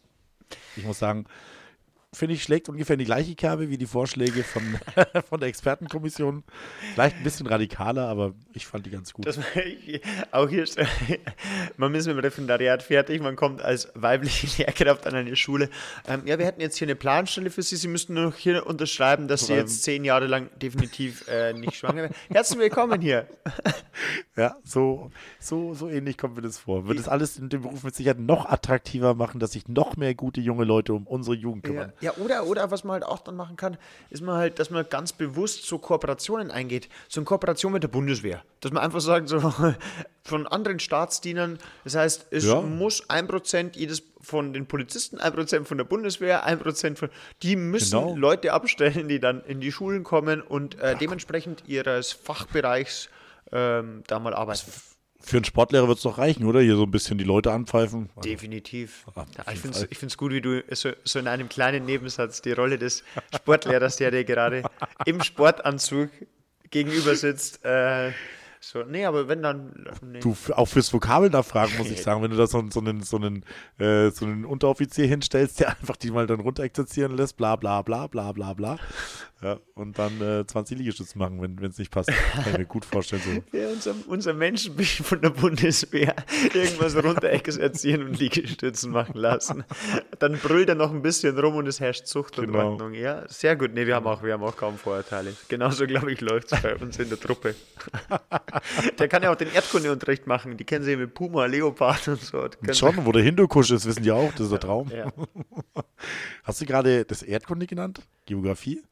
Ich 0.77 0.85
muss 0.85 0.99
sagen, 0.99 1.27
finde 2.13 2.35
ich, 2.35 2.43
schlägt 2.43 2.69
ungefähr 2.69 2.95
in 2.95 2.99
die 2.99 3.05
gleiche 3.05 3.37
Kerbe 3.37 3.71
wie 3.71 3.79
die 3.79 3.87
Vorschläge 3.87 4.43
von, 4.43 4.63
von 5.29 5.39
der 5.39 5.49
Expertenkommission. 5.49 6.43
Vielleicht 6.95 7.17
ein 7.17 7.23
bisschen 7.23 7.47
radikaler, 7.47 8.09
aber 8.09 8.35
ich 8.53 8.67
fand 8.67 8.85
die 8.85 8.91
ganz 8.91 9.13
gut. 9.13 9.27
Das 9.27 9.39
auch 10.33 10.49
hier, 10.49 10.65
man 11.77 11.95
ist 11.95 12.07
mit 12.07 12.17
dem 12.17 12.19
Referendariat 12.19 12.83
fertig, 12.83 13.23
man 13.23 13.37
kommt 13.37 13.63
als 13.63 13.93
weibliche 13.95 14.49
Lehrkraft 14.63 15.07
an 15.07 15.15
eine 15.15 15.37
Schule. 15.37 15.71
Ähm, 16.09 16.23
ja, 16.25 16.39
wir 16.39 16.47
hätten 16.47 16.61
jetzt 16.61 16.77
hier 16.77 16.87
eine 16.87 16.97
Planstelle 16.97 17.49
für 17.51 17.63
Sie. 17.63 17.77
Sie 17.77 17.89
müssten 17.89 18.15
nur 18.15 18.25
noch 18.25 18.37
hier 18.37 18.67
unterschreiben, 18.67 19.29
dass 19.29 19.47
Sie 19.47 19.55
jetzt 19.55 19.85
zehn 19.85 20.05
Jahre 20.05 20.27
lang 20.27 20.51
definitiv 20.61 21.29
äh, 21.29 21.53
nicht 21.53 21.77
schwanger 21.77 22.03
werden. 22.03 22.17
Herzlich 22.29 22.59
willkommen 22.59 23.01
hier. 23.01 23.27
Ja, 24.37 24.57
so, 24.65 25.11
so, 25.39 25.75
so 25.75 25.91
ähnlich 25.91 26.17
kommt 26.17 26.37
mir 26.37 26.41
das 26.41 26.57
vor. 26.57 26.89
Wird 26.89 26.99
das 26.99 27.09
alles 27.09 27.37
in 27.37 27.51
dem 27.51 27.61
Beruf 27.61 27.83
mit 27.83 27.95
Sicherheit 27.95 28.19
noch 28.19 28.47
attraktiver 28.47 29.15
machen, 29.15 29.39
dass 29.39 29.53
sich 29.53 29.69
noch 29.69 29.99
mehr 29.99 30.15
gute 30.15 30.41
junge 30.41 30.65
Leute 30.65 30.95
um 30.95 31.07
unsere 31.07 31.37
Jugend 31.37 31.65
kümmern. 31.65 31.93
ja 32.00 32.00
oder, 32.19 32.47
oder 32.47 32.71
was 32.71 32.83
man 32.85 32.95
halt 32.95 33.05
auch 33.05 33.19
dann 33.21 33.37
machen 33.37 33.57
kann, 33.57 33.77
ist 34.09 34.23
man 34.23 34.37
halt, 34.37 34.59
dass 34.59 34.71
man 34.71 34.87
ganz 34.89 35.13
bewusst 35.13 35.67
so 35.67 35.79
Kooperationen 35.79 36.51
eingeht. 36.51 36.89
So 37.09 37.21
eine 37.21 37.27
Kooperation 37.27 37.73
mit 37.73 37.83
der 37.83 37.89
Bundeswehr. 37.89 38.43
Dass 38.61 38.73
man 38.73 38.83
einfach 38.83 39.01
sagt, 39.01 39.29
so 39.29 39.41
von 40.25 40.47
anderen 40.47 40.79
Staatsdienern, 40.81 41.59
das 41.85 41.95
heißt, 41.97 42.27
es 42.31 42.45
Ja. 42.45 42.61
muss 42.63 43.09
ein 43.11 43.27
Prozent 43.27 43.77
jedes 43.77 44.03
von 44.23 44.53
den 44.53 44.67
Polizisten, 44.67 45.19
ein 45.19 45.33
Prozent 45.33 45.67
von 45.69 45.79
der 45.79 45.85
Bundeswehr, 45.85 46.45
ein 46.45 46.59
Prozent 46.59 46.99
von. 46.99 47.09
Die 47.43 47.57
müssen 47.57 47.99
Genau. 47.99 48.17
Leute 48.17 48.53
abstellen, 48.53 49.09
die 49.09 49.21
dann 49.21 49.43
in 49.45 49.61
die 49.61 49.73
Schulen 49.73 50.05
kommen 50.05 50.41
und 50.43 50.79
äh, 50.79 50.97
dementsprechend 50.97 51.65
ihres 51.67 52.13
Fachbereichs 52.13 53.09
ähm, 53.53 54.03
da 54.07 54.19
mal 54.19 54.35
arbeiten. 54.35 54.71
Für 55.23 55.37
einen 55.37 55.45
Sportlehrer 55.45 55.87
wird 55.87 55.99
es 55.99 56.03
doch 56.03 56.19
reichen, 56.19 56.47
oder? 56.47 56.61
Hier 56.61 56.77
so 56.77 56.85
ein 56.85 56.91
bisschen 56.91 57.19
die 57.19 57.25
Leute 57.25 57.53
anpfeifen. 57.53 58.09
Definitiv. 58.25 59.05
Ah, 59.15 59.27
Ja, 59.47 59.53
ich 59.53 59.61
finde 59.61 59.79
es 60.07 60.17
gut, 60.17 60.33
wie 60.33 60.41
du 60.41 60.63
so, 60.71 60.91
so 61.05 61.19
in 61.19 61.29
einem 61.29 61.49
kleinen 61.49 61.85
Nebensatz 61.85 62.43
die 62.43 62.53
Rolle 62.53 62.79
des 62.79 63.05
Sportlehrers, 63.35 63.97
der 63.97 64.11
dir 64.11 64.25
gerade 64.25 64.63
im 65.05 65.23
Sportanzug 65.23 66.09
gegenüber 66.71 67.15
sitzt. 67.15 67.65
Äh, 67.65 68.13
so, 68.63 68.83
nee, 68.83 69.07
aber 69.07 69.27
wenn 69.27 69.43
dann. 69.43 69.87
Nee. 70.03 70.21
Du, 70.21 70.37
auch 70.55 70.67
fürs 70.67 70.93
Vokabeln 70.93 71.33
nachfragen, 71.33 71.73
muss 71.79 71.91
ich 71.91 72.03
sagen, 72.03 72.23
wenn 72.23 72.31
du 72.31 72.37
da 72.37 72.47
so, 72.47 72.63
so, 72.71 72.81
einen, 72.81 73.03
so, 73.03 73.17
einen, 73.17 73.43
äh, 73.79 74.11
so 74.11 74.27
einen 74.27 74.45
Unteroffizier 74.45 75.07
hinstellst, 75.07 75.61
der 75.61 75.71
einfach 75.71 75.97
die 75.97 76.11
mal 76.11 76.27
dann 76.27 76.41
runterexerzieren 76.41 77.17
lässt, 77.17 77.39
bla 77.39 77.57
bla 77.57 77.81
bla 77.81 78.07
bla 78.07 78.33
bla 78.33 78.53
bla. 78.53 78.77
Ja, 79.43 79.59
und 79.75 79.99
dann 79.99 80.21
äh, 80.21 80.47
20 80.47 80.77
Liegestütze 80.77 81.17
machen, 81.17 81.41
wenn 81.41 81.71
es 81.71 81.79
nicht 81.79 81.91
passt. 81.91 82.11
Kann 82.11 82.45
ich 82.53 82.59
mir 82.59 82.67
gut 82.67 82.85
vorstellen. 82.85 83.23
So. 83.25 83.31
Ja, 83.59 83.69
unser, 83.69 83.95
unser 84.07 84.35
Menschenbild 84.35 84.89
von 84.89 85.23
der 85.23 85.31
Bundeswehr 85.31 86.15
irgendwas 86.53 86.95
runterexerzieren 87.03 88.03
und 88.05 88.19
Liegestützen 88.19 88.93
machen 88.93 89.15
lassen. 89.17 89.65
Dann 90.19 90.35
brüllt 90.35 90.69
er 90.69 90.75
noch 90.75 90.93
ein 90.93 91.01
bisschen 91.01 91.39
rum 91.39 91.57
und 91.57 91.67
es 91.67 91.81
herrscht 91.81 92.07
Zucht 92.07 92.39
und 92.39 92.49
Genau. 92.49 92.73
Ordnung. 92.73 92.93
Ja, 92.93 93.27
sehr 93.29 93.57
gut. 93.57 93.73
Nee, 93.73 93.87
wir 93.87 93.95
haben 93.95 94.07
auch, 94.07 94.23
wir 94.23 94.35
haben 94.35 94.43
auch 94.45 94.57
kaum 94.57 94.77
Vorurteile. 94.77 95.35
Genauso, 95.49 95.87
glaube 95.87 96.13
ich, 96.13 96.21
läuft 96.21 96.53
es 96.53 96.61
bei 96.61 96.77
uns 96.77 96.99
in 96.99 97.09
der 97.09 97.19
Truppe. 97.19 97.55
Der 98.99 99.09
kann 99.09 99.23
ja 99.23 99.33
auch 99.33 99.37
den 99.37 99.53
Erdkundeunterricht 99.53 100.27
machen. 100.27 100.57
Die 100.57 100.65
kennen 100.65 100.85
sie 100.85 100.97
mit 100.97 101.15
Puma, 101.15 101.47
Leopard 101.47 102.09
und 102.09 102.21
so. 102.21 102.49
Schon, 102.73 103.05
wo 103.05 103.13
der 103.13 103.23
Hindukusch 103.23 103.71
ist, 103.71 103.87
wissen 103.87 104.03
die 104.03 104.11
auch, 104.11 104.31
das 104.33 104.43
ist 104.43 104.53
der 104.53 104.61
Traum. 104.61 104.91
Ja. 104.91 105.13
Hast 106.45 106.61
du 106.61 106.67
gerade 106.67 107.05
das 107.05 107.23
Erdkunde 107.23 107.67
genannt? 107.67 108.01
Geografie? 108.27 108.83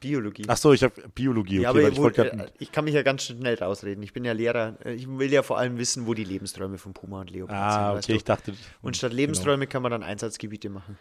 Biologie. 0.00 0.44
Ach 0.48 0.56
so, 0.56 0.72
ich 0.72 0.82
habe 0.82 0.94
Biologie. 1.14 1.58
Okay, 1.58 1.62
ja, 1.62 1.70
aber 1.70 1.82
ich, 1.82 1.98
wo, 1.98 2.10
grad- 2.10 2.32
äh, 2.32 2.46
ich 2.58 2.72
kann 2.72 2.84
mich 2.84 2.94
ja 2.94 3.02
ganz 3.02 3.24
schnell 3.24 3.54
rausreden. 3.56 4.02
Ich 4.02 4.14
bin 4.14 4.24
ja 4.24 4.32
Lehrer. 4.32 4.74
Ich 4.86 5.06
will 5.06 5.30
ja 5.30 5.42
vor 5.42 5.58
allem 5.58 5.76
wissen, 5.76 6.06
wo 6.06 6.14
die 6.14 6.24
Lebensträume 6.24 6.78
von 6.78 6.94
Puma 6.94 7.20
und 7.20 7.30
Leopard 7.30 7.54
ah, 7.54 7.70
sind. 7.70 7.96
weißt 7.96 8.04
okay, 8.04 8.12
du? 8.12 8.16
ich 8.16 8.24
dachte. 8.24 8.54
und 8.80 8.96
statt 8.96 9.12
Lebensräume 9.12 9.66
kann 9.66 9.82
man 9.82 9.92
dann 9.92 10.02
Einsatzgebiete 10.02 10.70
machen. 10.70 10.98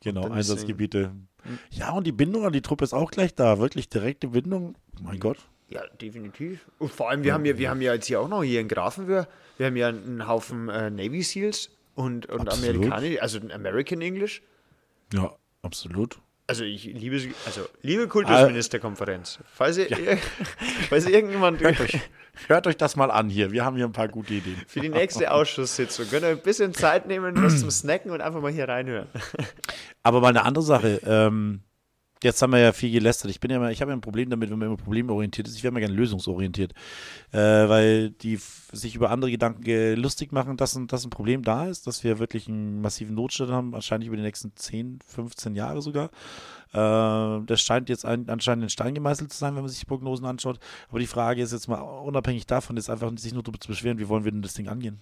Genau, 0.00 0.28
Einsatzgebiete. 0.28 1.12
Ja, 1.70 1.90
und 1.92 2.06
die 2.06 2.12
Bindung 2.12 2.44
an 2.44 2.52
die 2.52 2.60
Truppe 2.60 2.84
ist 2.84 2.92
auch 2.92 3.10
gleich 3.10 3.34
da. 3.34 3.58
Wirklich 3.58 3.88
direkte 3.88 4.28
Bindung. 4.28 4.76
Mein 5.00 5.18
Gott. 5.18 5.38
Ja, 5.68 5.82
definitiv. 6.00 6.66
Und 6.78 6.92
vor 6.92 7.10
allem, 7.10 7.24
wir 7.24 7.34
haben 7.34 7.44
ja, 7.44 7.58
wir 7.58 7.68
haben 7.68 7.82
ja 7.82 7.92
jetzt 7.92 8.06
hier 8.06 8.20
auch 8.20 8.28
noch 8.28 8.42
hier 8.42 8.60
in 8.60 8.68
Grafenwöhr, 8.68 9.28
wir 9.58 9.66
haben 9.66 9.76
ja 9.76 9.88
einen 9.88 10.26
Haufen 10.26 10.68
äh, 10.68 10.90
Navy 10.90 11.22
Seals 11.22 11.70
und, 11.94 12.26
und. 12.26 12.50
Amerikaner, 12.50 13.20
also 13.20 13.38
American 13.52 14.00
English. 14.00 14.42
Ja, 15.12 15.34
absolut. 15.62 16.18
Also 16.46 16.64
ich 16.64 16.84
liebe 16.84 17.18
sie, 17.18 17.34
also 17.44 17.66
liebe 17.82 18.08
Kultusministerkonferenz. 18.08 19.38
Falls 19.52 19.76
ihr, 19.76 19.88
falls 20.88 21.04
irgendjemand 21.04 21.60
Hört 21.60 21.78
euch, 21.78 22.00
hört 22.46 22.66
euch 22.66 22.76
das 22.78 22.96
mal 22.96 23.10
an 23.10 23.28
hier. 23.28 23.52
Wir 23.52 23.66
haben 23.66 23.76
hier 23.76 23.84
ein 23.84 23.92
paar 23.92 24.08
gute 24.08 24.32
Ideen. 24.32 24.56
für 24.66 24.80
die 24.80 24.88
nächste 24.88 25.30
Ausschusssitzung 25.30 26.08
könnt 26.08 26.22
ihr 26.22 26.30
ein 26.30 26.40
bisschen 26.40 26.72
Zeit 26.72 27.06
nehmen, 27.06 27.34
was 27.42 27.60
zum 27.60 27.70
Snacken 27.70 28.10
und 28.10 28.22
einfach 28.22 28.40
mal 28.40 28.50
hier 28.50 28.66
reinhören. 28.66 29.08
Aber 30.02 30.22
mal 30.22 30.28
eine 30.28 30.46
andere 30.46 30.64
Sache. 30.64 31.02
Ähm, 31.04 31.60
jetzt 32.22 32.42
haben 32.42 32.52
wir 32.52 32.58
ja 32.58 32.72
viel 32.72 32.90
gelästert. 32.90 33.30
Ich 33.30 33.40
bin 33.40 33.50
ja 33.50 33.58
immer, 33.58 33.70
ich 33.70 33.80
habe 33.80 33.90
ja 33.90 33.96
ein 33.96 34.00
Problem 34.00 34.30
damit, 34.30 34.50
wenn 34.50 34.58
man 34.58 34.68
immer 34.68 34.76
problemorientiert 34.76 35.48
ist. 35.48 35.56
Ich 35.56 35.62
wäre 35.62 35.72
mal 35.72 35.80
gerne 35.80 35.94
lösungsorientiert. 35.94 36.72
Äh, 37.32 37.38
weil 37.38 38.10
die 38.10 38.38
sich 38.72 38.94
über 38.94 39.10
andere 39.10 39.30
Gedanken 39.30 39.96
lustig 39.96 40.32
machen, 40.32 40.56
dass 40.56 40.74
ein, 40.74 40.86
dass 40.86 41.04
ein 41.04 41.10
Problem 41.10 41.42
da 41.42 41.66
ist, 41.66 41.86
dass 41.86 42.04
wir 42.04 42.18
wirklich 42.18 42.48
einen 42.48 42.80
massiven 42.80 43.14
Notstand 43.14 43.50
haben, 43.50 43.72
wahrscheinlich 43.72 44.08
über 44.08 44.16
die 44.16 44.22
nächsten 44.22 44.52
10, 44.54 44.98
15 45.06 45.54
Jahre 45.54 45.82
sogar. 45.82 46.10
Äh, 46.72 47.44
das 47.46 47.60
scheint 47.60 47.88
jetzt 47.88 48.04
ein, 48.04 48.28
anscheinend 48.28 48.64
in 48.64 48.70
Stein 48.70 48.94
gemeißelt 48.94 49.32
zu 49.32 49.38
sein, 49.38 49.54
wenn 49.54 49.62
man 49.62 49.70
sich 49.70 49.80
die 49.80 49.86
Prognosen 49.86 50.26
anschaut. 50.26 50.58
Aber 50.88 50.98
die 50.98 51.06
Frage 51.06 51.42
ist 51.42 51.52
jetzt 51.52 51.68
mal 51.68 51.80
unabhängig 51.80 52.46
davon, 52.46 52.76
ist 52.76 52.90
einfach 52.90 53.10
sich 53.16 53.32
nur 53.32 53.42
darüber 53.42 53.60
zu 53.60 53.68
beschweren, 53.68 53.98
wie 53.98 54.08
wollen 54.08 54.24
wir 54.24 54.32
denn 54.32 54.42
das 54.42 54.54
Ding 54.54 54.68
angehen? 54.68 55.00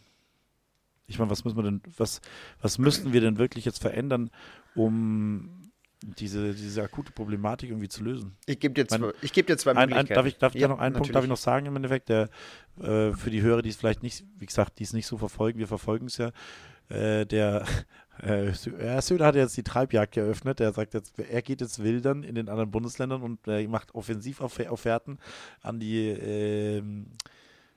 Ich 1.08 1.18
meine, 1.18 1.30
was 1.30 1.44
müssen 1.44 1.56
wir 1.56 1.62
denn, 1.62 1.82
was, 1.96 2.20
was 2.60 2.78
müssten 2.78 3.12
wir 3.12 3.20
denn 3.20 3.38
wirklich 3.38 3.64
jetzt 3.64 3.80
verändern, 3.80 4.30
um 4.74 5.65
diese, 6.18 6.54
diese 6.54 6.82
akute 6.82 7.12
Problematik 7.12 7.70
irgendwie 7.70 7.88
zu 7.88 8.02
lösen? 8.04 8.36
Ich 8.46 8.60
gebe 8.60 8.74
dir, 8.74 8.86
Mein- 8.90 9.00
zwei- 9.00 9.12
ich 9.22 9.32
geb 9.32 9.46
dir 9.46 9.56
zwei 9.58 9.72
Ein, 9.72 9.76
ein, 9.78 9.88
Möglichkeiten. 9.88 10.14
darf 10.14 10.26
ich, 10.26 10.38
darf 10.38 10.54
Ja, 10.54 10.68
noch 10.68 10.78
einen 10.78 10.94
Punkt 10.94 11.14
darf 11.14 11.24
ich 11.24 11.28
noch 11.30 11.36
sagen 11.36 11.66
im 11.66 11.76
Endeffekt, 11.76 12.08
der 12.08 12.28
äh, 12.80 13.12
für 13.12 13.30
die 13.30 13.42
Hörer, 13.42 13.62
die 13.62 13.70
es 13.70 13.76
vielleicht 13.76 14.02
nicht, 14.02 14.24
wie 14.38 14.46
gesagt, 14.46 14.78
die 14.78 14.84
es 14.84 14.92
nicht 14.92 15.06
so 15.06 15.18
verfolgen, 15.18 15.58
wir 15.58 15.66
verfolgen 15.68 16.06
es 16.06 16.18
ja, 16.18 16.30
äh, 16.88 17.26
der 17.26 17.64
äh, 18.22 18.52
Söder 19.00 19.26
hat 19.26 19.34
jetzt 19.34 19.56
die 19.56 19.62
Treibjagd 19.64 20.16
eröffnet. 20.16 20.60
Er 20.60 20.72
sagt 20.72 20.94
jetzt, 20.94 21.18
er 21.18 21.42
geht 21.42 21.60
jetzt 21.60 21.82
wildern 21.82 22.22
in 22.22 22.34
den 22.34 22.48
anderen 22.48 22.70
Bundesländern 22.70 23.22
und 23.22 23.46
äh, 23.48 23.66
macht 23.66 23.94
Offensivofferten 23.94 25.18
an 25.62 25.80
die 25.80 26.08
ähm, 26.08 27.06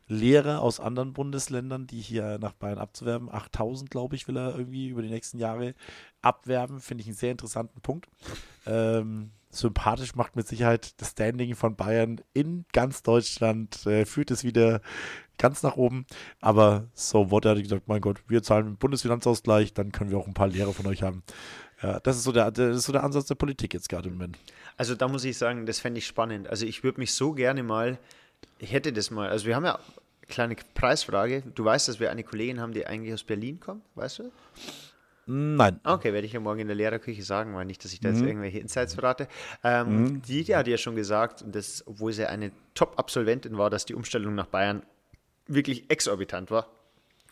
Lehrer 0.10 0.62
aus 0.62 0.80
anderen 0.80 1.13
Bundesländern, 1.13 1.88
die 1.88 2.02
hier 2.02 2.39
nach 2.39 2.54
Bayern 2.54 2.80
abzuwerben. 2.80 3.30
8000, 3.32 3.89
glaube 3.89 4.15
ich, 4.15 4.28
will 4.28 4.38
er 4.38 4.58
irgendwie 4.58 4.89
über 4.89 5.04
die 5.04 5.10
nächsten 5.10 5.38
Jahre 5.38 5.76
abwerben. 6.22 6.82
Finde 6.82 7.04
ich 7.04 7.08
einen 7.08 7.15
sehr 7.15 7.32
interessanten 7.32 7.80
Punkt. 7.80 8.08
Ähm, 8.65 9.30
sympathisch 9.52 10.15
macht 10.15 10.36
mit 10.36 10.48
Sicherheit 10.48 11.00
das 11.00 11.12
Standing 11.12 11.56
von 11.56 11.76
Bayern 11.76 12.22
in 12.34 12.65
ganz 12.74 13.04
Deutschland, 13.04 13.86
äh, 13.86 14.06
führt 14.06 14.32
es 14.32 14.43
wieder 14.43 14.82
ganz 15.38 15.63
nach 15.63 15.76
oben. 15.76 16.06
Aber 16.41 16.88
so 16.93 17.30
wurde 17.30 17.50
er 17.50 17.62
gesagt, 17.62 17.88
mein 17.88 18.02
Gott, 18.02 18.22
wir 18.28 18.43
zahlen 18.43 18.78
Bundesfinanzausgleich, 18.78 19.74
dann 19.74 19.91
können 19.91 20.10
wir 20.10 20.17
auch 20.17 20.28
ein 20.28 20.34
paar 20.34 20.48
Lehrer 20.48 20.74
von 20.74 20.88
euch 20.88 21.04
haben. 21.04 21.24
Ja, 21.82 22.00
das 22.00 22.17
ist 22.17 22.24
so 22.24 22.32
der, 22.32 22.52
das 22.52 22.78
ist 22.78 22.86
so 22.86 22.91
der 22.91 23.04
Ansatz 23.04 23.26
der 23.26 23.36
Politik 23.36 23.74
jetzt 23.74 23.89
gerade 23.89 24.10
im 24.10 24.15
Moment. 24.15 24.38
Also 24.76 24.95
da 24.95 25.08
muss 25.08 25.24
ich 25.24 25.38
sagen, 25.38 25.65
das 25.65 25.80
fände 25.80 26.00
ich 26.00 26.08
spannend. 26.08 26.48
Also 26.48 26.65
ich 26.65 26.84
würde 26.84 27.00
mich 27.00 27.13
so 27.13 27.34
gerne 27.34 27.63
mal, 27.63 28.00
ich 28.60 28.73
hätte 28.73 28.93
das 28.93 29.12
mal, 29.12 29.30
also 29.30 29.45
wir 29.45 29.56
haben 29.56 29.65
ja 29.65 29.80
kleine 30.28 30.56
Preisfrage. 30.73 31.43
Du 31.56 31.65
weißt, 31.65 31.88
dass 31.88 31.99
wir 31.99 32.12
eine 32.12 32.23
Kollegin 32.23 32.62
haben, 32.62 32.73
die 32.73 32.86
eigentlich 32.86 33.13
aus 33.13 33.23
Berlin 33.23 33.60
kommt, 33.60 33.84
weißt 33.95 34.19
du? 34.19 34.32
Nein. 35.32 35.80
Okay, 35.84 36.12
werde 36.12 36.25
ich 36.25 36.34
ja 36.34 36.39
morgen 36.39 36.60
in 36.60 36.67
der 36.67 36.75
Lehrerküche 36.75 37.21
sagen, 37.21 37.54
weil 37.56 37.65
nicht, 37.65 37.84
dass 37.84 37.93
ich 37.93 37.99
da 37.99 38.10
jetzt 38.10 38.21
irgendwelche 38.21 38.58
Insights 38.60 38.95
verrate. 38.95 39.28
Ähm, 39.63 40.23
Die, 40.28 40.43
die 40.43 40.56
hat 40.56 40.67
ja 40.67 40.78
schon 40.78 40.95
gesagt, 40.95 41.43
und 41.43 41.56
das, 41.56 41.84
obwohl 41.86 42.13
sie 42.13 42.28
eine 42.28 42.52
Top-Absolventin 42.73 43.58
war, 43.58 43.69
dass 43.69 43.86
die 43.86 43.93
Umstellung 43.93 44.34
nach 44.34 44.47
Bayern 44.47 44.82
wirklich 45.45 45.89
exorbitant 45.91 46.49
war 46.49 46.67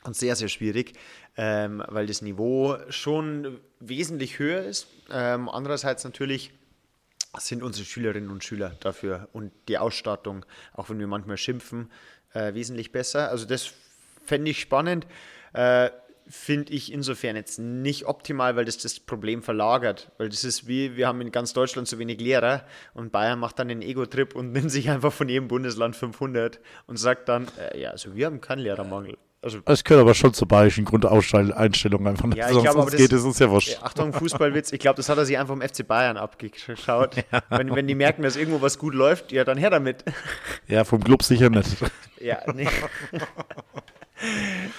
und 0.03 0.15
sehr, 0.15 0.35
sehr 0.35 0.47
schwierig, 0.47 0.93
ähm, 1.37 1.83
weil 1.87 2.05
das 2.05 2.21
Niveau 2.21 2.77
schon 2.89 3.59
wesentlich 3.79 4.37
höher 4.37 4.61
ist. 4.61 4.87
Ähm, 5.11 5.49
andererseits 5.49 6.03
natürlich 6.03 6.51
sind 7.39 7.63
unsere 7.63 7.85
Schülerinnen 7.85 8.29
und 8.29 8.43
Schüler 8.43 8.75
dafür 8.79 9.29
und 9.33 9.51
die 9.67 9.77
Ausstattung, 9.77 10.45
auch 10.73 10.89
wenn 10.89 10.99
wir 10.99 11.07
manchmal 11.07 11.37
schimpfen, 11.37 11.91
äh, 12.33 12.53
wesentlich 12.53 12.91
besser. 12.91 13.29
Also 13.29 13.45
das 13.45 13.73
fände 14.25 14.51
ich 14.51 14.59
spannend. 14.59 15.07
Äh, 15.53 15.89
Finde 16.29 16.73
ich 16.73 16.91
insofern 16.91 17.37
jetzt 17.37 17.57
nicht 17.57 18.05
optimal, 18.05 18.57
weil 18.57 18.65
das 18.65 18.77
das 18.77 18.99
Problem 18.99 19.41
verlagert. 19.41 20.11
Weil 20.17 20.27
das 20.27 20.43
ist 20.43 20.67
wie, 20.67 20.97
wir 20.97 21.07
haben 21.07 21.21
in 21.21 21.31
ganz 21.31 21.53
Deutschland 21.53 21.87
zu 21.87 21.99
wenig 21.99 22.19
Lehrer 22.19 22.65
und 22.93 23.13
Bayern 23.13 23.39
macht 23.39 23.59
dann 23.59 23.69
einen 23.69 23.81
Ego-Trip 23.81 24.35
und 24.35 24.51
nimmt 24.51 24.69
sich 24.69 24.89
einfach 24.89 25.13
von 25.13 25.29
jedem 25.29 25.47
Bundesland 25.47 25.95
500 25.95 26.59
und 26.85 26.97
sagt 26.97 27.29
dann, 27.29 27.47
äh, 27.57 27.79
ja, 27.79 27.91
also 27.91 28.13
wir 28.13 28.25
haben 28.25 28.41
keinen 28.41 28.59
Lehrermangel. 28.59 29.17
Also 29.39 29.59
Es 29.65 29.83
gehört 29.83 30.01
aber 30.01 30.15
schon 30.15 30.33
zur 30.33 30.47
bayerischen 30.47 30.83
Grundeinstellung 30.83 32.07
einfach. 32.07 32.33
Ja, 32.33 32.47
ich 32.47 32.53
sonst 32.53 32.63
glaube, 32.63 32.69
aber 32.69 32.81
sonst 32.89 32.93
das- 32.93 33.01
geht 33.01 33.11
es 33.13 33.23
uns 33.23 33.37
ja 33.39 33.49
wurscht. 33.49 33.69
Ja, 33.69 33.83
Achtung, 33.83 34.11
Fußballwitz. 34.11 34.71
Ich 34.73 34.79
glaube, 34.79 34.97
das 34.97 35.09
hat 35.09 35.17
er 35.19 35.25
sich 35.25 35.37
einfach 35.37 35.53
im 35.53 35.61
FC 35.61 35.87
Bayern 35.87 36.17
abgeschaut. 36.17 37.15
Wenn, 37.49 37.73
wenn 37.75 37.87
die 37.87 37.93
merken, 37.95 38.23
dass 38.23 38.35
irgendwo 38.35 38.61
was 38.61 38.79
gut 38.79 38.95
läuft, 38.95 39.31
ja, 39.31 39.43
dann 39.43 39.57
her 39.57 39.69
damit. 39.69 40.03
Ja, 40.67 40.83
vom 40.83 41.03
Club 41.03 41.21
sicher 41.23 41.49
nicht. 41.49 41.69
Ja, 42.19 42.39
nee. 42.53 42.67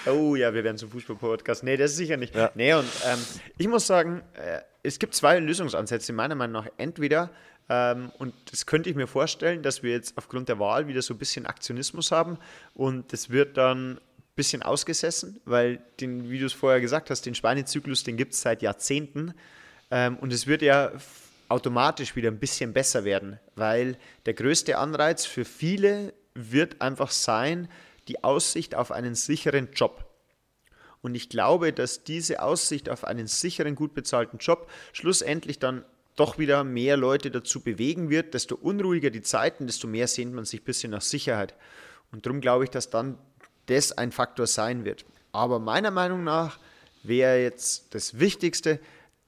Oh 0.05 0.35
ja, 0.35 0.53
wir 0.53 0.65
werden 0.65 0.77
zum 0.77 0.89
Fußball-Podcast. 0.91 1.63
Nee, 1.63 1.77
das 1.77 1.91
ist 1.91 1.97
sicher 1.97 2.17
nicht. 2.17 2.35
Ja. 2.35 2.51
Nee, 2.55 2.73
und 2.73 2.85
ähm, 3.09 3.19
ich 3.57 3.67
muss 3.69 3.87
sagen, 3.87 4.21
äh, 4.33 4.59
es 4.83 4.99
gibt 4.99 5.15
zwei 5.15 5.39
Lösungsansätze, 5.39 6.11
meiner 6.11 6.35
Meinung 6.35 6.63
nach. 6.63 6.69
Entweder, 6.77 7.29
ähm, 7.69 8.11
und 8.17 8.33
das 8.51 8.65
könnte 8.65 8.89
ich 8.89 8.97
mir 8.97 9.07
vorstellen, 9.07 9.61
dass 9.63 9.81
wir 9.81 9.91
jetzt 9.91 10.17
aufgrund 10.17 10.49
der 10.49 10.59
Wahl 10.59 10.87
wieder 10.87 11.01
so 11.01 11.13
ein 11.13 11.17
bisschen 11.17 11.45
Aktionismus 11.45 12.11
haben 12.11 12.37
und 12.73 13.13
das 13.13 13.29
wird 13.29 13.55
dann 13.55 14.01
bisschen 14.39 14.63
ausgesessen, 14.63 15.41
weil, 15.43 15.81
den, 15.99 16.29
wie 16.29 16.39
du 16.39 16.45
es 16.45 16.53
vorher 16.53 16.79
gesagt 16.79 17.09
hast, 17.09 17.25
den 17.25 17.35
Schweinezyklus, 17.35 18.05
den 18.05 18.15
gibt 18.15 18.33
es 18.33 18.41
seit 18.41 18.61
Jahrzehnten. 18.61 19.33
Ähm, 19.91 20.15
und 20.17 20.31
es 20.31 20.47
wird 20.47 20.61
ja 20.61 20.93
automatisch 21.49 22.15
wieder 22.15 22.31
ein 22.31 22.39
bisschen 22.39 22.71
besser 22.71 23.03
werden, 23.03 23.37
weil 23.55 23.97
der 24.25 24.33
größte 24.35 24.77
Anreiz 24.77 25.25
für 25.25 25.43
viele 25.43 26.13
wird 26.35 26.81
einfach 26.81 27.11
sein, 27.11 27.67
die 28.07 28.23
Aussicht 28.23 28.75
auf 28.75 28.91
einen 28.91 29.13
sicheren 29.13 29.69
Job. 29.73 30.05
Und 31.01 31.15
ich 31.15 31.27
glaube, 31.27 31.73
dass 31.73 32.05
diese 32.05 32.41
Aussicht 32.41 32.87
auf 32.87 33.03
einen 33.03 33.27
sicheren, 33.27 33.75
gut 33.75 33.93
bezahlten 33.93 34.37
Job 34.37 34.69
schlussendlich 34.93 35.59
dann 35.59 35.83
doch 36.15 36.37
wieder 36.37 36.63
mehr 36.63 36.95
Leute 36.95 37.29
dazu 37.29 37.61
bewegen 37.61 38.09
wird. 38.09 38.33
Desto 38.33 38.55
unruhiger 38.55 39.09
die 39.09 39.21
Zeiten, 39.21 39.67
desto 39.67 39.87
mehr 39.87 40.07
sehnt 40.07 40.33
man 40.33 40.45
sich 40.45 40.61
ein 40.61 40.65
bisschen 40.65 40.91
nach 40.91 41.01
Sicherheit. 41.01 41.55
Und 42.11 42.25
darum 42.25 42.41
glaube 42.41 42.63
ich, 42.63 42.69
dass 42.69 42.89
dann 42.89 43.17
das 43.69 43.91
ein 43.91 44.11
Faktor 44.11 44.47
sein 44.47 44.85
wird. 44.85 45.05
Aber 45.31 45.59
meiner 45.59 45.91
Meinung 45.91 46.23
nach 46.23 46.59
wäre 47.03 47.41
jetzt 47.41 47.93
das 47.93 48.19
Wichtigste, 48.19 48.79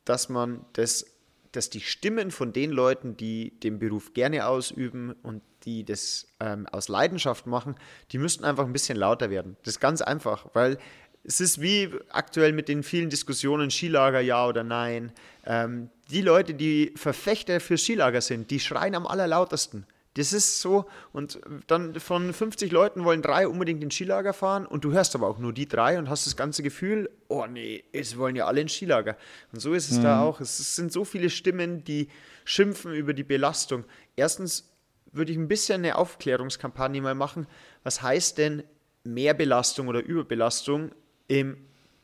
dass 0.06 0.30
man 0.30 0.65
das, 0.73 1.06
dass 1.51 1.69
die 1.69 1.82
Stimmen 1.82 2.32
von 2.32 2.54
den 2.54 2.71
Leuten, 2.71 3.17
die 3.17 3.60
den 3.60 3.80
Beruf 3.80 4.13
gerne 4.13 4.47
ausüben 4.47 5.13
und 5.23 5.41
die 5.65 5.86
das 5.86 6.27
ähm, 6.39 6.67
aus 6.67 6.88
Leidenschaft 6.88 7.45
machen, 7.45 7.75
die 8.12 8.17
müssten 8.17 8.43
einfach 8.43 8.65
ein 8.65 8.73
bisschen 8.73 8.97
lauter 8.97 9.30
werden. 9.30 9.58
Das 9.63 9.75
ist 9.75 9.80
ganz 9.80 10.01
einfach, 10.01 10.47
weil 10.54 10.77
es 11.23 11.39
ist 11.39 11.62
wie 11.62 11.89
aktuell 12.10 12.51
mit 12.51 12.67
den 12.67 12.82
vielen 12.84 13.10
Diskussionen 13.10 13.69
Skilager 13.69 14.21
ja 14.21 14.47
oder 14.47 14.63
nein. 14.63 15.12
Ähm, 15.45 15.89
die 16.10 16.21
Leute, 16.21 16.54
die 16.56 16.93
Verfechter 16.95 17.60
für 17.60 17.77
Skilager 17.77 18.21
sind, 18.21 18.49
die 18.49 18.60
schreien 18.60 18.95
am 18.95 19.06
allerlautesten. 19.06 19.86
Das 20.15 20.34
ist 20.34 20.60
so, 20.60 20.86
und 21.13 21.39
dann 21.67 21.97
von 22.00 22.34
50 22.34 22.69
Leuten 22.71 23.06
wollen 23.06 23.21
drei 23.21 23.47
unbedingt 23.47 23.82
ins 23.82 23.95
Skilager 23.95 24.34
fahren 24.34 24.65
und 24.65 24.84
du 24.84 24.91
hörst 24.91 25.15
aber 25.15 25.28
auch 25.28 25.39
nur 25.39 25.54
die 25.54 25.69
drei 25.69 25.97
und 25.97 26.10
hast 26.10 26.26
das 26.26 26.36
ganze 26.36 26.63
Gefühl, 26.63 27.10
oh 27.30 27.45
nee, 27.45 27.86
es 27.93 28.17
wollen 28.17 28.36
ja 28.36 28.45
alle 28.45 28.60
ins 28.60 28.74
Skilager. 28.74 29.15
Und 29.54 29.62
so 29.62 29.74
ist 29.74 29.89
es 29.89 30.02
da 30.02 30.21
auch. 30.21 30.41
Es 30.41 30.76
sind 30.76 30.91
so 30.91 31.06
viele 31.06 31.30
Stimmen, 31.30 31.86
die 31.86 32.10
schimpfen 32.43 32.93
über 32.93 33.13
die 33.13 33.24
Belastung. 33.24 33.86
Erstens 34.17 34.69
würde 35.13 35.32
ich 35.32 35.38
ein 35.38 35.47
bisschen 35.47 35.84
eine 35.84 35.97
Aufklärungskampagne 35.97 37.02
mal 37.02 37.15
machen. 37.15 37.47
Was 37.84 38.02
heißt 38.02 38.38
denn 38.38 38.63
Mehrbelastung 39.06 39.88
oder 39.88 40.04
Überbelastung 40.04 40.91
im 41.28 41.58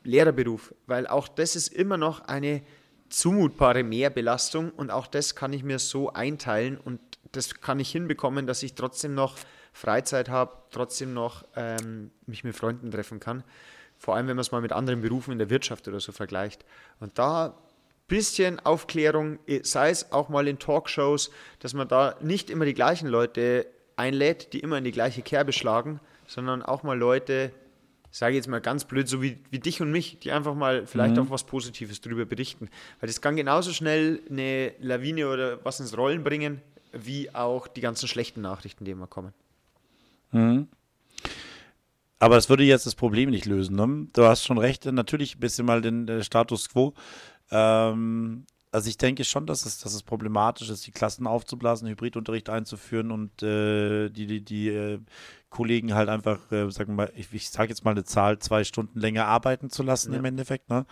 Lehrerberuf? 0.04 0.74
Weil 0.86 1.08
auch 1.08 1.28
das 1.28 1.58
ist 1.58 1.74
immer 1.74 1.98
noch 1.98 2.22
eine 2.22 2.62
zumutbare 3.10 3.84
Mehrbelastung 3.84 4.72
und 4.72 4.91
auch 4.91 5.08
das 5.08 5.36
kann 5.36 5.54
ich 5.54 5.63
mir 5.63 5.80
so 5.80 6.12
einteilen 6.12 6.78
und 6.78 7.00
das 7.32 7.62
kann 7.62 7.80
ich 7.80 7.92
hinbekommen, 7.92 8.48
dass 8.48 8.63
ich 8.63 8.76
trotzdem 8.76 9.13
noch 9.13 9.36
Freizeit 9.74 10.30
habe, 10.30 10.58
trotzdem 10.72 11.13
noch 11.13 11.46
ähm, 11.56 12.12
mich 12.26 12.44
mit 12.44 12.56
Freunden 12.56 12.92
treffen 12.92 13.20
kann. 13.20 13.44
Vor 13.98 14.16
allem, 14.16 14.28
wenn 14.28 14.36
man 14.36 14.42
es 14.42 14.52
mal 14.52 14.62
mit 14.62 14.73
anderen 14.73 15.02
Berufen 15.02 15.32
in 15.32 15.40
der 15.40 15.50
Wirtschaft 15.50 15.88
oder 15.88 16.00
so 16.00 16.12
vergleicht. 16.12 16.65
Und 17.00 17.17
da 17.17 17.58
bisschen 18.08 18.60
Aufklärung, 18.60 19.40
sei 19.63 19.90
es 19.90 20.12
auch 20.12 20.30
mal 20.30 20.48
in 20.48 20.60
Talkshows, 20.60 21.30
dass 21.60 21.73
man 21.73 21.88
da 21.88 22.15
nicht 22.21 22.50
immer 22.50 22.65
die 22.65 22.73
gleichen 22.73 23.08
Leute 23.08 23.67
einlädt, 23.98 24.54
die 24.54 24.60
immer 24.60 24.78
in 24.78 24.84
die 24.84 24.92
gleiche 24.92 25.21
Kerbe 25.21 25.52
schlagen, 25.52 26.00
sondern 26.25 26.62
auch 26.62 26.84
mal 26.84 26.98
Leute, 26.98 27.52
sage 28.10 28.34
ich 28.34 28.38
jetzt 28.38 28.48
mal 28.48 28.62
ganz 28.62 28.86
blöd, 28.86 29.10
so 29.10 29.21
wie, 29.21 29.38
wie 29.50 29.60
dich 29.60 29.82
und 29.82 29.92
mich, 29.92 30.19
die 30.19 30.32
einfach 30.32 30.56
mal 30.56 30.86
vielleicht 30.86 31.15
mhm. 31.15 31.23
auch 31.23 31.30
was 31.30 31.44
Positives 31.44 32.00
darüber 32.00 32.25
berichten. 32.25 32.69
Weil 33.00 33.08
das 33.08 33.19
kann 33.19 33.36
genauso 33.36 33.73
schnell 33.73 34.21
eine 34.30 34.73
Lawine 34.80 35.28
oder 35.30 35.65
was 35.65 35.80
ins 35.80 35.98
Rollen 35.98 36.23
bringen, 36.23 36.62
wie 37.06 37.33
auch 37.33 37.67
die 37.67 37.81
ganzen 37.81 38.08
schlechten 38.08 38.41
Nachrichten, 38.41 38.85
die 38.85 38.91
immer 38.91 39.08
kommen. 39.08 39.33
Mhm. 40.31 40.67
Aber 42.19 42.35
das 42.35 42.50
würde 42.50 42.63
jetzt 42.63 42.85
das 42.85 42.95
Problem 42.95 43.29
nicht 43.29 43.45
lösen. 43.45 43.75
Ne? 43.75 44.08
Du 44.13 44.25
hast 44.25 44.43
schon 44.43 44.58
recht, 44.58 44.85
natürlich 44.85 45.35
ein 45.35 45.39
bisschen 45.39 45.65
mal 45.65 45.81
den 45.81 46.08
äh, 46.08 46.23
Status 46.23 46.69
quo. 46.69 46.93
Ähm, 47.52 48.45
also 48.71 48.89
ich 48.89 48.98
denke 48.98 49.23
schon, 49.23 49.45
dass 49.45 49.65
es, 49.65 49.79
dass 49.79 49.93
es 49.93 50.04
problematisch 50.04 50.69
ist, 50.69 50.85
die 50.85 50.91
Klassen 50.91 51.25
aufzublasen, 51.27 51.87
Hybridunterricht 51.87 52.50
einzuführen 52.50 53.12
und 53.12 53.41
äh, 53.41 54.10
die, 54.10 54.27
die, 54.27 54.43
die 54.43 54.69
äh, 54.69 55.00
Kollegen 55.50 55.93
halt 55.93 56.10
einfach, 56.10 56.52
äh, 56.52 56.69
sagen 56.71 56.91
wir 56.91 57.06
mal, 57.06 57.13
ich, 57.15 57.31
ich 57.33 57.50
sage 57.50 57.69
jetzt 57.69 57.85
mal 57.85 57.91
eine 57.91 58.04
Zahl, 58.04 58.39
zwei 58.39 58.63
Stunden 58.63 59.00
länger 59.00 59.25
arbeiten 59.25 59.69
zu 59.69 59.83
lassen 59.83 60.12
ja. 60.12 60.19
im 60.19 60.25
Endeffekt, 60.25 60.69
ne? 60.69 60.85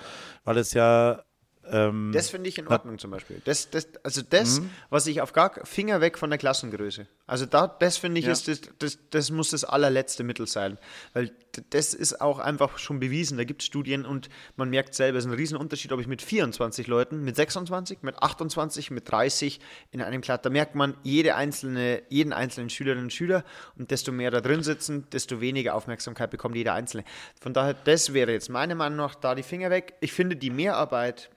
Weil 0.45 0.57
es 0.57 0.73
ja 0.73 1.23
ähm, 1.69 2.11
das 2.13 2.29
finde 2.29 2.49
ich 2.49 2.57
in 2.57 2.67
Ordnung 2.67 2.99
zum 2.99 3.11
Beispiel. 3.11 3.41
Das, 3.45 3.69
das, 3.69 3.87
also 4.03 4.21
das, 4.21 4.59
mhm. 4.59 4.69
was 4.89 5.07
ich 5.07 5.21
auf 5.21 5.33
gar 5.33 5.65
Finger 5.65 6.01
weg 6.01 6.17
von 6.17 6.29
der 6.29 6.37
Klassengröße. 6.37 7.07
Also 7.27 7.45
da, 7.45 7.67
das 7.67 7.97
finde 7.97 8.19
ich, 8.19 8.25
ja. 8.25 8.31
ist 8.31 8.47
das, 8.47 8.61
das, 8.79 8.99
das 9.09 9.31
muss 9.31 9.49
das 9.49 9.63
allerletzte 9.63 10.23
Mittel 10.23 10.47
sein. 10.47 10.77
Weil 11.13 11.31
das 11.69 11.93
ist 11.93 12.21
auch 12.21 12.39
einfach 12.39 12.77
schon 12.77 12.99
bewiesen. 12.99 13.37
Da 13.37 13.43
gibt 13.43 13.61
es 13.61 13.65
Studien 13.65 14.05
und 14.05 14.29
man 14.55 14.69
merkt 14.69 14.93
selber, 14.93 15.17
es 15.17 15.25
ist 15.25 15.31
ein 15.31 15.35
Riesenunterschied, 15.35 15.91
ob 15.91 15.99
ich 15.99 16.07
mit 16.07 16.21
24 16.21 16.87
Leuten, 16.87 17.23
mit 17.23 17.35
26, 17.35 17.99
mit 18.01 18.21
28, 18.21 18.91
mit 18.91 19.09
30 19.09 19.59
in 19.91 20.01
einem 20.01 20.21
Klass, 20.21 20.41
da 20.41 20.49
merkt 20.49 20.75
man 20.75 20.95
jede 21.03 21.35
einzelne, 21.35 22.03
jeden 22.09 22.33
einzelnen 22.33 22.69
Schülerinnen 22.69 23.05
und 23.05 23.13
Schüler 23.13 23.43
und 23.77 23.91
desto 23.91 24.11
mehr 24.11 24.31
da 24.31 24.41
drin 24.41 24.63
sitzen, 24.63 25.07
desto 25.11 25.41
weniger 25.41 25.75
Aufmerksamkeit 25.75 26.29
bekommt 26.29 26.55
jeder 26.55 26.73
Einzelne. 26.73 27.05
Von 27.39 27.53
daher, 27.53 27.73
das 27.73 28.13
wäre 28.13 28.31
jetzt 28.31 28.49
meiner 28.49 28.75
Meinung 28.75 28.97
nach 28.97 29.15
da 29.15 29.35
die 29.35 29.43
Finger 29.43 29.69
weg. 29.69 29.95
Ich 30.01 30.13
finde 30.13 30.35
die 30.35 30.49
Mehrarbeit 30.49 31.29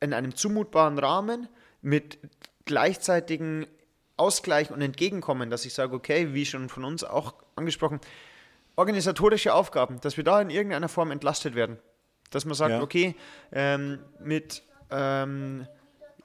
in, 0.00 0.08
in 0.08 0.14
einem 0.14 0.34
zumutbaren 0.34 0.98
Rahmen 0.98 1.48
mit 1.82 2.18
gleichzeitigen 2.64 3.66
Ausgleich 4.16 4.70
und 4.70 4.80
Entgegenkommen, 4.80 5.50
dass 5.50 5.64
ich 5.64 5.74
sage, 5.74 5.94
okay, 5.94 6.32
wie 6.32 6.46
schon 6.46 6.68
von 6.68 6.84
uns 6.84 7.04
auch 7.04 7.34
angesprochen, 7.54 8.00
organisatorische 8.76 9.54
Aufgaben, 9.54 10.00
dass 10.00 10.16
wir 10.16 10.24
da 10.24 10.40
in 10.40 10.50
irgendeiner 10.50 10.88
Form 10.88 11.10
entlastet 11.10 11.54
werden. 11.54 11.78
Dass 12.30 12.44
man 12.44 12.54
sagt, 12.54 12.72
ja. 12.72 12.82
okay, 12.82 13.14
ähm, 13.52 14.00
mit 14.18 14.62
ähm, 14.90 15.66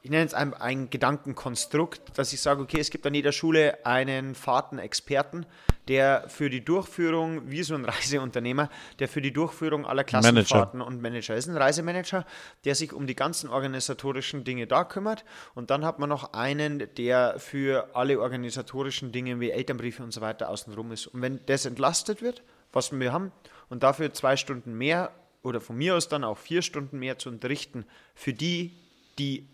ich 0.03 0.09
nenne 0.09 0.25
es 0.25 0.33
ein, 0.33 0.53
ein 0.53 0.89
Gedankenkonstrukt, 0.89 2.17
dass 2.17 2.33
ich 2.33 2.41
sage, 2.41 2.61
okay, 2.61 2.79
es 2.79 2.89
gibt 2.89 3.05
an 3.05 3.13
jeder 3.13 3.31
Schule 3.31 3.85
einen 3.85 4.33
Fahrtenexperten, 4.33 5.45
der 5.91 6.23
für 6.29 6.49
die 6.49 6.63
Durchführung, 6.63 7.51
wie 7.51 7.63
so 7.63 7.75
ein 7.75 7.83
Reiseunternehmer, 7.93 8.69
der 8.99 9.09
für 9.09 9.21
die 9.21 9.33
Durchführung 9.33 9.85
aller 9.85 10.05
Klassenfahrten 10.05 10.79
Manager. 10.79 10.87
und 10.87 11.01
Manager 11.01 11.35
ist, 11.35 11.49
ein 11.49 11.57
Reisemanager, 11.57 12.25
der 12.63 12.75
sich 12.75 12.93
um 12.93 13.07
die 13.07 13.15
ganzen 13.15 13.49
organisatorischen 13.49 14.45
Dinge 14.45 14.67
da 14.67 14.85
kümmert. 14.85 15.25
Und 15.53 15.69
dann 15.69 15.83
hat 15.83 15.99
man 15.99 16.07
noch 16.07 16.31
einen, 16.31 16.87
der 16.95 17.39
für 17.39 17.93
alle 17.93 18.21
organisatorischen 18.21 19.11
Dinge 19.11 19.41
wie 19.41 19.51
Elternbriefe 19.51 20.01
und 20.01 20.13
so 20.13 20.21
weiter 20.21 20.47
außenrum 20.47 20.93
ist. 20.93 21.07
Und 21.07 21.21
wenn 21.21 21.41
das 21.47 21.65
entlastet 21.65 22.21
wird, 22.21 22.41
was 22.71 22.97
wir 22.97 23.11
haben, 23.11 23.33
und 23.67 23.83
dafür 23.83 24.13
zwei 24.13 24.37
Stunden 24.37 24.73
mehr 24.73 25.11
oder 25.43 25.59
von 25.59 25.75
mir 25.75 25.97
aus 25.97 26.07
dann 26.07 26.23
auch 26.23 26.37
vier 26.37 26.61
Stunden 26.61 26.99
mehr 26.99 27.17
zu 27.17 27.27
unterrichten, 27.27 27.83
für 28.15 28.31
die, 28.31 28.71
die 29.19 29.45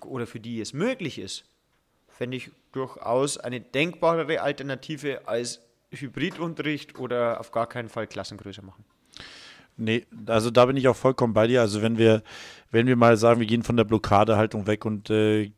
oder 0.00 0.26
für 0.26 0.40
die 0.40 0.62
es 0.62 0.72
möglich 0.72 1.18
ist, 1.18 1.44
fände 2.12 2.36
ich 2.36 2.50
durchaus 2.72 3.38
eine 3.38 3.60
denkbarere 3.60 4.40
Alternative 4.40 5.26
als 5.26 5.60
Hybridunterricht 5.90 6.98
oder 6.98 7.40
auf 7.40 7.50
gar 7.50 7.68
keinen 7.68 7.88
Fall 7.88 8.06
Klassengröße 8.06 8.62
machen. 8.62 8.84
Nee, 9.76 10.06
also 10.26 10.50
da 10.50 10.66
bin 10.66 10.76
ich 10.76 10.88
auch 10.88 10.96
vollkommen 10.96 11.32
bei 11.32 11.46
dir. 11.46 11.60
Also 11.60 11.82
wenn 11.82 11.98
wir, 11.98 12.22
wenn 12.70 12.86
wir 12.86 12.96
mal 12.96 13.16
sagen, 13.16 13.40
wir 13.40 13.46
gehen 13.46 13.62
von 13.62 13.76
der 13.76 13.84
Blockadehaltung 13.84 14.66
weg 14.66 14.84
und 14.84 15.10
äh, 15.10 15.50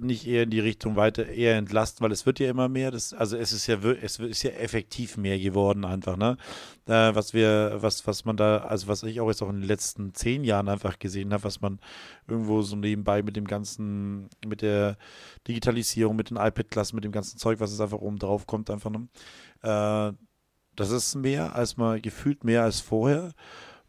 nicht 0.00 0.26
eher 0.26 0.44
in 0.44 0.50
die 0.50 0.60
Richtung 0.60 0.96
weiter, 0.96 1.26
eher 1.26 1.56
entlasten, 1.56 2.04
weil 2.04 2.12
es 2.12 2.26
wird 2.26 2.38
ja 2.40 2.50
immer 2.50 2.68
mehr. 2.68 2.90
Das, 2.90 3.12
also 3.12 3.36
es 3.36 3.52
ist 3.52 3.66
ja 3.66 3.78
es 4.02 4.18
ist 4.18 4.42
ja 4.42 4.50
effektiv 4.52 5.16
mehr 5.16 5.38
geworden 5.38 5.84
einfach, 5.84 6.16
ne? 6.16 6.36
Äh, 6.86 7.14
was 7.14 7.34
wir, 7.34 7.78
was, 7.80 8.06
was 8.06 8.24
man 8.24 8.36
da, 8.36 8.58
also 8.58 8.88
was 8.88 9.02
ich 9.02 9.20
auch 9.20 9.28
jetzt 9.28 9.42
auch 9.42 9.50
in 9.50 9.60
den 9.60 9.68
letzten 9.68 10.14
zehn 10.14 10.44
Jahren 10.44 10.68
einfach 10.68 10.98
gesehen 10.98 11.32
habe, 11.32 11.44
was 11.44 11.60
man 11.60 11.80
irgendwo 12.26 12.62
so 12.62 12.76
nebenbei 12.76 13.22
mit 13.22 13.36
dem 13.36 13.46
ganzen, 13.46 14.28
mit 14.46 14.62
der 14.62 14.96
Digitalisierung, 15.48 16.16
mit 16.16 16.30
den 16.30 16.36
iPad-Klassen, 16.36 16.96
mit 16.96 17.04
dem 17.04 17.12
ganzen 17.12 17.38
Zeug, 17.38 17.60
was 17.60 17.72
es 17.72 17.80
einfach 17.80 17.98
oben 17.98 18.18
drauf 18.18 18.46
kommt, 18.46 18.70
einfach, 18.70 18.90
ne? 18.90 19.08
Äh, 19.62 20.12
das 20.76 20.90
ist 20.90 21.14
mehr 21.14 21.54
als 21.54 21.76
mal 21.76 22.00
gefühlt 22.00 22.44
mehr 22.44 22.62
als 22.62 22.80
vorher. 22.80 23.32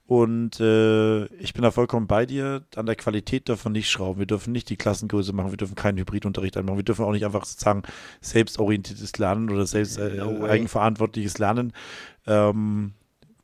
Und 0.05 0.59
äh, 0.59 1.25
ich 1.35 1.53
bin 1.53 1.63
da 1.63 1.71
vollkommen 1.71 2.07
bei 2.07 2.25
dir. 2.25 2.63
An 2.75 2.85
der 2.85 2.95
Qualität 2.95 3.47
dürfen 3.47 3.65
wir 3.65 3.79
nicht 3.79 3.89
schrauben. 3.89 4.19
Wir 4.19 4.25
dürfen 4.25 4.51
nicht 4.51 4.69
die 4.69 4.75
Klassengröße 4.75 5.31
machen. 5.31 5.51
Wir 5.51 5.57
dürfen 5.57 5.75
keinen 5.75 5.97
Hybridunterricht 5.97 6.57
einmachen. 6.57 6.77
Wir 6.77 6.83
dürfen 6.83 7.05
auch 7.05 7.13
nicht 7.13 7.25
einfach 7.25 7.45
sozusagen 7.45 7.83
selbstorientiertes 8.19 9.17
Lernen 9.17 9.49
oder 9.49 9.65
selbst 9.65 9.97
äh, 9.97 10.17
no 10.17 10.45
eigenverantwortliches 10.45 11.37
Lernen 11.37 11.71
ähm, 12.27 12.93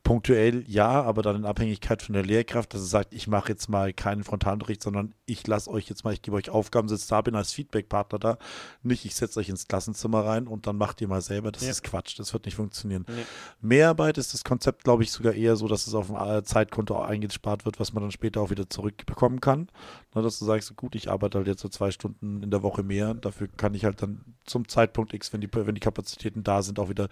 punktuell 0.10 0.64
ja, 0.66 1.04
aber 1.04 1.22
dann 1.22 1.36
in 1.36 1.46
Abhängigkeit 1.46 2.02
von 2.02 2.14
der 2.14 2.26
Lehrkraft, 2.26 2.74
dass 2.74 2.82
er 2.82 2.88
sagt, 2.88 3.14
ich 3.14 3.28
mache 3.28 3.50
jetzt 3.50 3.70
mal 3.70 3.94
keinen 3.94 4.24
Frontalunterricht, 4.24 4.82
sondern 4.82 5.14
ich 5.28 5.46
lasse 5.46 5.70
euch 5.70 5.88
jetzt 5.88 6.04
mal, 6.04 6.12
ich 6.12 6.24
gebe 6.24 6.36
euch 6.36 6.50
Aufgaben, 6.50 6.90
sitze 6.90 7.10
da, 7.10 7.22
bin 7.22 7.36
als 7.36 7.54
Feedbackpartner 7.54 8.18
da, 8.18 8.38
nicht 8.82 9.06
ich 9.06 9.14
setze 9.14 9.40
euch 9.40 9.50
ins 9.50 9.68
Klassenzimmer 9.68 10.26
rein 10.26 10.48
und 10.48 10.66
dann 10.66 10.78
macht 10.78 11.00
ihr 11.02 11.08
mal 11.08 11.22
selber, 11.22 11.52
das 11.52 11.62
ja. 11.62 11.70
ist 11.70 11.84
Quatsch, 11.84 12.18
das 12.18 12.34
wird 12.34 12.46
nicht 12.46 12.56
funktionieren. 12.56 13.06
Nee. 13.08 13.22
Mehrarbeit 13.62 14.18
ist 14.18 14.34
das 14.34 14.44
Konzept, 14.44 14.84
glaube 14.84 15.04
ich, 15.04 15.12
sogar 15.12 15.34
eher 15.34 15.56
so, 15.56 15.68
dass 15.68 15.86
es 15.86 15.94
auf 15.94 16.08
dem 16.08 16.44
Zeitkonto 16.44 17.00
eingespart 17.00 17.66
wird, 17.66 17.80
was 17.80 17.94
man 17.94 18.02
dann 18.02 18.12
später 18.12 18.42
auch 18.42 18.50
wieder 18.50 18.68
zurückbekommen 18.68 19.42
kann. 19.42 19.68
Na, 20.16 20.24
dass 20.24 20.40
du 20.40 20.46
sagst, 20.46 20.76
gut, 20.76 20.96
ich 20.96 21.12
arbeite 21.12 21.38
halt 21.38 21.48
jetzt 21.48 21.62
so 21.62 21.70
zwei 21.70 21.92
Stunden 21.92 22.42
in 22.42 22.50
der 22.50 22.64
Woche 22.64 22.82
mehr, 22.82 23.14
dafür 23.14 23.48
kann 23.48 23.76
ich 23.76 23.86
halt 23.86 24.02
dann 24.02 24.22
zum 24.44 24.68
Zeitpunkt 24.68 25.14
X, 25.14 25.32
wenn 25.34 25.42
die, 25.42 25.50
wenn 25.54 25.76
die 25.76 25.82
Kapazitäten 25.82 26.44
da 26.44 26.64
sind, 26.64 26.80
auch 26.80 26.90
wieder 26.90 27.10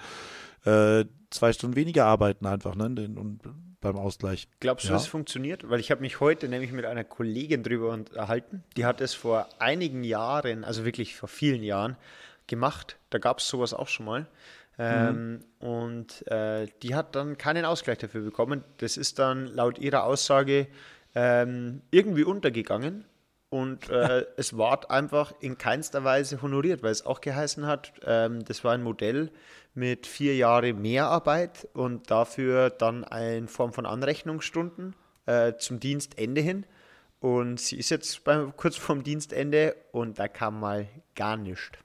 äh, 0.67 1.05
zwei 1.29 1.53
Stunden 1.53 1.75
weniger 1.75 2.05
arbeiten 2.05 2.45
einfach, 2.45 2.75
ne? 2.75 2.85
Und 2.85 3.39
beim 3.79 3.95
Ausgleich. 3.95 4.47
Glaubst 4.59 4.85
du, 4.85 4.89
ja. 4.89 4.95
es 4.97 5.07
funktioniert? 5.07 5.69
Weil 5.69 5.79
ich 5.79 5.91
habe 5.91 6.01
mich 6.01 6.19
heute 6.19 6.47
nämlich 6.47 6.71
mit 6.71 6.85
einer 6.85 7.03
Kollegin 7.03 7.63
drüber 7.63 7.91
unterhalten. 7.91 8.63
Die 8.75 8.85
hat 8.85 9.01
es 9.01 9.13
vor 9.13 9.47
einigen 9.59 10.03
Jahren, 10.03 10.63
also 10.63 10.83
wirklich 10.83 11.15
vor 11.15 11.29
vielen 11.29 11.63
Jahren, 11.63 11.95
gemacht. 12.47 12.97
Da 13.09 13.19
gab 13.19 13.39
es 13.39 13.47
sowas 13.47 13.73
auch 13.73 13.87
schon 13.87 14.05
mal. 14.05 14.27
Ähm, 14.79 15.33
mhm. 15.33 15.43
Und 15.59 16.27
äh, 16.27 16.67
die 16.83 16.95
hat 16.95 17.15
dann 17.15 17.37
keinen 17.37 17.65
Ausgleich 17.65 17.97
dafür 17.97 18.21
bekommen. 18.21 18.63
Das 18.77 18.97
ist 18.97 19.19
dann 19.19 19.47
laut 19.47 19.79
ihrer 19.79 20.03
Aussage 20.03 20.67
ähm, 21.15 21.81
irgendwie 21.91 22.23
untergegangen. 22.23 23.05
Und 23.49 23.89
äh, 23.89 24.25
es 24.37 24.57
war 24.57 24.89
einfach 24.91 25.33
in 25.39 25.57
keinster 25.57 26.03
Weise 26.03 26.41
honoriert, 26.41 26.83
weil 26.83 26.91
es 26.91 27.05
auch 27.05 27.21
geheißen 27.21 27.65
hat, 27.65 27.93
ähm, 28.05 28.43
das 28.45 28.63
war 28.63 28.73
ein 28.73 28.83
Modell, 28.83 29.31
mit 29.77 30.07
vier 30.07 30.35
Jahren 30.35 30.81
Mehrarbeit 30.81 31.67
und 31.73 32.09
dafür 32.09 32.71
dann 32.71 33.03
eine 33.03 33.47
Form 33.47 33.71
von 33.71 33.85
Anrechnungsstunden 33.85 34.95
äh, 35.27 35.53
zum 35.57 35.79
Dienstende 35.79 36.41
hin. 36.41 36.65
Und 37.19 37.59
sie 37.59 37.77
ist 37.77 37.91
jetzt 37.91 38.23
beim, 38.23 38.53
kurz 38.57 38.75
vorm 38.75 39.03
Dienstende 39.03 39.75
und 39.91 40.19
da 40.19 40.27
kam 40.27 40.59
mal 40.59 40.87
gar 41.15 41.37
nichts. 41.37 41.77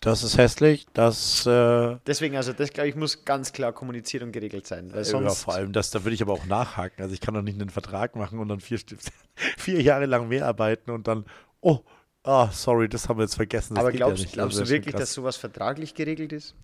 Das 0.00 0.24
ist 0.24 0.36
hässlich. 0.36 0.86
Das, 0.94 1.46
äh 1.46 1.96
Deswegen, 2.06 2.36
also 2.36 2.52
das, 2.52 2.72
glaube 2.72 2.88
ich, 2.88 2.96
muss 2.96 3.24
ganz 3.24 3.52
klar 3.52 3.72
kommuniziert 3.72 4.22
und 4.22 4.32
geregelt 4.32 4.66
sein. 4.66 4.92
Weil 4.92 5.04
sonst 5.04 5.24
ja, 5.24 5.34
vor 5.34 5.54
allem, 5.54 5.72
das, 5.72 5.90
da 5.90 6.02
würde 6.02 6.14
ich 6.14 6.22
aber 6.22 6.32
auch 6.32 6.46
nachhaken. 6.46 7.02
Also 7.02 7.14
ich 7.14 7.20
kann 7.20 7.34
doch 7.34 7.42
nicht 7.42 7.60
einen 7.60 7.70
Vertrag 7.70 8.16
machen 8.16 8.38
und 8.38 8.48
dann 8.48 8.60
vier, 8.60 8.80
vier 9.58 9.82
Jahre 9.82 10.06
lang 10.06 10.28
mehr 10.28 10.46
arbeiten 10.46 10.90
und 10.90 11.06
dann, 11.06 11.24
oh, 11.60 11.80
Ah, 12.24 12.44
oh, 12.44 12.48
sorry, 12.52 12.88
das 12.88 13.08
haben 13.08 13.18
wir 13.18 13.24
jetzt 13.24 13.34
vergessen. 13.34 13.74
Das 13.74 13.82
Aber 13.82 13.92
glaubst, 13.92 14.24
ja 14.24 14.30
glaubst 14.32 14.60
du 14.60 14.68
wirklich, 14.68 14.94
dass 14.94 15.12
sowas 15.12 15.36
vertraglich 15.36 15.94
geregelt 15.94 16.32
ist? 16.32 16.54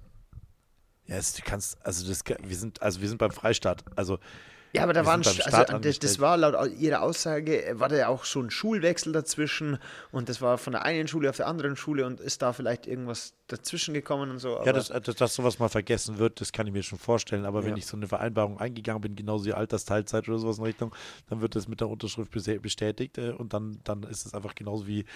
Ja, 1.06 1.16
es, 1.16 1.32
du 1.34 1.42
kannst, 1.42 1.78
also 1.84 2.06
das, 2.06 2.22
wir 2.24 2.56
sind, 2.56 2.80
also 2.80 3.00
wir 3.00 3.08
sind 3.08 3.18
beim 3.18 3.32
Freistaat. 3.32 3.84
Also 3.96 4.18
ja, 4.72 4.82
aber 4.82 4.92
da 4.92 5.06
waren, 5.06 5.20
also 5.26 5.78
das, 5.78 5.98
das, 5.98 6.18
war 6.20 6.36
laut 6.36 6.70
ihrer 6.78 7.02
Aussage, 7.02 7.64
äh, 7.64 7.80
war 7.80 7.88
da 7.88 7.96
ja 7.96 8.08
auch 8.08 8.24
so 8.24 8.40
ein 8.40 8.50
Schulwechsel 8.50 9.12
dazwischen 9.12 9.78
und 10.12 10.28
das 10.28 10.42
war 10.42 10.58
von 10.58 10.72
der 10.72 10.82
einen 10.84 11.08
Schule 11.08 11.30
auf 11.30 11.36
der 11.36 11.46
anderen 11.46 11.76
Schule 11.76 12.04
und 12.04 12.20
ist 12.20 12.42
da 12.42 12.52
vielleicht 12.52 12.86
irgendwas 12.86 13.32
dazwischen 13.46 13.94
gekommen 13.94 14.30
und 14.30 14.38
so. 14.38 14.60
ja, 14.64 14.72
dass, 14.72 14.88
dass, 14.88 15.16
dass 15.16 15.34
sowas 15.34 15.58
mal 15.58 15.68
vergessen 15.68 16.18
wird, 16.18 16.40
das 16.40 16.52
kann 16.52 16.66
ich 16.66 16.72
mir 16.72 16.82
schon 16.82 16.98
vorstellen, 16.98 17.46
aber 17.46 17.60
ja. 17.60 17.66
wenn 17.66 17.76
ich 17.76 17.86
so 17.86 17.96
eine 17.96 18.06
Vereinbarung 18.06 18.58
eingegangen 18.60 19.00
bin, 19.00 19.16
genauso 19.16 19.46
wie 19.46 19.54
Altersteilzeit 19.54 20.28
oder 20.28 20.38
sowas 20.38 20.58
in 20.58 20.64
Richtung, 20.64 20.94
dann 21.28 21.40
wird 21.40 21.56
das 21.56 21.66
mit 21.66 21.80
der 21.80 21.88
Unterschrift 21.88 22.30
bestätigt 22.30 23.16
äh, 23.18 23.30
und 23.30 23.54
dann, 23.54 23.80
dann 23.84 24.02
ist 24.02 24.26
es 24.26 24.34
einfach 24.34 24.54
genauso 24.54 24.86
wie, 24.86 25.06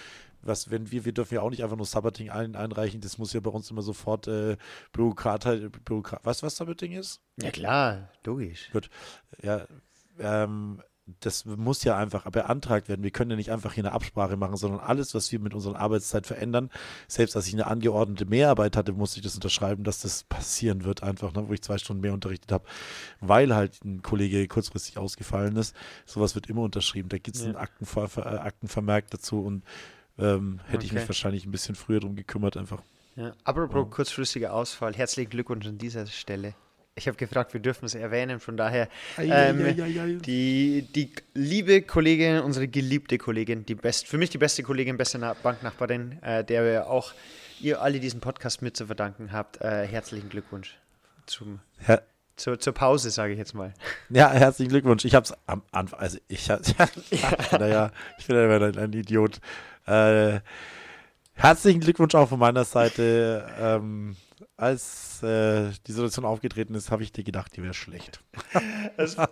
was, 0.41 0.71
wenn 0.71 0.91
wir, 0.91 1.05
wir 1.05 1.13
dürfen 1.13 1.35
ja 1.35 1.41
auch 1.41 1.49
nicht 1.49 1.63
einfach 1.63 1.77
nur 1.77 1.85
Sabbating 1.85 2.29
ein, 2.29 2.55
einreichen, 2.55 3.01
das 3.01 3.17
muss 3.17 3.33
ja 3.33 3.39
bei 3.39 3.51
uns 3.51 3.69
immer 3.71 3.81
sofort 3.81 4.27
äh, 4.27 4.57
Bürokrat, 4.91 5.47
Bürokrat, 5.85 6.25
weißt 6.25 6.41
du, 6.41 6.45
was 6.45 6.55
Sabbating 6.55 6.93
ist? 6.93 7.21
Ja 7.41 7.51
klar, 7.51 8.09
logisch. 8.25 8.69
Gut, 8.71 8.89
ja, 9.41 9.52
ähm, 10.19 10.81
das 11.19 11.43
muss 11.45 11.83
ja 11.83 11.97
einfach 11.97 12.29
beantragt 12.31 12.87
werden. 12.87 13.03
Wir 13.03 13.11
können 13.11 13.31
ja 13.31 13.35
nicht 13.35 13.51
einfach 13.51 13.73
hier 13.73 13.83
eine 13.83 13.91
Absprache 13.91 14.37
machen, 14.37 14.55
sondern 14.55 14.79
alles, 14.79 15.13
was 15.13 15.31
wir 15.33 15.39
mit 15.39 15.53
unserer 15.53 15.77
Arbeitszeit 15.77 16.25
verändern, 16.25 16.69
selbst 17.09 17.35
als 17.35 17.47
ich 17.47 17.53
eine 17.53 17.67
angeordnete 17.67 18.25
Mehrarbeit 18.25 18.77
hatte, 18.77 18.93
musste 18.93 19.19
ich 19.19 19.23
das 19.23 19.35
unterschreiben, 19.35 19.83
dass 19.83 19.99
das 20.01 20.23
passieren 20.23 20.85
wird, 20.85 21.03
einfach, 21.03 21.33
ne, 21.33 21.47
wo 21.47 21.53
ich 21.53 21.61
zwei 21.61 21.77
Stunden 21.77 22.01
mehr 22.01 22.13
unterrichtet 22.13 22.53
habe, 22.53 22.65
weil 23.19 23.53
halt 23.53 23.83
ein 23.83 24.01
Kollege 24.01 24.47
kurzfristig 24.47 24.97
ausgefallen 24.97 25.57
ist. 25.57 25.75
Sowas 26.05 26.35
wird 26.35 26.47
immer 26.47 26.61
unterschrieben. 26.61 27.09
Da 27.09 27.17
gibt 27.17 27.35
es 27.35 27.43
ja. 27.43 27.49
einen 27.49 27.57
Aktenver 27.57 28.09
äh, 28.17 28.37
Aktenvermerk 28.37 29.09
dazu 29.09 29.41
und 29.41 29.63
ähm, 30.17 30.61
hätte 30.65 30.77
okay. 30.77 30.85
ich 30.85 30.93
mich 30.93 31.09
wahrscheinlich 31.09 31.45
ein 31.45 31.51
bisschen 31.51 31.75
früher 31.75 31.99
drum 31.99 32.15
gekümmert, 32.15 32.55
einfach. 32.55 32.81
Ja. 33.17 33.33
Apropos 33.43 33.83
ja. 33.83 33.89
kurzfristiger 33.89 34.53
Ausfall, 34.53 34.93
herzlichen 34.93 35.29
Glückwunsch 35.29 35.67
an 35.67 35.77
dieser 35.77 36.05
Stelle. 36.05 36.55
Ich 36.95 37.07
habe 37.07 37.17
gefragt, 37.17 37.53
wir 37.53 37.59
dürfen 37.59 37.85
es 37.85 37.95
erwähnen, 37.95 38.39
von 38.39 38.55
daher 38.55 38.87
ähm, 39.17 40.21
die, 40.21 40.87
die 40.93 41.11
liebe 41.33 41.81
Kollegin, 41.81 42.41
unsere 42.41 42.67
geliebte 42.67 43.17
Kollegin, 43.17 43.65
die 43.65 43.73
best, 43.73 44.07
für 44.07 44.19
mich 44.19 44.29
die 44.29 44.37
beste 44.37 44.61
Kollegin, 44.61 44.95
beste 44.95 45.17
Banknachbarin, 45.41 46.21
äh, 46.21 46.43
der 46.43 46.63
wir 46.63 46.87
auch 46.87 47.13
ihr 47.59 47.81
alle 47.81 47.99
diesen 47.99 48.19
Podcast 48.19 48.61
mit 48.61 48.77
zu 48.77 48.85
verdanken 48.85 49.31
habt. 49.31 49.59
Äh, 49.61 49.87
herzlichen 49.87 50.29
Glückwunsch 50.29 50.77
zum, 51.25 51.61
Her 51.79 52.03
zur, 52.35 52.59
zur 52.59 52.73
Pause, 52.73 53.09
sage 53.09 53.33
ich 53.33 53.39
jetzt 53.39 53.55
mal. 53.55 53.73
Ja, 54.09 54.31
herzlichen 54.31 54.69
Glückwunsch. 54.69 55.03
Ich 55.03 55.15
habe 55.15 55.23
es 55.23 55.33
am 55.47 55.63
Anfang, 55.71 55.99
also 55.99 56.19
ich, 56.27 56.45
ja, 56.47 56.59
naja, 57.51 57.91
ich 58.19 58.27
bin 58.27 58.35
ja 58.35 58.55
ein, 58.55 58.77
ein 58.77 58.93
Idiot. 58.93 59.39
Äh, 59.87 60.41
herzlichen 61.33 61.81
Glückwunsch 61.81 62.13
auch 62.13 62.29
von 62.29 62.37
meiner 62.37 62.65
Seite. 62.65 63.81
Als 64.55 65.23
äh, 65.23 65.71
die 65.87 65.91
Situation 65.91 66.25
aufgetreten 66.25 66.75
ist, 66.75 66.91
habe 66.91 67.01
ich 67.01 67.11
dir 67.11 67.23
gedacht, 67.23 67.55
die 67.55 67.63
wäre 67.63 67.73
schlecht. 67.73 68.21
Das, 68.95 69.15
das, 69.15 69.27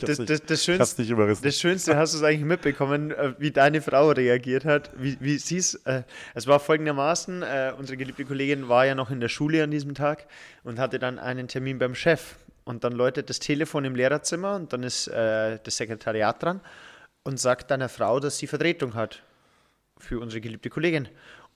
das, 0.00 0.18
das, 0.18 0.42
das 0.42 0.64
Schönste, 0.64 1.36
das 1.42 1.60
Schönste 1.60 1.96
hast 1.96 2.14
du 2.14 2.18
es 2.18 2.24
eigentlich 2.24 2.44
mitbekommen, 2.44 3.12
äh, 3.12 3.34
wie 3.38 3.52
deine 3.52 3.80
Frau 3.80 4.10
reagiert 4.10 4.64
hat, 4.64 4.90
wie, 4.96 5.16
wie 5.20 5.38
sie 5.38 5.58
es. 5.58 5.74
Äh, 5.86 6.02
es 6.34 6.48
war 6.48 6.58
folgendermaßen: 6.58 7.42
äh, 7.42 7.72
Unsere 7.78 7.96
geliebte 7.96 8.24
Kollegin 8.24 8.68
war 8.68 8.84
ja 8.84 8.96
noch 8.96 9.10
in 9.10 9.20
der 9.20 9.28
Schule 9.28 9.62
an 9.62 9.70
diesem 9.70 9.94
Tag 9.94 10.26
und 10.64 10.80
hatte 10.80 10.98
dann 10.98 11.20
einen 11.20 11.46
Termin 11.46 11.78
beim 11.78 11.94
Chef. 11.94 12.36
Und 12.64 12.82
dann 12.82 12.92
läutet 12.92 13.30
das 13.30 13.38
Telefon 13.38 13.84
im 13.84 13.94
Lehrerzimmer 13.94 14.56
und 14.56 14.72
dann 14.72 14.82
ist 14.82 15.06
äh, 15.06 15.58
das 15.62 15.76
Sekretariat 15.76 16.42
dran 16.42 16.60
und 17.22 17.38
sagt 17.38 17.70
deiner 17.70 17.88
Frau, 17.88 18.18
dass 18.18 18.38
sie 18.38 18.48
Vertretung 18.48 18.94
hat 18.94 19.22
für 19.98 20.18
unsere 20.18 20.40
geliebte 20.40 20.70
Kollegin. 20.70 21.08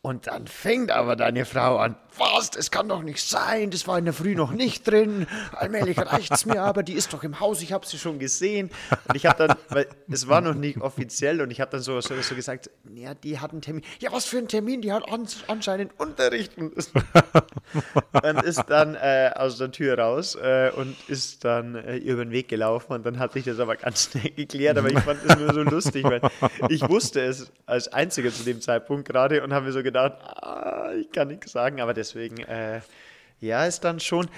Und 0.07 0.29
dann 0.29 0.47
fängt 0.47 0.93
aber 0.93 1.17
deine 1.17 1.45
Frau 1.45 1.79
an, 1.79 1.97
was, 2.17 2.51
das 2.51 2.71
kann 2.71 2.89
doch 2.89 3.03
nicht 3.03 3.21
sein, 3.21 3.71
das 3.71 3.87
war 3.87 3.99
in 3.99 4.05
der 4.05 4.15
Früh 4.15 4.37
noch 4.37 4.53
nicht 4.53 4.87
drin, 4.87 5.27
allmählich 5.53 5.99
reicht 5.99 6.33
es 6.33 6.47
mir 6.47 6.63
aber, 6.63 6.85
die 6.85 6.93
ist 6.93 7.13
doch 7.13 7.25
im 7.25 7.41
Haus, 7.41 7.61
ich 7.61 7.73
habe 7.73 7.85
sie 7.85 7.99
schon 7.99 8.21
gesehen. 8.21 8.71
Und 9.09 9.17
ich 9.17 9.27
habe 9.27 9.47
dann, 9.47 9.57
weil 9.69 9.89
es 10.09 10.29
war 10.29 10.41
noch 10.41 10.55
nicht 10.55 10.81
offiziell 10.81 11.41
und 11.41 11.51
ich 11.51 11.61
habe 11.61 11.73
dann 11.73 11.81
so, 11.81 12.01
so, 12.01 12.15
so, 12.23 12.35
gesagt, 12.37 12.71
ja, 12.95 13.15
die 13.15 13.41
hat 13.41 13.51
einen 13.51 13.63
Termin. 13.63 13.83
Ja, 13.99 14.13
was 14.13 14.27
für 14.27 14.39
einen 14.39 14.49
Termin, 14.49 14.81
die 14.81 14.93
hat 14.93 15.05
anscheinend 15.49 15.93
Unterricht. 15.99 16.57
Und 16.57 16.73
ist, 16.75 16.93
und 16.95 18.43
ist 18.45 18.65
dann 18.69 18.95
äh, 18.95 19.33
aus 19.35 19.59
der 19.59 19.73
Tür 19.73 19.99
raus 19.99 20.37
äh, 20.37 20.71
und 20.75 20.97
ist 21.09 21.45
dann 21.45 21.75
äh, 21.75 21.97
über 21.97 22.25
den 22.25 22.33
Weg 22.33 22.49
gelaufen 22.49 22.93
und 22.93 23.05
dann 23.05 23.19
hat 23.19 23.33
sich 23.33 23.45
das 23.45 23.59
aber 23.59 23.77
ganz 23.77 24.05
schnell 24.13 24.31
geklärt, 24.31 24.79
aber 24.79 24.91
ich 24.91 25.01
fand 25.01 25.19
es 25.25 25.37
nur 25.37 25.53
so 25.53 25.63
lustig, 25.63 26.05
weil 26.05 26.21
ich 26.69 26.89
wusste 26.89 27.23
es 27.23 27.51
als 27.67 27.89
Einziger 27.89 28.31
zu 28.31 28.45
dem 28.45 28.61
Zeitpunkt 28.61 29.09
gerade 29.09 29.43
und 29.43 29.53
habe 29.53 29.67
mir 29.67 29.73
so 29.73 29.83
gedacht, 29.83 29.96
gedacht, 29.97 30.23
ah, 30.43 30.93
ich 30.99 31.11
kann 31.11 31.29
nichts 31.29 31.53
sagen, 31.53 31.81
aber 31.81 31.95
deswegen, 31.95 32.39
äh, 32.39 32.81
ja, 33.41 33.65
ist 33.65 33.85
dann 33.85 34.01
schon. 34.01 34.29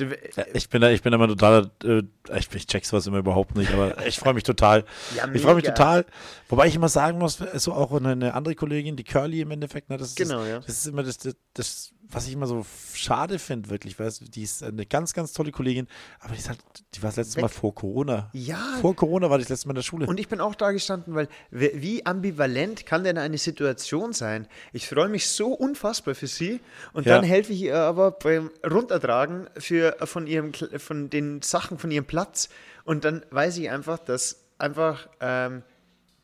Ja, 0.00 0.44
ich 0.54 0.70
bin 0.70 0.80
da, 0.80 0.88
ich 0.88 1.02
bin 1.02 1.12
immer 1.12 1.28
total, 1.28 1.70
äh, 1.84 2.02
ich, 2.38 2.48
ich 2.54 2.66
check 2.66 2.86
sowas 2.86 3.06
immer 3.06 3.18
überhaupt 3.18 3.56
nicht, 3.56 3.72
aber 3.72 3.94
ich 4.06 4.18
freue 4.18 4.32
mich 4.32 4.42
total. 4.42 4.84
Ja, 5.14 5.28
ich 5.32 5.42
freue 5.42 5.54
mich 5.54 5.64
total. 5.64 6.06
Wobei 6.48 6.66
ich 6.66 6.74
immer 6.74 6.88
sagen 6.88 7.18
muss, 7.18 7.38
so 7.54 7.74
auch 7.74 7.92
eine, 7.92 8.12
eine 8.12 8.34
andere 8.34 8.54
Kollegin, 8.54 8.96
die 8.96 9.04
Curly 9.04 9.42
im 9.42 9.50
Endeffekt, 9.50 9.90
ne, 9.90 9.98
das, 9.98 10.14
genau, 10.14 10.42
ist, 10.42 10.48
ja. 10.48 10.58
das 10.60 10.78
ist 10.78 10.86
immer 10.86 11.02
das, 11.02 11.18
das, 11.18 11.36
das 11.52 11.92
was 12.10 12.26
ich 12.26 12.32
immer 12.32 12.46
so 12.46 12.64
schade 12.94 13.38
finde, 13.38 13.70
wirklich, 13.70 13.98
weil 13.98 14.10
die 14.10 14.42
ist 14.42 14.62
eine 14.62 14.86
ganz, 14.86 15.12
ganz 15.12 15.32
tolle 15.32 15.50
Kollegin, 15.50 15.88
aber 16.20 16.34
die, 16.34 16.38
ist 16.38 16.48
halt, 16.48 16.60
die 16.94 17.02
war 17.02 17.08
das 17.10 17.16
letzte 17.16 17.36
Weg. 17.36 17.42
Mal 17.42 17.48
vor 17.48 17.74
Corona. 17.74 18.30
Ja. 18.32 18.78
Vor 18.80 18.94
Corona 18.94 19.28
war 19.30 19.38
die 19.38 19.44
das 19.44 19.50
letzte 19.50 19.68
Mal 19.68 19.72
in 19.72 19.76
der 19.76 19.82
Schule. 19.82 20.06
Und 20.06 20.20
ich 20.20 20.28
bin 20.28 20.40
auch 20.40 20.54
da 20.54 20.72
gestanden, 20.72 21.14
weil 21.14 21.28
wie 21.50 22.06
ambivalent 22.06 22.86
kann 22.86 23.04
denn 23.04 23.18
eine 23.18 23.38
Situation 23.38 24.12
sein? 24.12 24.46
Ich 24.72 24.88
freue 24.88 25.08
mich 25.08 25.28
so 25.28 25.48
unfassbar 25.48 26.14
für 26.14 26.26
sie 26.26 26.60
und 26.92 27.06
ja. 27.06 27.16
dann 27.16 27.24
helfe 27.24 27.52
ich 27.52 27.62
ihr 27.62 27.78
aber 27.78 28.12
beim 28.12 28.50
Runtertragen 28.68 29.48
für, 29.58 29.96
von, 30.04 30.26
ihrem, 30.26 30.52
von 30.54 31.10
den 31.10 31.42
Sachen 31.42 31.78
von 31.78 31.90
ihrem 31.90 32.04
Platz 32.06 32.48
und 32.84 33.04
dann 33.04 33.24
weiß 33.30 33.58
ich 33.58 33.70
einfach, 33.70 33.98
dass 33.98 34.44
einfach 34.58 35.08
ähm, 35.20 35.62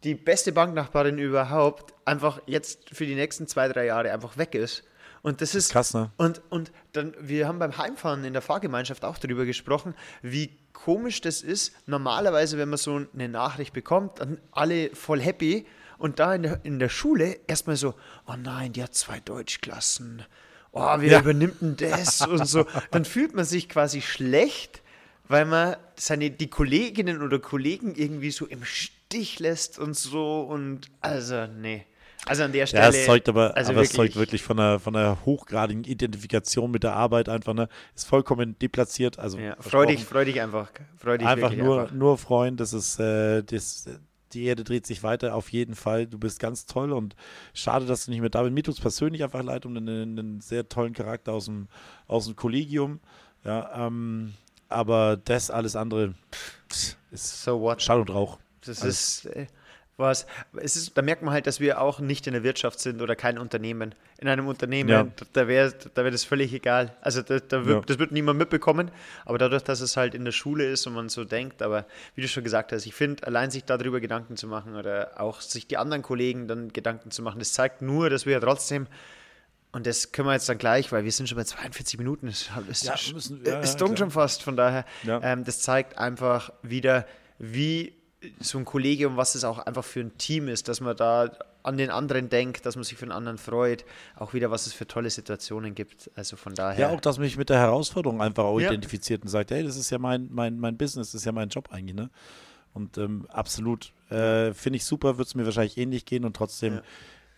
die 0.05 0.15
beste 0.15 0.53
Banknachbarin 0.53 1.19
überhaupt 1.19 1.95
einfach 2.05 2.41
jetzt 2.47 2.91
für 2.95 3.07
die 3.07 3.15
nächsten 3.15 3.47
zwei, 3.47 3.69
drei 3.69 3.87
Jahre 3.87 4.13
einfach 4.13 4.37
weg 4.37 4.55
ist 4.55 4.85
und 5.23 5.41
das 5.41 5.55
ist 5.55 5.71
krass, 5.71 5.95
ne? 5.95 6.11
Und, 6.17 6.43
und 6.51 6.73
dann, 6.93 7.15
wir 7.21 7.47
haben 7.47 7.61
beim 7.61 7.79
Heimfahren 7.79 8.25
in 8.25 8.33
der 8.33 8.43
Fahrgemeinschaft 8.43 9.05
auch 9.05 9.19
darüber 9.19 9.45
gesprochen, 9.45 9.95
wie 10.21 10.59
komisch 10.73 11.21
das 11.21 11.43
ist. 11.43 11.73
Normalerweise, 11.87 12.59
wenn 12.59 12.69
man 12.69 12.79
so 12.79 13.07
eine 13.15 13.29
Nachricht 13.29 13.73
bekommt, 13.73 14.19
dann 14.19 14.41
alle 14.51 14.95
voll 14.95 15.21
happy. 15.21 15.65
Und 15.99 16.19
da 16.19 16.35
in 16.35 16.43
der, 16.43 16.65
in 16.65 16.81
der 16.81 16.89
Schule 16.89 17.39
erstmal 17.47 17.77
so, 17.77 17.95
oh 18.27 18.35
nein, 18.37 18.73
die 18.73 18.83
hat 18.83 18.95
zwei 18.95 19.21
Deutschklassen. 19.21 20.25
Oh, 20.73 20.95
wer 20.99 21.13
ja. 21.13 21.21
übernimmt 21.21 21.61
denn 21.61 21.77
das? 21.77 22.23
und 22.27 22.45
so. 22.47 22.67
Dann 22.91 23.05
fühlt 23.05 23.35
man 23.35 23.45
sich 23.45 23.69
quasi 23.69 24.01
schlecht, 24.01 24.83
weil 25.29 25.45
man 25.45 25.77
seine, 25.95 26.33
die 26.33 26.51
Kolleginnen 26.51 27.23
oder 27.23 27.39
Kollegen 27.39 27.95
irgendwie 27.95 28.33
so 28.33 28.47
im 28.47 28.65
Stich 28.65 29.39
lässt 29.39 29.79
und 29.79 29.95
so. 29.95 30.41
Und 30.41 30.89
also, 31.01 31.47
nee. 31.47 31.87
Also 32.27 32.45
an 32.45 32.53
der 32.53 32.67
Stelle. 32.67 32.85
Ja, 32.85 32.91
es 32.91 33.05
zeugt 33.05 33.29
aber, 33.29 33.57
also 33.57 33.71
aber 33.71 33.81
wirklich, 33.81 33.91
es 33.91 33.97
zeugt 33.97 34.17
wirklich 34.17 34.43
von 34.43 34.59
einer, 34.59 34.79
von 34.79 34.95
einer 34.95 35.25
hochgradigen 35.25 35.85
Identifikation 35.85 36.71
mit 36.71 36.85
der 36.85 36.95
Arbeit 36.95 37.29
einfach, 37.29 37.53
ne? 37.53 37.69
Ist 37.97 38.07
vollkommen 38.07 38.57
deplatziert. 38.61 39.19
Also 39.19 39.39
ja, 39.39 39.57
freu 39.59 39.87
dich, 39.87 40.05
freu 40.05 40.25
dich 40.25 40.41
einfach. 40.41 40.71
Freu 40.97 41.19
dich 41.19 41.27
einfach 41.27 41.53
nur, 41.53 41.83
einfach. 41.83 41.95
nur 41.95 42.19
freuen, 42.19 42.57
das 42.57 42.73
ist, 42.73 43.01
äh, 43.01 43.43
das, 43.43 43.89
die 44.33 44.45
Erde 44.45 44.63
dreht 44.63 44.87
sich 44.87 45.03
weiter, 45.03 45.35
auf 45.35 45.51
jeden 45.51 45.75
Fall. 45.75 46.07
Du 46.07 46.19
bist 46.19 46.39
ganz 46.39 46.67
toll 46.67 46.93
und 46.93 47.17
schade, 47.55 47.87
dass 47.87 48.05
du 48.05 48.13
nicht 48.13 48.21
mehr 48.21 48.31
da 48.31 48.43
bist. 48.43 48.55
Mir 48.55 48.63
tut 48.63 48.75
es 48.75 48.81
persönlich 48.81 49.25
einfach 49.25 49.43
leid 49.43 49.67
um 49.67 49.77
einen, 49.77 50.19
einen, 50.19 50.41
sehr 50.41 50.69
tollen 50.69 50.93
Charakter 50.93 51.33
aus 51.33 51.47
dem, 51.47 51.67
aus 52.07 52.27
dem 52.27 52.37
Kollegium. 52.37 53.01
Ja, 53.45 53.87
ähm, 53.89 54.35
aber 54.69 55.17
das, 55.17 55.51
alles 55.51 55.75
andere 55.75 56.15
ist 57.11 57.43
so 57.43 57.61
what? 57.61 57.83
Schall 57.83 58.01
und 58.01 58.11
Rauch. 58.11 58.39
Das 58.65 58.83
alles. 58.83 59.25
ist. 59.25 59.27
Äh, 59.27 59.47
was, 59.97 60.27
es 60.55 60.77
ist, 60.77 60.97
da 60.97 61.03
merkt 61.03 61.23
man 61.23 61.35
halt, 61.35 61.47
dass 61.47 61.61
wir 61.61 61.81
auch 61.81 62.01
nicht 62.01 62.27
in 62.27 62.33
der 62.33 62.43
Wirtschaft 62.43 62.81
sind 62.81 63.03
oder 63.03 63.15
kein 63.15 63.39
Unternehmen. 63.39 63.95
In 64.19 64.29
einem 64.29 64.47
Unternehmen, 64.47 64.89
ja. 64.89 65.07
da 65.33 65.49
wäre 65.49 65.75
da 65.95 66.05
wär 66.05 66.11
das 66.11 66.25
völlig 66.25 66.53
egal. 66.53 66.97
Also 67.01 67.23
da, 67.23 67.39
da 67.41 67.67
wird, 67.67 67.81
ja. 67.81 67.85
das 67.87 67.99
wird 67.99 68.13
niemand 68.13 68.39
mitbekommen, 68.39 68.91
aber 69.25 69.39
dadurch, 69.39 69.63
dass 69.63 69.81
es 69.81 69.97
halt 69.97 70.15
in 70.15 70.25
der 70.25 70.33
Schule 70.33 70.65
ist 70.65 70.87
und 70.87 70.95
man 70.95 71.09
so 71.09 71.25
denkt, 71.25 71.63
aber 71.63 71.87
wie 72.15 72.23
du 72.23 72.29
schon 72.29 72.45
gesagt 72.45 72.73
hast, 72.73 72.87
ich 72.87 72.95
finde, 72.95 73.27
allein 73.27 73.51
sich 73.51 73.65
darüber 73.65 74.01
Gedanken 74.01 74.37
zu 74.37 74.47
machen 74.47 74.77
oder 74.77 75.21
auch 75.21 75.41
sich 75.41 75.67
die 75.67 75.77
anderen 75.77 76.03
Kollegen 76.03 76.49
dann 76.49 76.73
Gedanken 76.73 77.11
zu 77.11 77.23
machen, 77.23 77.39
das 77.39 77.53
zeigt 77.53 77.83
nur, 77.83 78.11
dass 78.11 78.25
wir 78.25 78.33
ja 78.33 78.41
trotzdem 78.41 78.87
und 79.73 79.87
das 79.87 80.13
können 80.13 80.29
wir 80.29 80.35
jetzt 80.35 80.49
dann 80.49 80.59
gleich, 80.59 80.93
weil 80.93 81.05
wir 81.05 81.13
sind 81.13 81.29
schon 81.29 81.37
bei 81.37 81.45
42 81.45 81.99
Minuten. 81.99 82.29
Es 82.29 82.51
ist, 82.69 82.85
ja, 82.85 82.95
müssen, 83.15 83.43
ja, 83.45 83.59
ist 83.61 83.81
ja, 83.81 83.97
schon 83.97 84.11
fast. 84.11 84.43
Von 84.43 84.55
daher, 84.55 84.85
ähm, 85.07 85.45
das 85.45 85.61
zeigt 85.61 85.97
einfach 85.97 86.53
wieder, 86.63 87.07
wie 87.39 87.95
so 88.41 88.59
ein 88.59 88.65
Kollegium, 88.65 89.17
was 89.17 89.35
es 89.35 89.45
auch 89.45 89.59
einfach 89.59 89.85
für 89.85 90.01
ein 90.01 90.17
Team 90.19 90.49
ist, 90.49 90.69
dass 90.69 90.81
man 90.81 90.97
da 90.97 91.31
an 91.63 91.77
den 91.77 91.91
anderen 91.91 92.29
denkt, 92.29 92.67
dass 92.67 92.77
man 92.77 92.85
sich 92.85 92.99
für 92.99 93.07
den 93.07 93.13
anderen 93.13 93.39
freut, 93.39 93.85
auch 94.17 94.35
wieder, 94.35 94.51
was 94.51 94.67
es 94.67 94.73
für 94.73 94.87
tolle 94.87 95.11
Situationen 95.11 95.75
gibt. 95.75 96.11
Also 96.15 96.37
von 96.37 96.55
daher. 96.55 96.89
Ja, 96.89 96.95
auch, 96.95 97.01
dass 97.01 97.19
man 97.19 97.27
sich 97.27 97.37
mit 97.37 97.51
der 97.51 97.59
Herausforderung 97.59 98.21
einfach 98.21 98.45
auch 98.45 98.61
ja. 98.61 98.69
identifiziert 98.69 99.23
und 99.23 99.29
sagt, 99.29 99.51
hey, 99.51 99.63
das 99.63 99.77
ist 99.77 99.91
ja 99.91 99.99
mein, 99.99 100.29
mein, 100.31 100.59
mein 100.59 100.77
Business, 100.77 101.13
das 101.13 101.21
ist 101.21 101.25
ja 101.25 101.33
mein 101.33 101.49
Job 101.49 101.69
eigentlich, 101.71 101.97
ne? 101.97 102.11
Und 102.75 102.97
ähm, 102.97 103.27
absolut, 103.29 103.93
äh, 104.09 104.55
finde 104.55 104.79
ich 104.79 104.85
super, 104.87 105.19
wird 105.19 105.29
es 105.29 105.35
mir 105.35 105.45
wahrscheinlich 105.45 105.77
ähnlich 105.77 106.07
gehen 106.07 106.25
und 106.25 106.35
trotzdem 106.35 106.81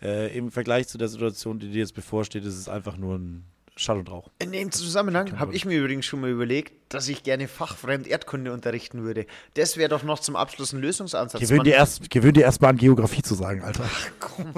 ja. 0.00 0.08
äh, 0.08 0.36
im 0.36 0.52
Vergleich 0.52 0.86
zu 0.86 0.96
der 0.96 1.08
Situation, 1.08 1.58
die 1.58 1.70
dir 1.70 1.80
jetzt 1.80 1.94
bevorsteht, 1.94 2.44
ist 2.44 2.56
es 2.56 2.68
einfach 2.68 2.96
nur 2.96 3.16
ein 3.16 3.44
Schall 3.76 3.98
und 3.98 4.10
Rauch. 4.10 4.30
In 4.38 4.52
dem 4.52 4.70
Zusammenhang 4.70 5.40
habe 5.40 5.54
ich 5.54 5.64
mir 5.64 5.78
übrigens 5.78 6.06
schon 6.06 6.20
mal 6.20 6.30
überlegt, 6.30 6.72
dass 6.88 7.08
ich 7.08 7.22
gerne 7.22 7.48
fachfremd 7.48 8.06
Erdkunde 8.06 8.52
unterrichten 8.52 9.02
würde. 9.02 9.26
Das 9.54 9.76
wäre 9.76 9.88
doch 9.88 10.02
noch 10.02 10.18
zum 10.18 10.36
Abschluss 10.36 10.72
ein 10.72 10.80
Lösungsansatz. 10.80 11.40
Gewöhn 11.40 11.64
dir 11.64 11.74
erst, 11.74 12.10
gewöhn 12.10 12.32
dir 12.32 12.42
erst 12.42 12.60
mal 12.60 12.68
an 12.68 12.76
Geografie 12.76 13.22
zu 13.22 13.34
sagen, 13.34 13.62
Alter. 13.62 13.84
Ach, 13.84 14.10
komm. 14.20 14.54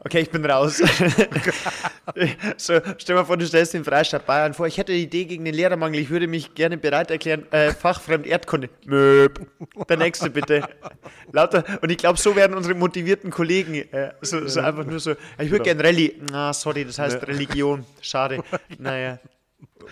Okay, 0.00 0.20
ich 0.20 0.30
bin 0.30 0.44
raus. 0.44 0.78
so, 2.56 2.80
stell 2.98 3.16
mal 3.16 3.24
vor, 3.24 3.36
du 3.36 3.46
stellst 3.46 3.74
den 3.74 3.84
Freistaat 3.84 4.26
Bayern 4.26 4.54
vor. 4.54 4.66
Ich 4.66 4.78
hätte 4.78 4.92
eine 4.92 5.00
Idee 5.00 5.24
gegen 5.24 5.44
den 5.44 5.54
Lehrermangel. 5.54 6.00
Ich 6.00 6.10
würde 6.10 6.26
mich 6.26 6.54
gerne 6.54 6.76
bereit 6.76 7.10
erklären, 7.10 7.50
äh, 7.52 7.72
fachfremd 7.72 8.26
Erdkunde. 8.26 8.68
Möb. 8.84 9.46
Der 9.88 9.96
nächste 9.96 10.30
bitte. 10.30 10.68
Lauter. 11.32 11.64
Und 11.82 11.90
ich 11.90 11.98
glaube, 11.98 12.18
so 12.18 12.36
werden 12.36 12.56
unsere 12.56 12.74
motivierten 12.74 13.30
Kollegen 13.30 13.74
äh, 13.74 14.12
so, 14.20 14.46
so, 14.46 14.60
einfach 14.60 14.84
nur 14.84 15.00
so. 15.00 15.12
Ich 15.12 15.50
würde 15.50 15.64
genau. 15.64 15.64
gerne 15.64 15.84
Rallye. 15.84 16.14
Ah, 16.32 16.52
sorry, 16.52 16.84
das 16.84 16.98
heißt 16.98 17.26
Religion. 17.26 17.84
Schade. 18.00 18.42
Naja. 18.78 19.18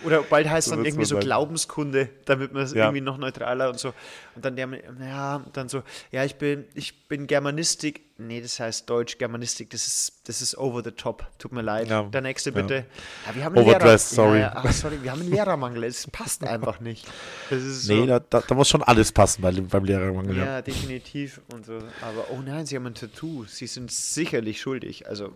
Oder 0.05 0.23
bald 0.23 0.49
heißt 0.49 0.69
So 0.69 0.75
dann 0.75 0.85
irgendwie 0.85 1.05
so 1.05 1.15
sein. 1.15 1.23
Glaubenskunde, 1.23 2.09
damit 2.25 2.51
man 2.51 2.63
es 2.63 2.73
Ja. 2.73 2.85
irgendwie 2.85 3.01
noch 3.01 3.17
neutraler 3.17 3.69
und 3.69 3.79
so. 3.79 3.93
Und 4.35 4.43
dann 4.43 4.55
der, 4.55 4.67
ja, 4.99 5.43
dann 5.53 5.69
so, 5.69 5.83
ja, 6.11 6.23
ich 6.23 6.35
bin, 6.35 6.65
ich 6.73 7.07
bin 7.07 7.27
Germanistik. 7.27 8.01
Nee, 8.17 8.41
das 8.41 8.59
heißt 8.59 8.89
Deutsch, 8.89 9.17
Germanistik, 9.17 9.69
das 9.69 9.85
ist, 9.87 10.21
das 10.27 10.41
ist 10.41 10.57
over 10.57 10.83
the 10.83 10.91
top. 10.91 11.27
Tut 11.37 11.51
mir 11.51 11.61
leid. 11.61 11.89
Ja. 11.89 12.03
Der 12.03 12.21
nächste 12.21 12.51
bitte. 12.51 12.85
Ja, 13.27 13.35
wir 13.35 13.43
haben 13.45 13.55
einen 13.57 13.67
Overdressed, 13.67 14.17
Lehrer. 14.17 14.27
sorry. 14.29 14.43
Ach, 14.43 14.71
sorry, 14.71 15.03
wir 15.03 15.11
haben 15.11 15.21
einen 15.21 15.31
Lehrermangel. 15.31 15.83
Es 15.83 16.07
passt 16.11 16.43
einfach 16.47 16.79
nicht. 16.79 17.05
So. 17.49 17.93
Nee, 17.93 18.07
da, 18.07 18.19
da, 18.19 18.41
da 18.41 18.55
muss 18.55 18.69
schon 18.69 18.83
alles 18.83 19.11
passen 19.11 19.41
bei, 19.41 19.51
beim 19.51 19.83
Lehrermangel. 19.85 20.37
Ja. 20.37 20.61
Definitiv. 20.61 21.41
Und 21.53 21.65
so. 21.65 21.73
Aber 22.01 22.25
oh 22.31 22.41
nein, 22.43 22.65
sie 22.65 22.75
haben 22.75 22.87
ein 22.87 22.95
Tattoo. 22.95 23.45
Sie 23.45 23.67
sind 23.67 23.91
sicherlich 23.91 24.59
schuldig. 24.61 25.07
Also, 25.07 25.33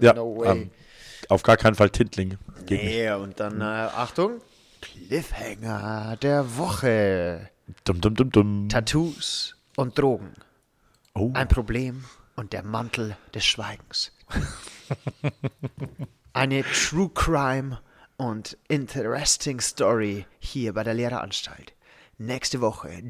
Ja, 0.00 0.14
no 0.14 0.36
way. 0.38 0.50
ähm, 0.62 0.70
auf 1.28 1.42
gar 1.42 1.56
keinen 1.56 1.74
Fall 1.74 1.90
Tintling. 1.90 2.38
Geht 2.66 2.82
nicht. 2.82 2.94
nee, 2.94 3.10
und 3.12 3.40
dann, 3.40 3.60
äh, 3.60 3.64
Achtung, 3.64 4.40
Cliffhanger 4.80 6.16
der 6.22 6.56
Woche. 6.56 7.50
Dum, 7.84 8.00
dum, 8.00 8.14
dum, 8.14 8.30
dum. 8.30 8.68
Tattoos 8.68 9.56
und 9.76 9.98
Drogen. 9.98 10.32
Oh. 11.14 11.30
Ein 11.34 11.48
Problem 11.48 12.04
und 12.36 12.52
der 12.52 12.62
Mantel 12.62 13.16
des 13.34 13.44
Schweigens. 13.44 14.12
Eine 16.32 16.62
True 16.62 17.10
Crime 17.14 17.80
und 18.16 18.56
Interesting 18.68 19.60
Story 19.60 20.26
hier 20.38 20.72
bei 20.72 20.84
der 20.84 20.94
Lehreranstalt. 20.94 21.74
Nächste 22.18 22.60
Woche. 22.60 23.02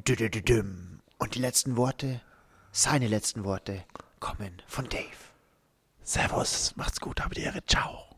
Und 1.18 1.34
die 1.34 1.40
letzten 1.40 1.76
Worte, 1.76 2.20
seine 2.72 3.08
letzten 3.08 3.44
Worte, 3.44 3.84
kommen 4.18 4.62
von 4.66 4.88
Dave. 4.88 5.29
Servus, 6.02 6.74
macht's 6.76 7.00
gut, 7.00 7.20
habe 7.20 7.34
die 7.34 7.42
Ehre. 7.42 7.64
Ciao. 7.66 8.09